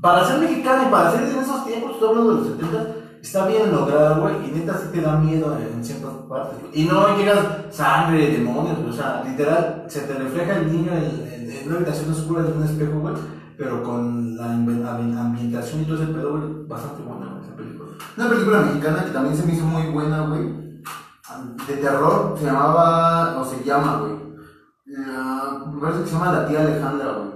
[0.01, 3.47] Para ser mexicana y para ser en esos tiempos, estoy hablando de los 70, está
[3.47, 6.57] bien lograda, güey, y neta sí te da miedo en ciertas partes.
[6.73, 7.39] Y no llegas
[7.69, 12.11] sangre, demonios, güey, o sea, literal, se te refleja el niño en- en una habitación
[12.11, 13.13] oscura de un espejo, güey,
[13.61, 17.89] pero con la ambi- ambi- ambientación y todo ese pedo, bastante buena, esa película.
[18.17, 20.81] Una película mexicana que también se me hizo muy buena, güey.
[21.67, 24.13] De terror, se llamaba, o se llama, güey.
[25.07, 27.29] Ah, me parece que se llama La tía Alejandra, güey.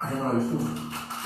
[0.00, 0.56] Ay, no la he visto.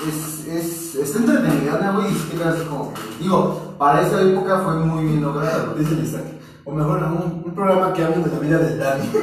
[0.07, 5.05] Es, es, está entretenida, güey, y te quedas como digo, para esa época fue muy
[5.05, 5.75] bien lograda.
[5.77, 6.23] Dice el Isaac.
[6.65, 9.05] O mejor un, un programa que hable de la vida de Dani.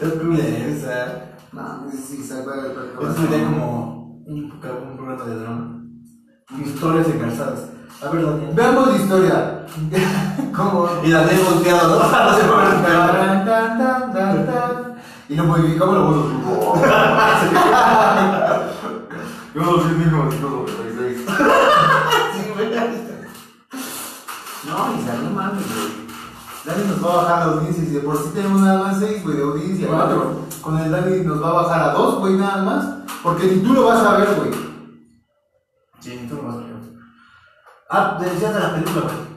[0.00, 0.32] Está cool.
[0.32, 1.90] O sea, No,
[3.10, 3.87] eso sería como
[4.28, 5.80] un, un programa de drama.
[6.64, 7.70] Historias engarzadas.
[8.02, 8.50] A ver, Daniel.
[8.54, 9.66] Veamos la historia.
[10.54, 10.88] como...
[11.02, 12.08] Y la de volteado, ¿no?
[12.30, 13.12] No se puede esperar.
[13.12, 14.94] Tan, tan, tan, tan, tan.
[15.28, 16.26] Y lo modificamos la voz.
[19.54, 21.26] Yo no soy 1996.
[22.34, 22.70] Sí, güey.
[24.66, 26.07] No, y salió mal, güey.
[26.64, 27.84] Dani nos va a bajar la audiencia.
[27.84, 29.88] Si de por sí tenemos nada más 6, güey, de audiencia.
[29.88, 30.42] Cuatro.
[30.60, 32.86] Con el Dani nos va a bajar a 2, güey, nada más.
[33.22, 34.50] Porque ni tú lo vas a ver, güey.
[36.00, 36.68] Sí, tú lo vas a ver.
[37.90, 39.28] Ah, decías de la película, güey.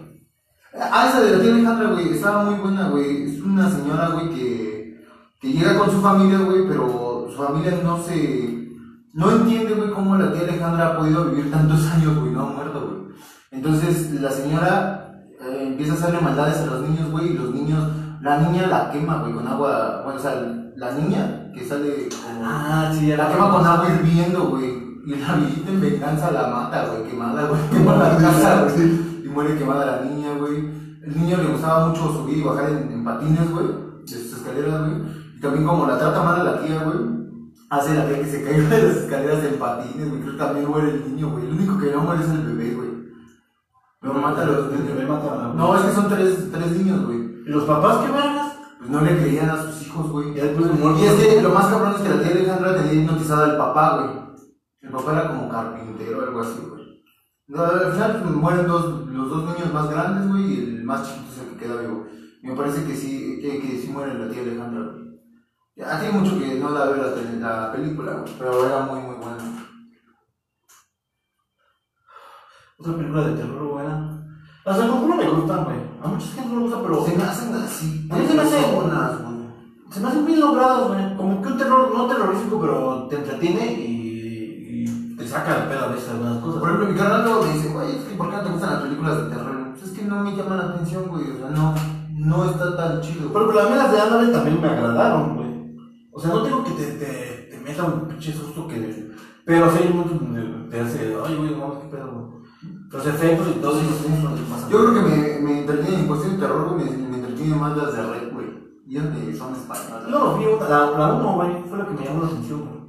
[0.73, 3.23] Ah, esa de la tía Alejandra, güey, estaba muy buena, güey.
[3.23, 5.05] Es una señora, güey, que,
[5.39, 8.69] que llega con su familia, güey, pero su familia no se.
[9.13, 12.51] No entiende, güey, cómo la tía Alejandra ha podido vivir tantos años, güey, no ha
[12.53, 13.15] muerto, güey.
[13.51, 15.00] Entonces la señora
[15.43, 17.89] eh, empieza a hacerle maldades a los niños, güey, y los niños.
[18.21, 20.01] La niña la quema, güey, con agua.
[20.03, 20.35] Bueno, o sea,
[20.75, 22.45] la niña que sale como.
[22.45, 24.91] Ah, sí, ya La quema con agua hirviendo, güey.
[25.05, 27.61] Y la viejita en venganza la mata, güey, quemada, güey.
[27.71, 29.25] Quema la casa, güey.
[29.25, 30.69] Y muere quemada la niña, güey.
[31.03, 33.65] El niño le gustaba mucho subir y bajar en, en patines, güey.
[34.05, 35.01] De sus escaleras, güey.
[35.35, 36.97] Y también como la trata mal a la tía, güey.
[37.71, 40.21] Hace la tía que se caiga de las escaleras en patines, güey.
[40.21, 41.47] Creo que también muere el niño, güey.
[41.47, 42.90] El único que no muere es el bebé, güey.
[44.01, 45.09] Pero mata a los El bebé niños.
[45.09, 47.19] mata a No, es que son tres, tres niños, güey.
[47.45, 48.57] ¿Y los papás qué vergas?
[48.79, 50.33] Pues no le creían a sus hijos, güey.
[50.33, 50.99] Ya después de muerto.
[50.99, 53.97] Y es que lo más cabrón es que la tía Alejandra tenía hipnotizada al papá,
[53.97, 54.21] güey.
[54.81, 56.81] El papá era como carpintero o algo así, güey.
[57.47, 61.03] No, al final pues, mueren dos, los dos niños más grandes, güey, y el más
[61.07, 62.07] chiquito es el que queda vivo.
[62.41, 65.01] Me parece que sí, que, que sí muere la tía Alejandra, güey.
[65.75, 69.60] Tiene mucho que no la veo la, la película, güey, pero era muy, muy buena.
[72.81, 74.25] Otra película de terror buena.
[74.65, 75.77] Las de Conjuro me gustan, güey.
[76.03, 77.05] A mucha gente no le gusta, pero.
[77.05, 79.31] Se me hacen así, A mí se me hace- personas, güey.
[79.91, 81.15] Se me hacen bien logradas, güey.
[81.17, 85.85] Como que un terror, no terrorífico, pero te entretiene y, y te saca el pedo
[85.85, 86.59] a veces algunas cosas.
[86.59, 88.73] Por ejemplo, mi carnal luego me dice, güey, es que ¿por qué no te gustan
[88.73, 89.69] las películas de terror?
[89.71, 91.75] Pues es que no me llaman la atención, güey, o sea, no,
[92.15, 93.29] no está tan chido.
[93.31, 95.51] Pero, pero a mí las de Annabelle también me agradaron, güey.
[96.13, 99.11] O sea, no digo que te, te, te meta un pinche susto que.
[99.45, 102.20] Pero sí hay muchos donde te hace, ay, güey, no, qué pedo, güey.
[102.91, 104.69] Los efectos y todo eso, sí.
[104.69, 107.77] Yo creo que me, me entretiene en cuestión de terror, güey, me, me entretiene más
[107.77, 108.47] las de Red, güey.
[108.87, 110.09] Y de son españolas.
[110.09, 112.59] Yo no vi una, la, la uno, güey, fue la que me llamó la atención,
[112.59, 112.81] güey.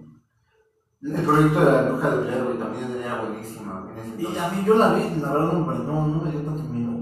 [1.15, 4.39] El proyecto de la bruja de Blair, güey, también era buenísima, güey, en ese Y
[4.39, 6.93] a mí yo la vi, la verdad no, no, no me dio tanto miedo.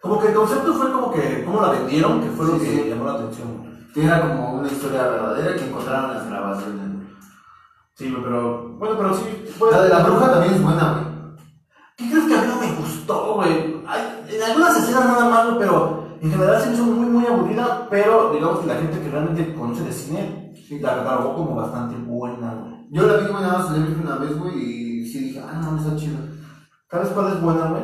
[0.00, 2.82] Como que el concepto fue como que, cómo la vendieron, que fue lo Sí, que
[2.82, 2.88] sí.
[2.90, 3.48] llamó la atención.
[3.94, 6.90] Que era como una historia verdadera que encontraron las grabaciones.
[7.94, 9.44] Sí, pero, bueno, pero sí.
[9.58, 11.11] pues- La de la bruja también es buena, güey.
[12.02, 13.82] ¿Qué crees que a mí no me gustó, güey?
[14.28, 18.32] En algunas escenas nada más, pero en general se me hizo muy, muy aburrida, pero
[18.32, 20.42] digamos que la gente que realmente conoce de cine
[20.80, 22.88] la catalogó como bastante buena, güey.
[22.90, 25.96] Yo la vi, güey, nada más una vez, güey, y sí dije, ah, no, está
[25.96, 26.18] chida.
[26.90, 27.82] ¿Sabes cuál es buena, güey?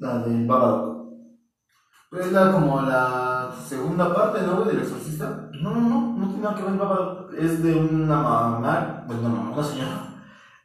[0.00, 0.98] La de Babadook.
[2.12, 5.50] Es la, como la segunda parte, ¿no, güey, del exorcista?
[5.60, 7.34] No, no, no, no tiene nada que ver Babadook.
[7.34, 10.17] Es de una mamá, bueno, una mamá, una señora,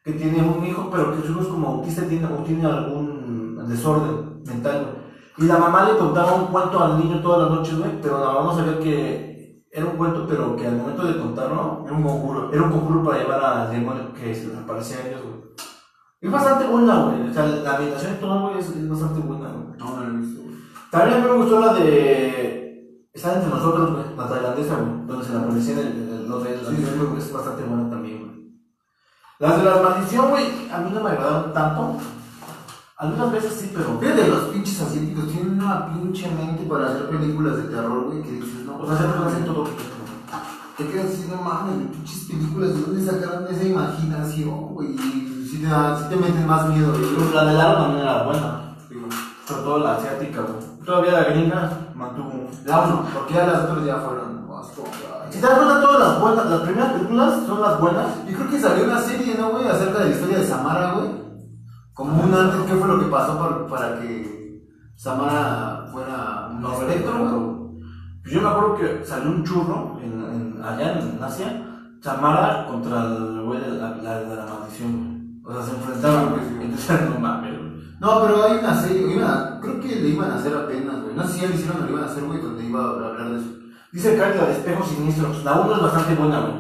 [0.04, 3.66] que tiene un hijo, pero que su hijo es como autista tiene, o tiene algún
[3.68, 5.04] desorden mental, güey.
[5.38, 8.28] Y la mamá le contaba un cuento al niño todas las noches, güey, pero la
[8.34, 12.04] mamá no sabía que era un cuento, pero que al momento de contarlo, Era un
[12.04, 12.54] conjuro.
[12.54, 15.44] era un conjuro para llevar al demonio que se les aparecía a ellos, güey.
[16.22, 17.30] Es bastante buena, güey.
[17.30, 19.78] O sea, la ambientación y todo, güey, es, es bastante buena, güey.
[19.80, 20.56] No, no la he visto, güey.
[20.92, 23.08] También me gustó la de.
[23.14, 24.04] Está entre nosotros, güey.
[24.16, 25.08] La tailandesa, güey.
[25.08, 26.58] Donde se le aparecía el, el- lo de.
[26.60, 28.23] Sí, sí, es bastante buena también.
[29.40, 31.98] Las de la maldición, güey, a mí no me agradaron tanto.
[32.98, 34.00] Algunas veces sí, pero.
[34.00, 38.32] Fíjate, los pinches asiáticos tienen una pinche mente para hacer películas de terror, güey, que
[38.32, 39.68] dices, no, O sea, siempre lo hacen todo
[40.78, 44.90] te quedas no mames, de pinches películas, ¿de dónde sacaron esa imaginación, güey?
[44.96, 47.14] Y si te, da- sí te meten más miedo, güey.
[47.16, 48.76] Pues la del aro también era buena.
[48.90, 49.12] Sí, güey.
[49.48, 50.84] Sobre todo la asiática, güey.
[50.84, 52.50] Todavía la gringa mantuvo.
[52.66, 54.66] La uno, porque ya las otras ya fueron más
[55.48, 58.08] das cuenta, todas las buenas, las primeras películas son las buenas.
[58.30, 59.68] Yo creo que salió una serie, ¿no, güey?
[59.68, 61.10] Acerca de la historia de Samara, güey.
[61.94, 64.64] Como un antes, ¿qué fue lo que pasó para, para que
[64.96, 67.26] Samara fuera un No, espectro, güey?
[67.26, 67.64] pero.
[68.26, 71.62] Yo me acuerdo que salió un churro en, en- allá en Asia,
[72.02, 75.42] Samara contra el güey de la, la, de la maldición.
[75.44, 75.58] güey.
[75.58, 76.66] O sea, se enfrentaban, güey.
[76.66, 77.54] Entonces, no mames.
[78.00, 79.22] No, pero hay una serie,
[79.62, 81.16] creo que le iban a hacer apenas, güey.
[81.16, 82.90] No sé si ya le hicieron o le iban a hacer, güey, donde iba a
[82.90, 83.50] hablar de eso.
[83.94, 85.44] Dice Kyle la de espejos siniestros.
[85.44, 86.54] La 1 es bastante buena, güey.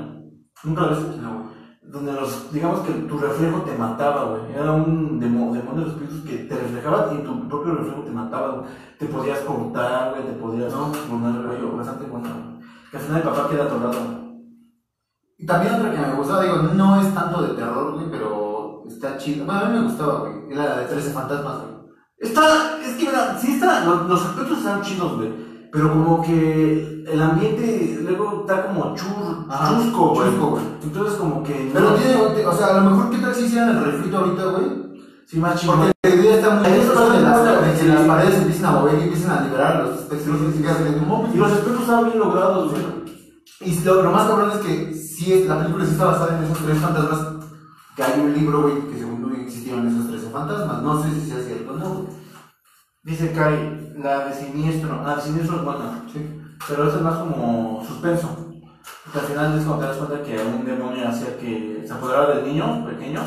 [0.63, 1.17] ¿Nunca la viste?
[1.21, 1.43] No.
[1.81, 4.53] Donde los, digamos que tu reflejo te mataba, güey.
[4.55, 8.11] Era un demo- demonio de los espíritus que te reflejaba y tu propio reflejo te
[8.11, 8.65] mataba, güey.
[8.99, 10.91] Te podías cortar, güey, te podías No.
[11.09, 12.65] poner rollo, bastante buena, güey.
[12.91, 14.23] Que al final el papá queda atorado.
[15.37, 19.17] Y también otra que me gustaba, digo, no es tanto de terror, güey, pero está
[19.17, 19.45] chido.
[19.45, 20.33] Bueno, a mí me gustaba, güey.
[20.51, 21.73] Era la de 13 fantasmas, güey.
[22.19, 25.52] Está, es que mira, sí está, los, los aspectos están chidos, güey.
[25.73, 30.29] Pero como que el ambiente luego está como chur, Ajá, chusco, güey.
[30.29, 30.63] chusco, güey.
[30.83, 31.71] Entonces como que...
[31.73, 34.45] Pero no- tiene, o sea, a lo mejor, ¿qué tal si hicieran el refrito ahorita,
[34.45, 34.65] güey?
[35.25, 35.73] Sí, más chido.
[35.73, 37.87] Porque la idea está muy Ahí bien, está eso las, bueno, de que sí.
[37.87, 40.37] las paredes empiezan a mover y empiezan a liberar los espectros
[41.33, 42.83] y los aspectos estaban bien logrados, güey.
[43.61, 46.63] Y lo, lo más cabrón es que sí, la película sí está basada en esos
[46.63, 47.27] tres fantasmas.
[47.95, 50.81] Que hay un libro, güey, que según no existieron esos 13 fantasmas.
[50.83, 52.22] No sé si sea cierto o no, güey.
[53.03, 55.01] Dice Kai, la de siniestro.
[55.05, 56.03] Ah, de siniestro es buena.
[56.11, 56.39] Sí.
[56.67, 58.29] Pero esa es más como suspenso.
[59.03, 62.35] Porque al final es cuando te das cuenta que un demonio hacía que se apoderara
[62.35, 63.21] del niño pequeño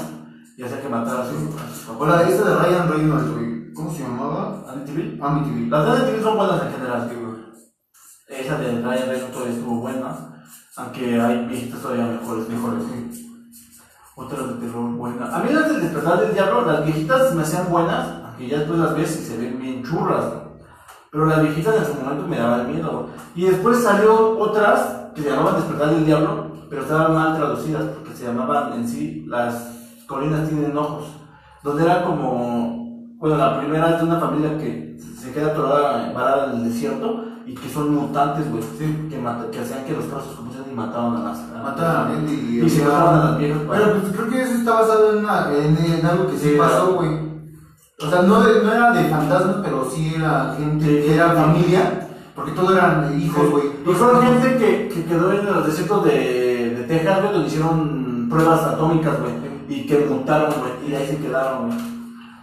[0.56, 2.26] y hacía que matara a su, a sus O la papás.
[2.28, 3.72] de esta de Ryan Reynolds, güey.
[3.74, 4.64] ¿Cómo se llamaba?
[4.70, 5.18] Amityville.
[5.22, 5.68] Amityville.
[5.70, 7.10] Las de Amityville son buenas en general.
[7.14, 8.40] Güey.
[8.40, 10.16] Esa de Ryan Reynolds todavía estuvo buena.
[10.76, 12.48] Aunque hay viejitas todavía mejores.
[12.48, 13.22] Mejores, sí.
[14.14, 15.34] Otras de terror buenas.
[15.34, 18.06] A mí las del despertar del diablo, las viejitas me hacían buenas,
[18.36, 20.24] aunque ya después las ves y se ven bien churras.
[21.10, 23.08] Pero las viejitas en su momento me daban miedo.
[23.34, 28.14] Y después salió otras que se llamaban despertar del diablo, pero estaban mal traducidas porque
[28.14, 29.72] se llamaban en sí las
[30.06, 31.04] colinas tienen ojos.
[31.62, 36.52] Donde era como, bueno, la primera es de una familia que se queda atorada, varada
[36.52, 38.62] en el desierto y que son mutantes, güey.
[38.78, 39.06] Sí.
[39.08, 41.38] Que, mata- que hacían que los carros se compusieran y mataban a las.
[41.62, 42.60] Mataban a la gente y.
[42.62, 45.48] Y se mataban a las viejas Pero pues creo que eso está basado en, una,
[45.52, 47.35] en, en algo que sí, Sí, pasó, güey.
[47.98, 52.02] O sea, no, de- no era de fantasmas, pero sí era gente era familia.
[52.34, 53.64] Porque todos eran hijos, güey.
[53.86, 58.26] Y fueron gente que, que quedó en los desiertos de, de Texas, güey, donde hicieron
[58.28, 59.32] pruebas atómicas, güey,
[59.70, 61.78] y que mutaron, güey, y ahí se quedaron, güey.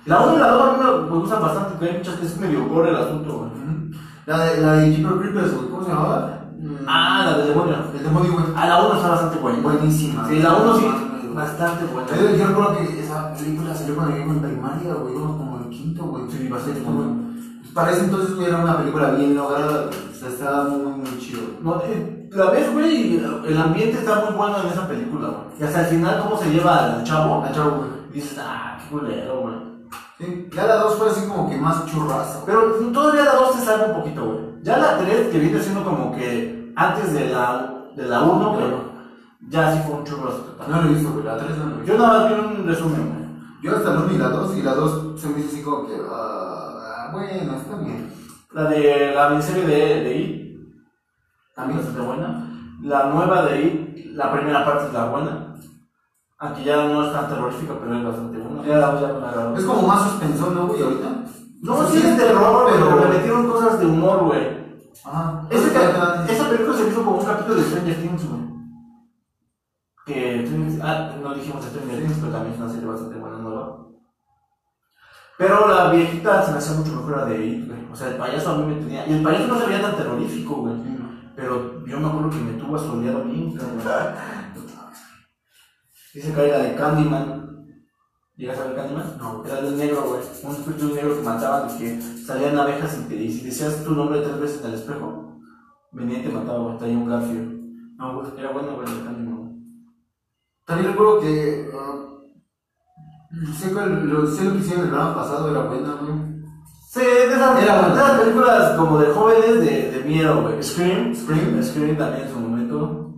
[0.08, 0.78] La 1 y la 2 a mí
[1.12, 3.52] me, gustan bastante, pero hay muchas que es medio gore el asunto, güey.
[4.26, 5.52] La de, la de Jeepers Creepers.
[5.70, 6.40] ¿Cómo se llamaba?
[6.60, 7.76] Mm, Ah, la del demonio.
[7.96, 8.46] El demonio, güey.
[8.56, 9.60] Ah, la 1 está bastante buena.
[9.62, 10.28] Buenísima.
[10.28, 10.86] Sí, la 1 sí,
[11.24, 12.10] Yo- bastante buena.
[12.36, 13.00] Yo recuerdo que
[13.34, 15.16] esa película salió cuando iba en primaria, güey.
[15.16, 16.24] Íbamos como en quinto, güey.
[16.30, 16.82] Sí, bastante.
[17.74, 19.90] Para ese entonces, güey, era una película bien lograda.
[19.90, 21.42] O sea, estaba muy, muy chido.
[21.62, 25.60] No, eh, la ves, güey, el ambiente está muy bueno en esa película, güey.
[25.60, 27.90] Y hasta el final, cómo se lleva al chavo, La chavo, güey.
[28.12, 29.56] y dices, ah, qué culero, güey.
[30.20, 30.50] Sí.
[30.56, 32.44] Ya la dos fue así como que más churrazo.
[32.46, 32.62] Pero
[32.94, 34.40] todavía la 2 te salva un poquito, güey.
[34.62, 38.94] Ya la 3, que viene siendo como que antes de la, de la 1, güey,
[39.50, 40.70] ya sí fue un total.
[40.70, 41.26] No lo he visto, güey.
[41.26, 41.94] La tres no lo he visto.
[41.94, 43.23] Yo nada más vi un resumen, güey.
[43.64, 45.88] Yo hasta la 1 y la 2, y la 2 se me hizo así como
[45.88, 48.12] que, ah, bueno, está bien.
[48.52, 50.58] La de la miniserie de, de It,
[51.56, 52.50] También bastante buena.
[52.82, 55.56] La nueva de It, la primera parte es la buena.
[56.40, 58.68] Aunque ya no es tan terrorífica, pero es bastante buena.
[58.68, 59.56] Ya la ya me agradó.
[59.58, 60.82] Es como más suspensón, ¿no, güey?
[60.82, 61.10] Ahorita.
[61.62, 63.00] No, O sea, sí es terror, pero pero.
[63.10, 64.64] le metieron cosas de humor, güey.
[65.06, 65.48] Ajá.
[65.50, 68.42] Ese ya- esa película se hizo como un capítulo de Stranger Things, güey.
[70.06, 73.80] Que Stranger- ah, no dijimos Stranger Things, pero también es una serie bastante buena nueva.
[75.38, 77.80] Pero la viejita se me hacía mucho mejor la de It, güey.
[77.92, 79.08] O sea, el payaso a mí me tenía.
[79.08, 80.76] Y el payaso no se veía tan terrorífico, güey.
[81.36, 83.54] Pero yo me acuerdo que me tuvo asoleado bien.
[86.14, 87.66] Dice que era la de Candyman.
[88.36, 89.18] ¿Llegas a ver Candyman?
[89.18, 89.44] No.
[89.46, 90.22] Era del negro, güey.
[90.44, 93.92] Un espíritu negro que mataban y que salían abejas y, te- y si decías tu
[93.96, 95.40] nombre tres veces en el espejo,
[95.92, 96.78] venía y te mataba, güey.
[96.78, 97.42] Traía un garfio.
[97.98, 98.32] No, güey.
[98.38, 99.33] Era bueno, güey, el Candyman, güey.
[100.66, 101.72] También recuerdo que.
[101.74, 102.04] ah,
[103.58, 106.34] sé, que lo, sé lo que hicieron el programa pasado, era buena, güey.
[106.90, 110.62] Sí, de esas, Era de esas películas como de jóvenes de, de miedo, güey.
[110.62, 111.16] Scream.
[111.16, 111.64] Scream.
[111.64, 113.16] Scream también en su momento.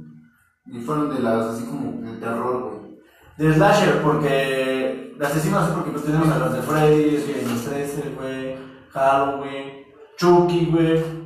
[0.68, 3.00] Y fueron de las así como de terror, güey.
[3.38, 8.56] De Slasher, porque de asesinos, porque pues tenemos a los de Freddy, los 13, güey,
[8.92, 9.86] Halloween,
[10.18, 11.25] Chucky, güey.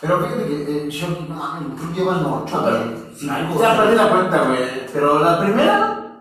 [0.00, 3.58] Pero fíjate que eh, no mames, creo que llevan 8, pero- güey.
[3.60, 4.58] Ya perdí la cuenta, güey.
[4.92, 6.18] Pero la primera,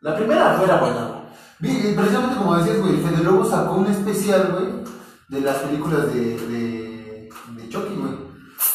[0.00, 1.16] la primera fue la buena, güey.
[1.58, 4.84] Vi, y precisamente como decías, güey, Fede Lobo sacó un especial, güey,
[5.28, 8.14] de las películas de, de, de Chucky, güey.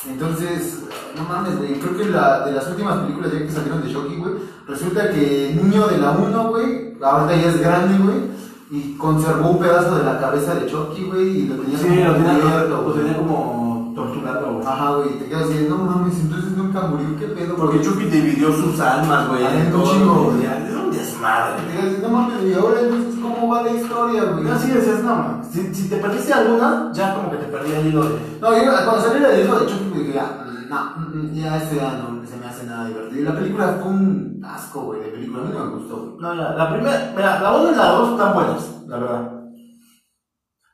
[0.09, 0.83] Entonces,
[1.15, 4.15] no mames, güey, creo que la, de las últimas películas ya que salieron de Chucky,
[4.17, 4.33] güey,
[4.67, 8.31] resulta que el niño de la 1, güey, ahorita ya es grande, güey,
[8.71, 12.13] y conservó un pedazo de la cabeza de Chucky, güey, y lo tenía Sí, lo
[12.15, 12.97] tenía, cubierto, lo, lo güey.
[12.97, 13.60] tenía como
[14.03, 14.67] torturado, güey.
[14.67, 18.51] Ajá, güey, te quedas así, no mames, entonces nunca murió, qué pedo, Porque Chucky dividió
[18.53, 19.43] sus almas, güey.
[19.43, 21.61] Ah, en es un chingo, Es un desmadre.
[21.61, 24.49] Te quedas así, no mames, y ahora entonces, ¿cómo va la historia, güey?
[24.49, 25.41] Así decías, no, man.
[25.51, 28.19] Si, si te perdiste alguna, ya como que te perdí el hilo de.
[28.41, 31.75] No, yo cuando salió el disco de Chucky, dije, ya, no, mm, mm, ya este
[31.75, 33.21] ya no se me hace nada divertido.
[33.21, 36.17] Y la película fue un asco, güey, de película, a mí no me gustó.
[36.19, 39.31] No, la, la primera, mira, la 1 y la 2 están buenas, la verdad.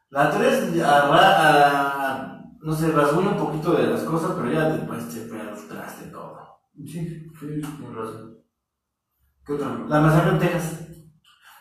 [0.09, 0.73] La 3,
[2.67, 6.37] no sé, rasguña un poquito de las cosas, pero ya después al traste todo.
[6.75, 8.39] Sí, sí, tienes razón.
[9.45, 9.85] ¿Qué otra?
[9.87, 10.85] La masacre en Texas.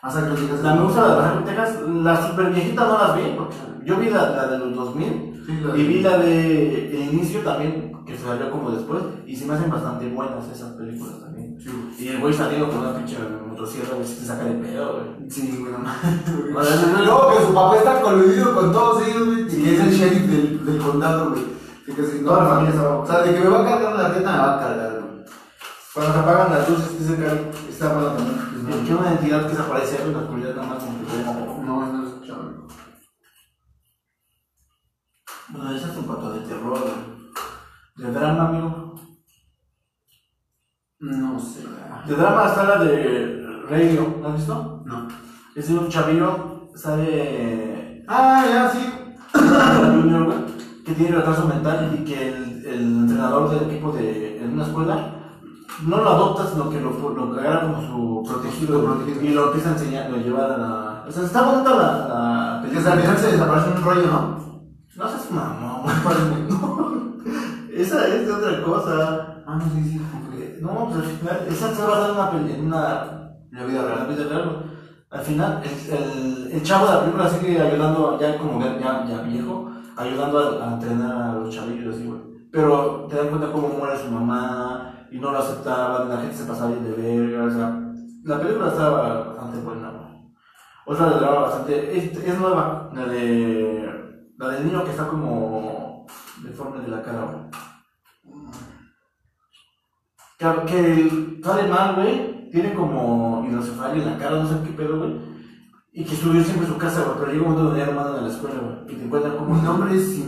[0.03, 0.63] Masacre de Texas.
[0.63, 1.81] La me gusta la masacre en Texas.
[1.89, 3.55] Las super viejitas no las vi, porque
[3.85, 7.39] yo vi la, la de los 2000 Sí, la y vi la de El Inicio
[7.41, 11.57] también, que salió como después, y se me hacen bastante buenas esas películas también.
[11.59, 11.95] Sí.
[11.99, 13.17] Y el güey saliendo con una pinche
[13.47, 15.29] motosierra, güey, si te saca de pedo, güey.
[15.31, 15.73] Sí, güey.
[15.73, 16.69] Bueno,
[17.05, 20.27] No, que su papá está coludido con todos ellos, güey, y que es el sheriff
[20.27, 21.43] del, del condado, güey.
[21.85, 22.27] Que casi no.
[22.29, 24.37] Toda la familia estaba- O sea, de que me va a cargar la reta, me
[24.37, 25.25] va a cargar, güey.
[25.93, 28.85] Cuando se apagan las luces, dice que está bueno también.
[28.85, 31.63] Que una entidad que desaparece en la oscuridad nada más como que como...
[31.65, 32.51] No, no lo escuchaba.
[35.49, 38.07] Bueno, esa es un cuanto de terror, güey.
[38.07, 38.95] De drama, amigo.
[40.99, 41.63] No sé.
[42.07, 44.83] De drama está la de Radio, ¿no has visto?
[44.85, 45.07] No.
[45.55, 48.93] Es de un chavillo, sale Ah, ya, sí.
[50.01, 50.37] Junior, güey,
[50.85, 55.13] que tiene retraso mental y que el, el entrenador del equipo de en una escuela
[55.83, 59.73] no lo adopta, sino que lo, lo agarra como su protegido, y lo empieza a
[59.73, 61.05] enseñar, lo lleva a la...
[61.07, 64.46] O sea, está bonita la, la Que se desaparece un rollo, ¿no?
[64.97, 65.83] No seas mamón,
[67.73, 69.43] Esa es otra cosa.
[69.45, 70.01] Ah, no, sí, sí.
[70.39, 72.81] Eh, No, pues al final, esa se va a dar una en una
[73.51, 74.07] La vida la real.
[74.07, 74.63] vida real.
[75.09, 79.21] Al final, el, el, el chavo de la película sigue ayudando, ya como ya, ya,
[79.21, 82.21] viejo, ayudando a, a entrenar a los chavillos así, güey.
[82.51, 86.43] Pero te das cuenta cómo muere su mamá y no lo aceptaban, la gente se
[86.45, 87.79] pasaba bien de verga, o sea,
[88.25, 90.07] la película estaba bastante buena, güey.
[90.87, 93.86] Otra de drama bastante, es, es nueva, la de,
[94.37, 96.05] la del niño que está como
[96.43, 98.47] deforme de la cara, güey.
[100.37, 104.71] Que, que el- sale mal, güey, tiene como hidrocefalia en la cara, no sé qué
[104.73, 105.15] pedo, güey.
[105.93, 107.93] Y que estudió siempre en su casa, güey, pero llega un momento donde ya lo
[107.99, 108.93] mandan a la escuela, güey.
[108.95, 109.55] Y te encuentran como...
[109.55, 110.19] Mi nombre es.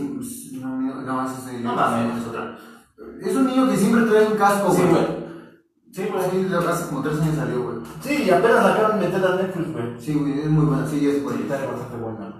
[0.60, 2.20] No, mi- no, ese es No mames.
[2.20, 2.58] es otra.
[3.20, 4.90] Es un niño que siempre trae un casco, Sí, güey.
[4.92, 5.06] güey.
[5.92, 6.30] Sí, güey.
[6.30, 7.76] Sí, la- hace como tres años salió, güey.
[8.00, 10.00] Sí, y apenas la acaban de meter a Netflix, güey.
[10.00, 10.86] Sí, güey, es muy buena.
[10.88, 11.40] Sí, es Sí, buena.
[11.40, 12.32] está bastante buena, güey.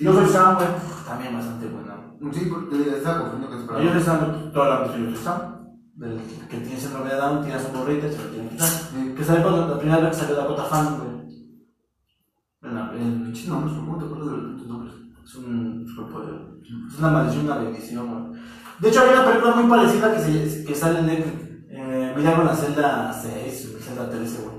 [0.00, 0.32] Yo soy güey.
[0.32, 0.68] Sam, güey.
[1.06, 1.88] También bastante güey.
[2.32, 5.58] Sí, porque estaba confundiendo con Yo soy Sam, toda la noche yo soy.
[5.94, 8.54] Del que tiene síndrome de Down, tiene a su morrita y se lo tiene que
[8.54, 8.68] quitar.
[8.68, 9.14] Sí.
[9.16, 11.18] Que sale cuando la primera vez que salió Dakota Fan, güey.
[12.62, 14.94] En la, en, Pinches nombres, ¿cómo te acuerdas de los pinches nombres?
[15.24, 16.34] Es un superpoder.
[16.88, 18.40] Es una maldición, una bendición, güey.
[18.78, 21.48] De hecho, hay una película muy parecida que, se, que sale en Netflix.
[21.70, 24.57] Eh, Milagro en la celda 6 o celda 13, güey.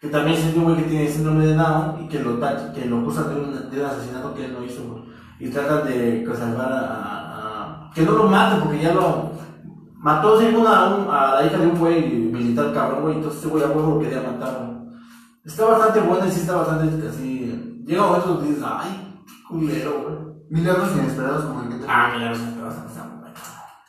[0.00, 3.00] Que también es un güey que tiene síndrome de Down y que lo, que lo
[3.00, 5.02] acusan de un, de un asesinato que él no hizo, güey.
[5.38, 9.30] Y tratan de pues, salvar a, a- Que no lo maten porque ya lo.
[9.98, 10.66] Mató un-
[11.10, 13.16] a la hija de un güey militar cabrón, güey.
[13.16, 14.80] Entonces ese güey a huevo lo quería matar, güey.
[15.44, 17.82] Está bastante buena y sí está bastante así.
[17.86, 20.14] Llega un momento donde dices, ay, qué culero, güey.
[20.50, 21.86] Milagros inesperados como el que te.
[21.88, 23.40] Ah, mira, los esperados están muy buenos.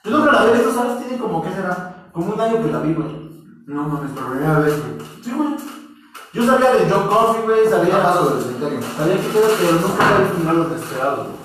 [0.04, 0.98] Yo nunca la vi, esto, ¿sabes?
[1.08, 2.10] Tiene como, ¿qué será?
[2.12, 3.32] Como un año que la vi, güey.
[3.68, 5.08] No mames, por primera vez, güey.
[5.24, 5.41] Sí, güey.
[6.34, 8.80] Yo sabía de John Coffey, güey, sabía, Ya pasó del cementerio.
[8.98, 11.40] sabía que era, pero nunca había visto los desesperados, güey.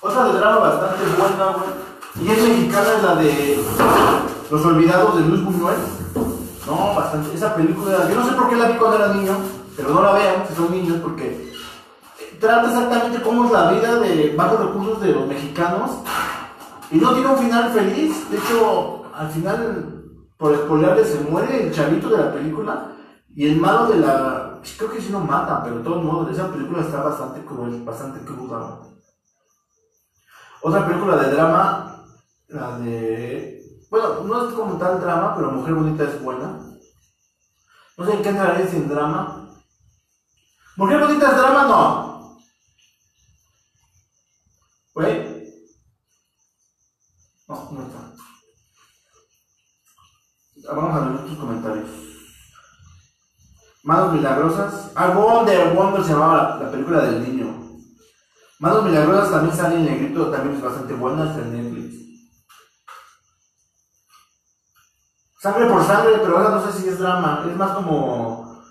[0.00, 1.70] Otra de drama bastante buena, güey.
[2.18, 3.64] Y es mexicana, es la de
[4.50, 5.76] Los Olvidados de Luis Buñuel.
[6.66, 7.34] No, bastante.
[7.34, 9.36] Esa película, yo no sé por qué la vi cuando era niño,
[9.76, 11.52] pero no la vean si son niños, porque
[12.40, 15.90] trata exactamente cómo es la vida de bajos recursos de los mexicanos
[16.90, 18.30] y no tiene un final feliz.
[18.30, 20.04] De hecho, al final,
[20.38, 22.92] por spoilerle, se muere el chavito de la película
[23.34, 24.60] y el malo de la.
[24.76, 28.20] Creo que sí lo mata, pero de todos modos, esa película está bastante cruel, bastante
[28.24, 28.80] cruda.
[30.60, 32.04] Otra película de drama,
[32.48, 33.86] la de.
[33.90, 36.60] Bueno, no es como tal drama, pero Mujer Bonita es buena.
[37.96, 39.48] No sé en qué entraré sin drama.
[40.76, 41.64] ¿Mujer Bonita es drama?
[41.64, 42.38] No.
[44.94, 45.42] Güey.
[47.48, 48.12] No, no está.
[50.74, 52.11] Vamos a ver tus comentarios.
[53.82, 54.92] Manos Milagrosas.
[54.94, 57.62] Ah, Wonder, Wonder se llamaba la, la película del niño.
[58.60, 62.02] Manos Milagrosas también sale en negrito, también es bastante buena, está en Netflix.
[65.40, 68.62] Sangre por sangre, pero ahora no sé si es drama, es más como.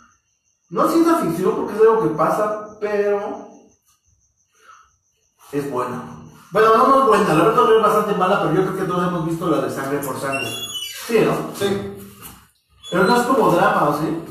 [0.70, 3.50] No es ciencia ficción porque es algo que pasa, pero.
[5.52, 6.02] Es buena.
[6.52, 9.06] Bueno, no, no es buena, la verdad es bastante mala, pero yo creo que todos
[9.06, 10.48] hemos visto la de sangre por sangre.
[11.08, 11.54] Sí, ¿no?
[11.54, 11.98] Sí.
[12.90, 14.24] Pero no es como drama, ¿o sí?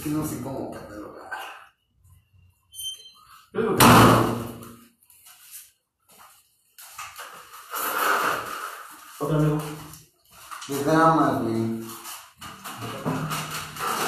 [0.00, 1.30] Es que no sé cómo catalogar.
[3.52, 3.84] Yo digo que
[9.18, 9.58] Otro amigo.
[10.68, 11.84] De drama, güey.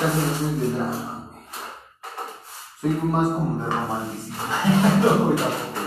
[0.00, 1.44] Casi no soy de drama, güey.
[2.80, 4.42] Soy más como de romanticismo.
[5.02, 5.80] no, güey, tampoco.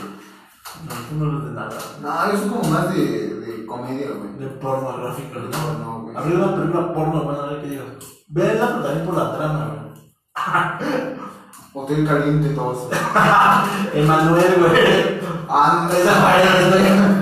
[0.85, 1.79] No, tú no eres de nada.
[1.99, 4.33] No, yo soy como más de, de comedia, güey.
[4.37, 5.49] De pornográfico, ¿no?
[5.49, 5.94] No, no, güey.
[6.15, 7.85] Abrir una película porno, bueno, a ver qué digas.
[8.27, 11.15] Verla, pero también por la trama, güey.
[11.73, 12.87] Hotel Caliente 2.
[13.93, 15.19] Emanuel, güey.
[15.49, 17.19] Anda, esa madre,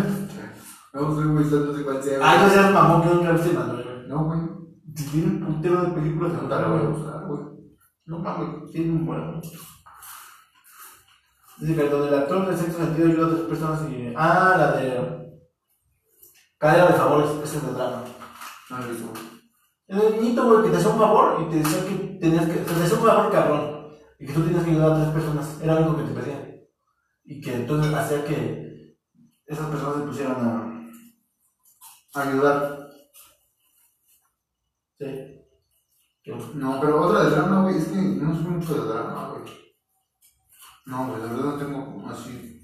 [0.93, 2.17] No, soy güey, no sé cuál sea.
[2.19, 2.29] güey.
[2.29, 4.07] Ay, no seas mamón que nunca viste Emanuel, güey.
[4.07, 4.39] No, güey.
[4.95, 7.43] Si tiene un puntero de películas no te No la la voy a güey.
[8.05, 9.41] No mames, tiene un buen.
[11.57, 14.13] Dice que donde el actor en sexto sentido ayuda a otras personas y.
[14.15, 15.41] Ah, la de.
[16.59, 18.03] Cadena de favores, esa es de drama.
[18.73, 19.13] No lo hizo.
[19.85, 22.53] Es el niñito, güey, que te hacía un favor y te decía que tenías que.
[22.53, 23.93] Te hacía un favor cabrón.
[24.19, 25.61] Y que tú tenías que ayudar a tres personas.
[25.61, 26.55] Era lo único que te pedía.
[27.25, 28.97] Y que entonces hacía que
[29.45, 30.89] esas personas se pusieran
[32.15, 32.19] a.
[32.19, 32.89] Ayudar.
[34.97, 35.39] Sí.
[36.55, 39.53] No, pero otra de drama, güey, es que no soy mucho de drama, güey.
[40.85, 42.63] No, güey, la verdad no tengo así.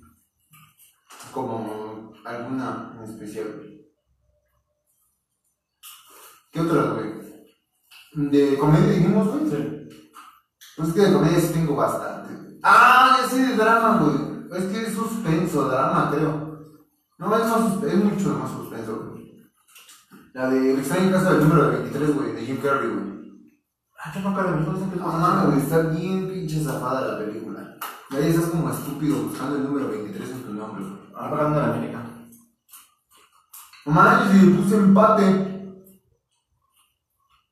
[1.32, 3.69] Como alguna en especial.
[6.52, 7.10] ¿Qué otra, güey?
[8.14, 9.50] ¿De comedia dijimos, güey?
[9.50, 9.90] Sí.
[10.76, 12.60] Pues es que de comedia sí tengo bastante.
[12.64, 14.60] Ah, ya sé de drama, güey.
[14.60, 16.50] Es que es suspenso, drama, creo.
[17.20, 19.50] No, es, más, es mucho más suspenso, güey.
[20.34, 23.10] La de El extraño caso del número 23, güey, de Jim Carrey, güey.
[24.02, 27.78] Ah, yo nunca la es No mames, güey, está bien pinche zafada la película.
[28.10, 31.00] Y ahí estás como estúpido buscando el número 23 en tu nombre, güey.
[31.14, 32.06] Ahora pagando en América.
[33.86, 35.59] Manches, y le puse empate.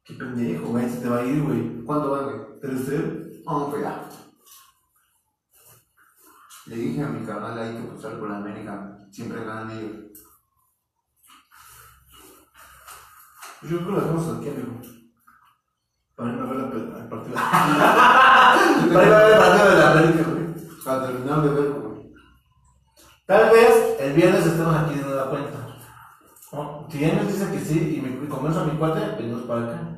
[0.08, 1.84] Qué pendejo, güey, se te va a ir, güey.
[1.84, 2.38] ¿Cuánto va, güey?
[3.46, 4.10] No, pues ya.
[6.68, 8.98] Le dije a mi canal ahí que apostar por la América.
[9.12, 9.96] Siempre ganan ellos.
[13.60, 14.82] Pues yo creo que lo hacemos aquí, amigo.
[16.16, 17.36] Para irme a ver la el partido.
[18.94, 20.84] Para irme a ver el partido de la América, güey.
[20.86, 22.14] Para terminar de ver, güey.
[23.26, 25.68] Tal vez el viernes estemos aquí de nueva cuenta.
[26.90, 29.66] Si él nos dice que sí y me y convenzo a mi cuate, venimos para
[29.66, 29.97] acá.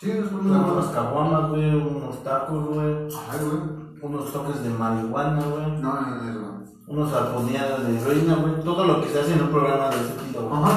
[0.00, 2.94] Sí, nos ponemos unas caguamas, güey, unos tacos, güey,
[3.30, 3.60] Ay, güey.
[4.02, 6.64] unos toques de marihuana, güey, No, no, no, no.
[6.86, 8.60] unos arponeadas de heroína, güey.
[8.64, 10.62] Todo lo que se hace en un programa de ese tipo, güey.
[10.62, 10.72] Ajá.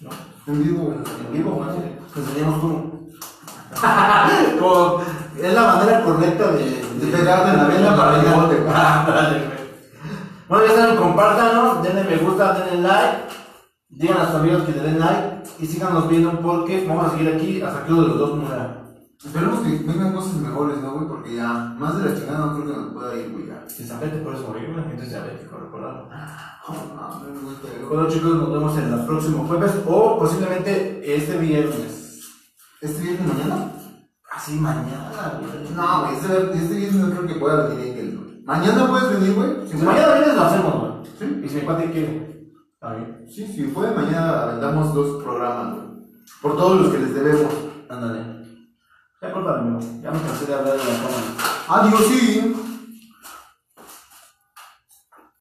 [0.00, 0.10] ¿No?
[0.52, 0.98] En vivo, güey.
[1.26, 1.94] En vivo, güey.
[4.60, 5.00] Como-
[5.36, 6.64] es la manera correcta de,
[7.00, 8.64] De pegarte en la vena para el bote.
[10.46, 13.16] Bueno, ya saben, compártanos, denle me gusta, denle like,
[13.96, 17.34] digan a sus amigos que le den like y síganos viendo porque vamos a seguir
[17.34, 18.80] aquí hasta que uno de los dos muera.
[19.24, 21.08] Esperemos que vengan cosas mejores, ¿no, güey?
[21.08, 23.64] Porque ya, más de la chingada no creo que nos pueda ir, güey, ya.
[23.68, 26.08] Si San te puedes morir, la gente es diabético, güey, pero-
[27.88, 32.20] Bueno chicos, nos vemos en el próximo jueves o posiblemente este viernes.
[32.80, 33.72] ¿Este viernes mañana?
[34.34, 35.74] Así mañana, güey.
[35.74, 38.42] No, güey, este, este viernes no creo que pueda venir Engel, güey.
[38.44, 39.50] ¿Mañana puedes venir, güey?
[39.70, 40.92] Si mañana viernes lo hacemos, güey.
[41.18, 41.40] Sí.
[41.44, 42.23] Y si mi cuate quiere.
[42.92, 43.26] Bien.
[43.26, 45.78] Sí, si puede, mañana aventamos dos programas.
[46.42, 47.52] Por todos los que les debemos.
[47.88, 48.44] Ándale.
[49.22, 49.78] Ya amigo.
[50.02, 51.86] Ya me cansé de hablar de la cámara.
[51.86, 52.63] Adiós, sí.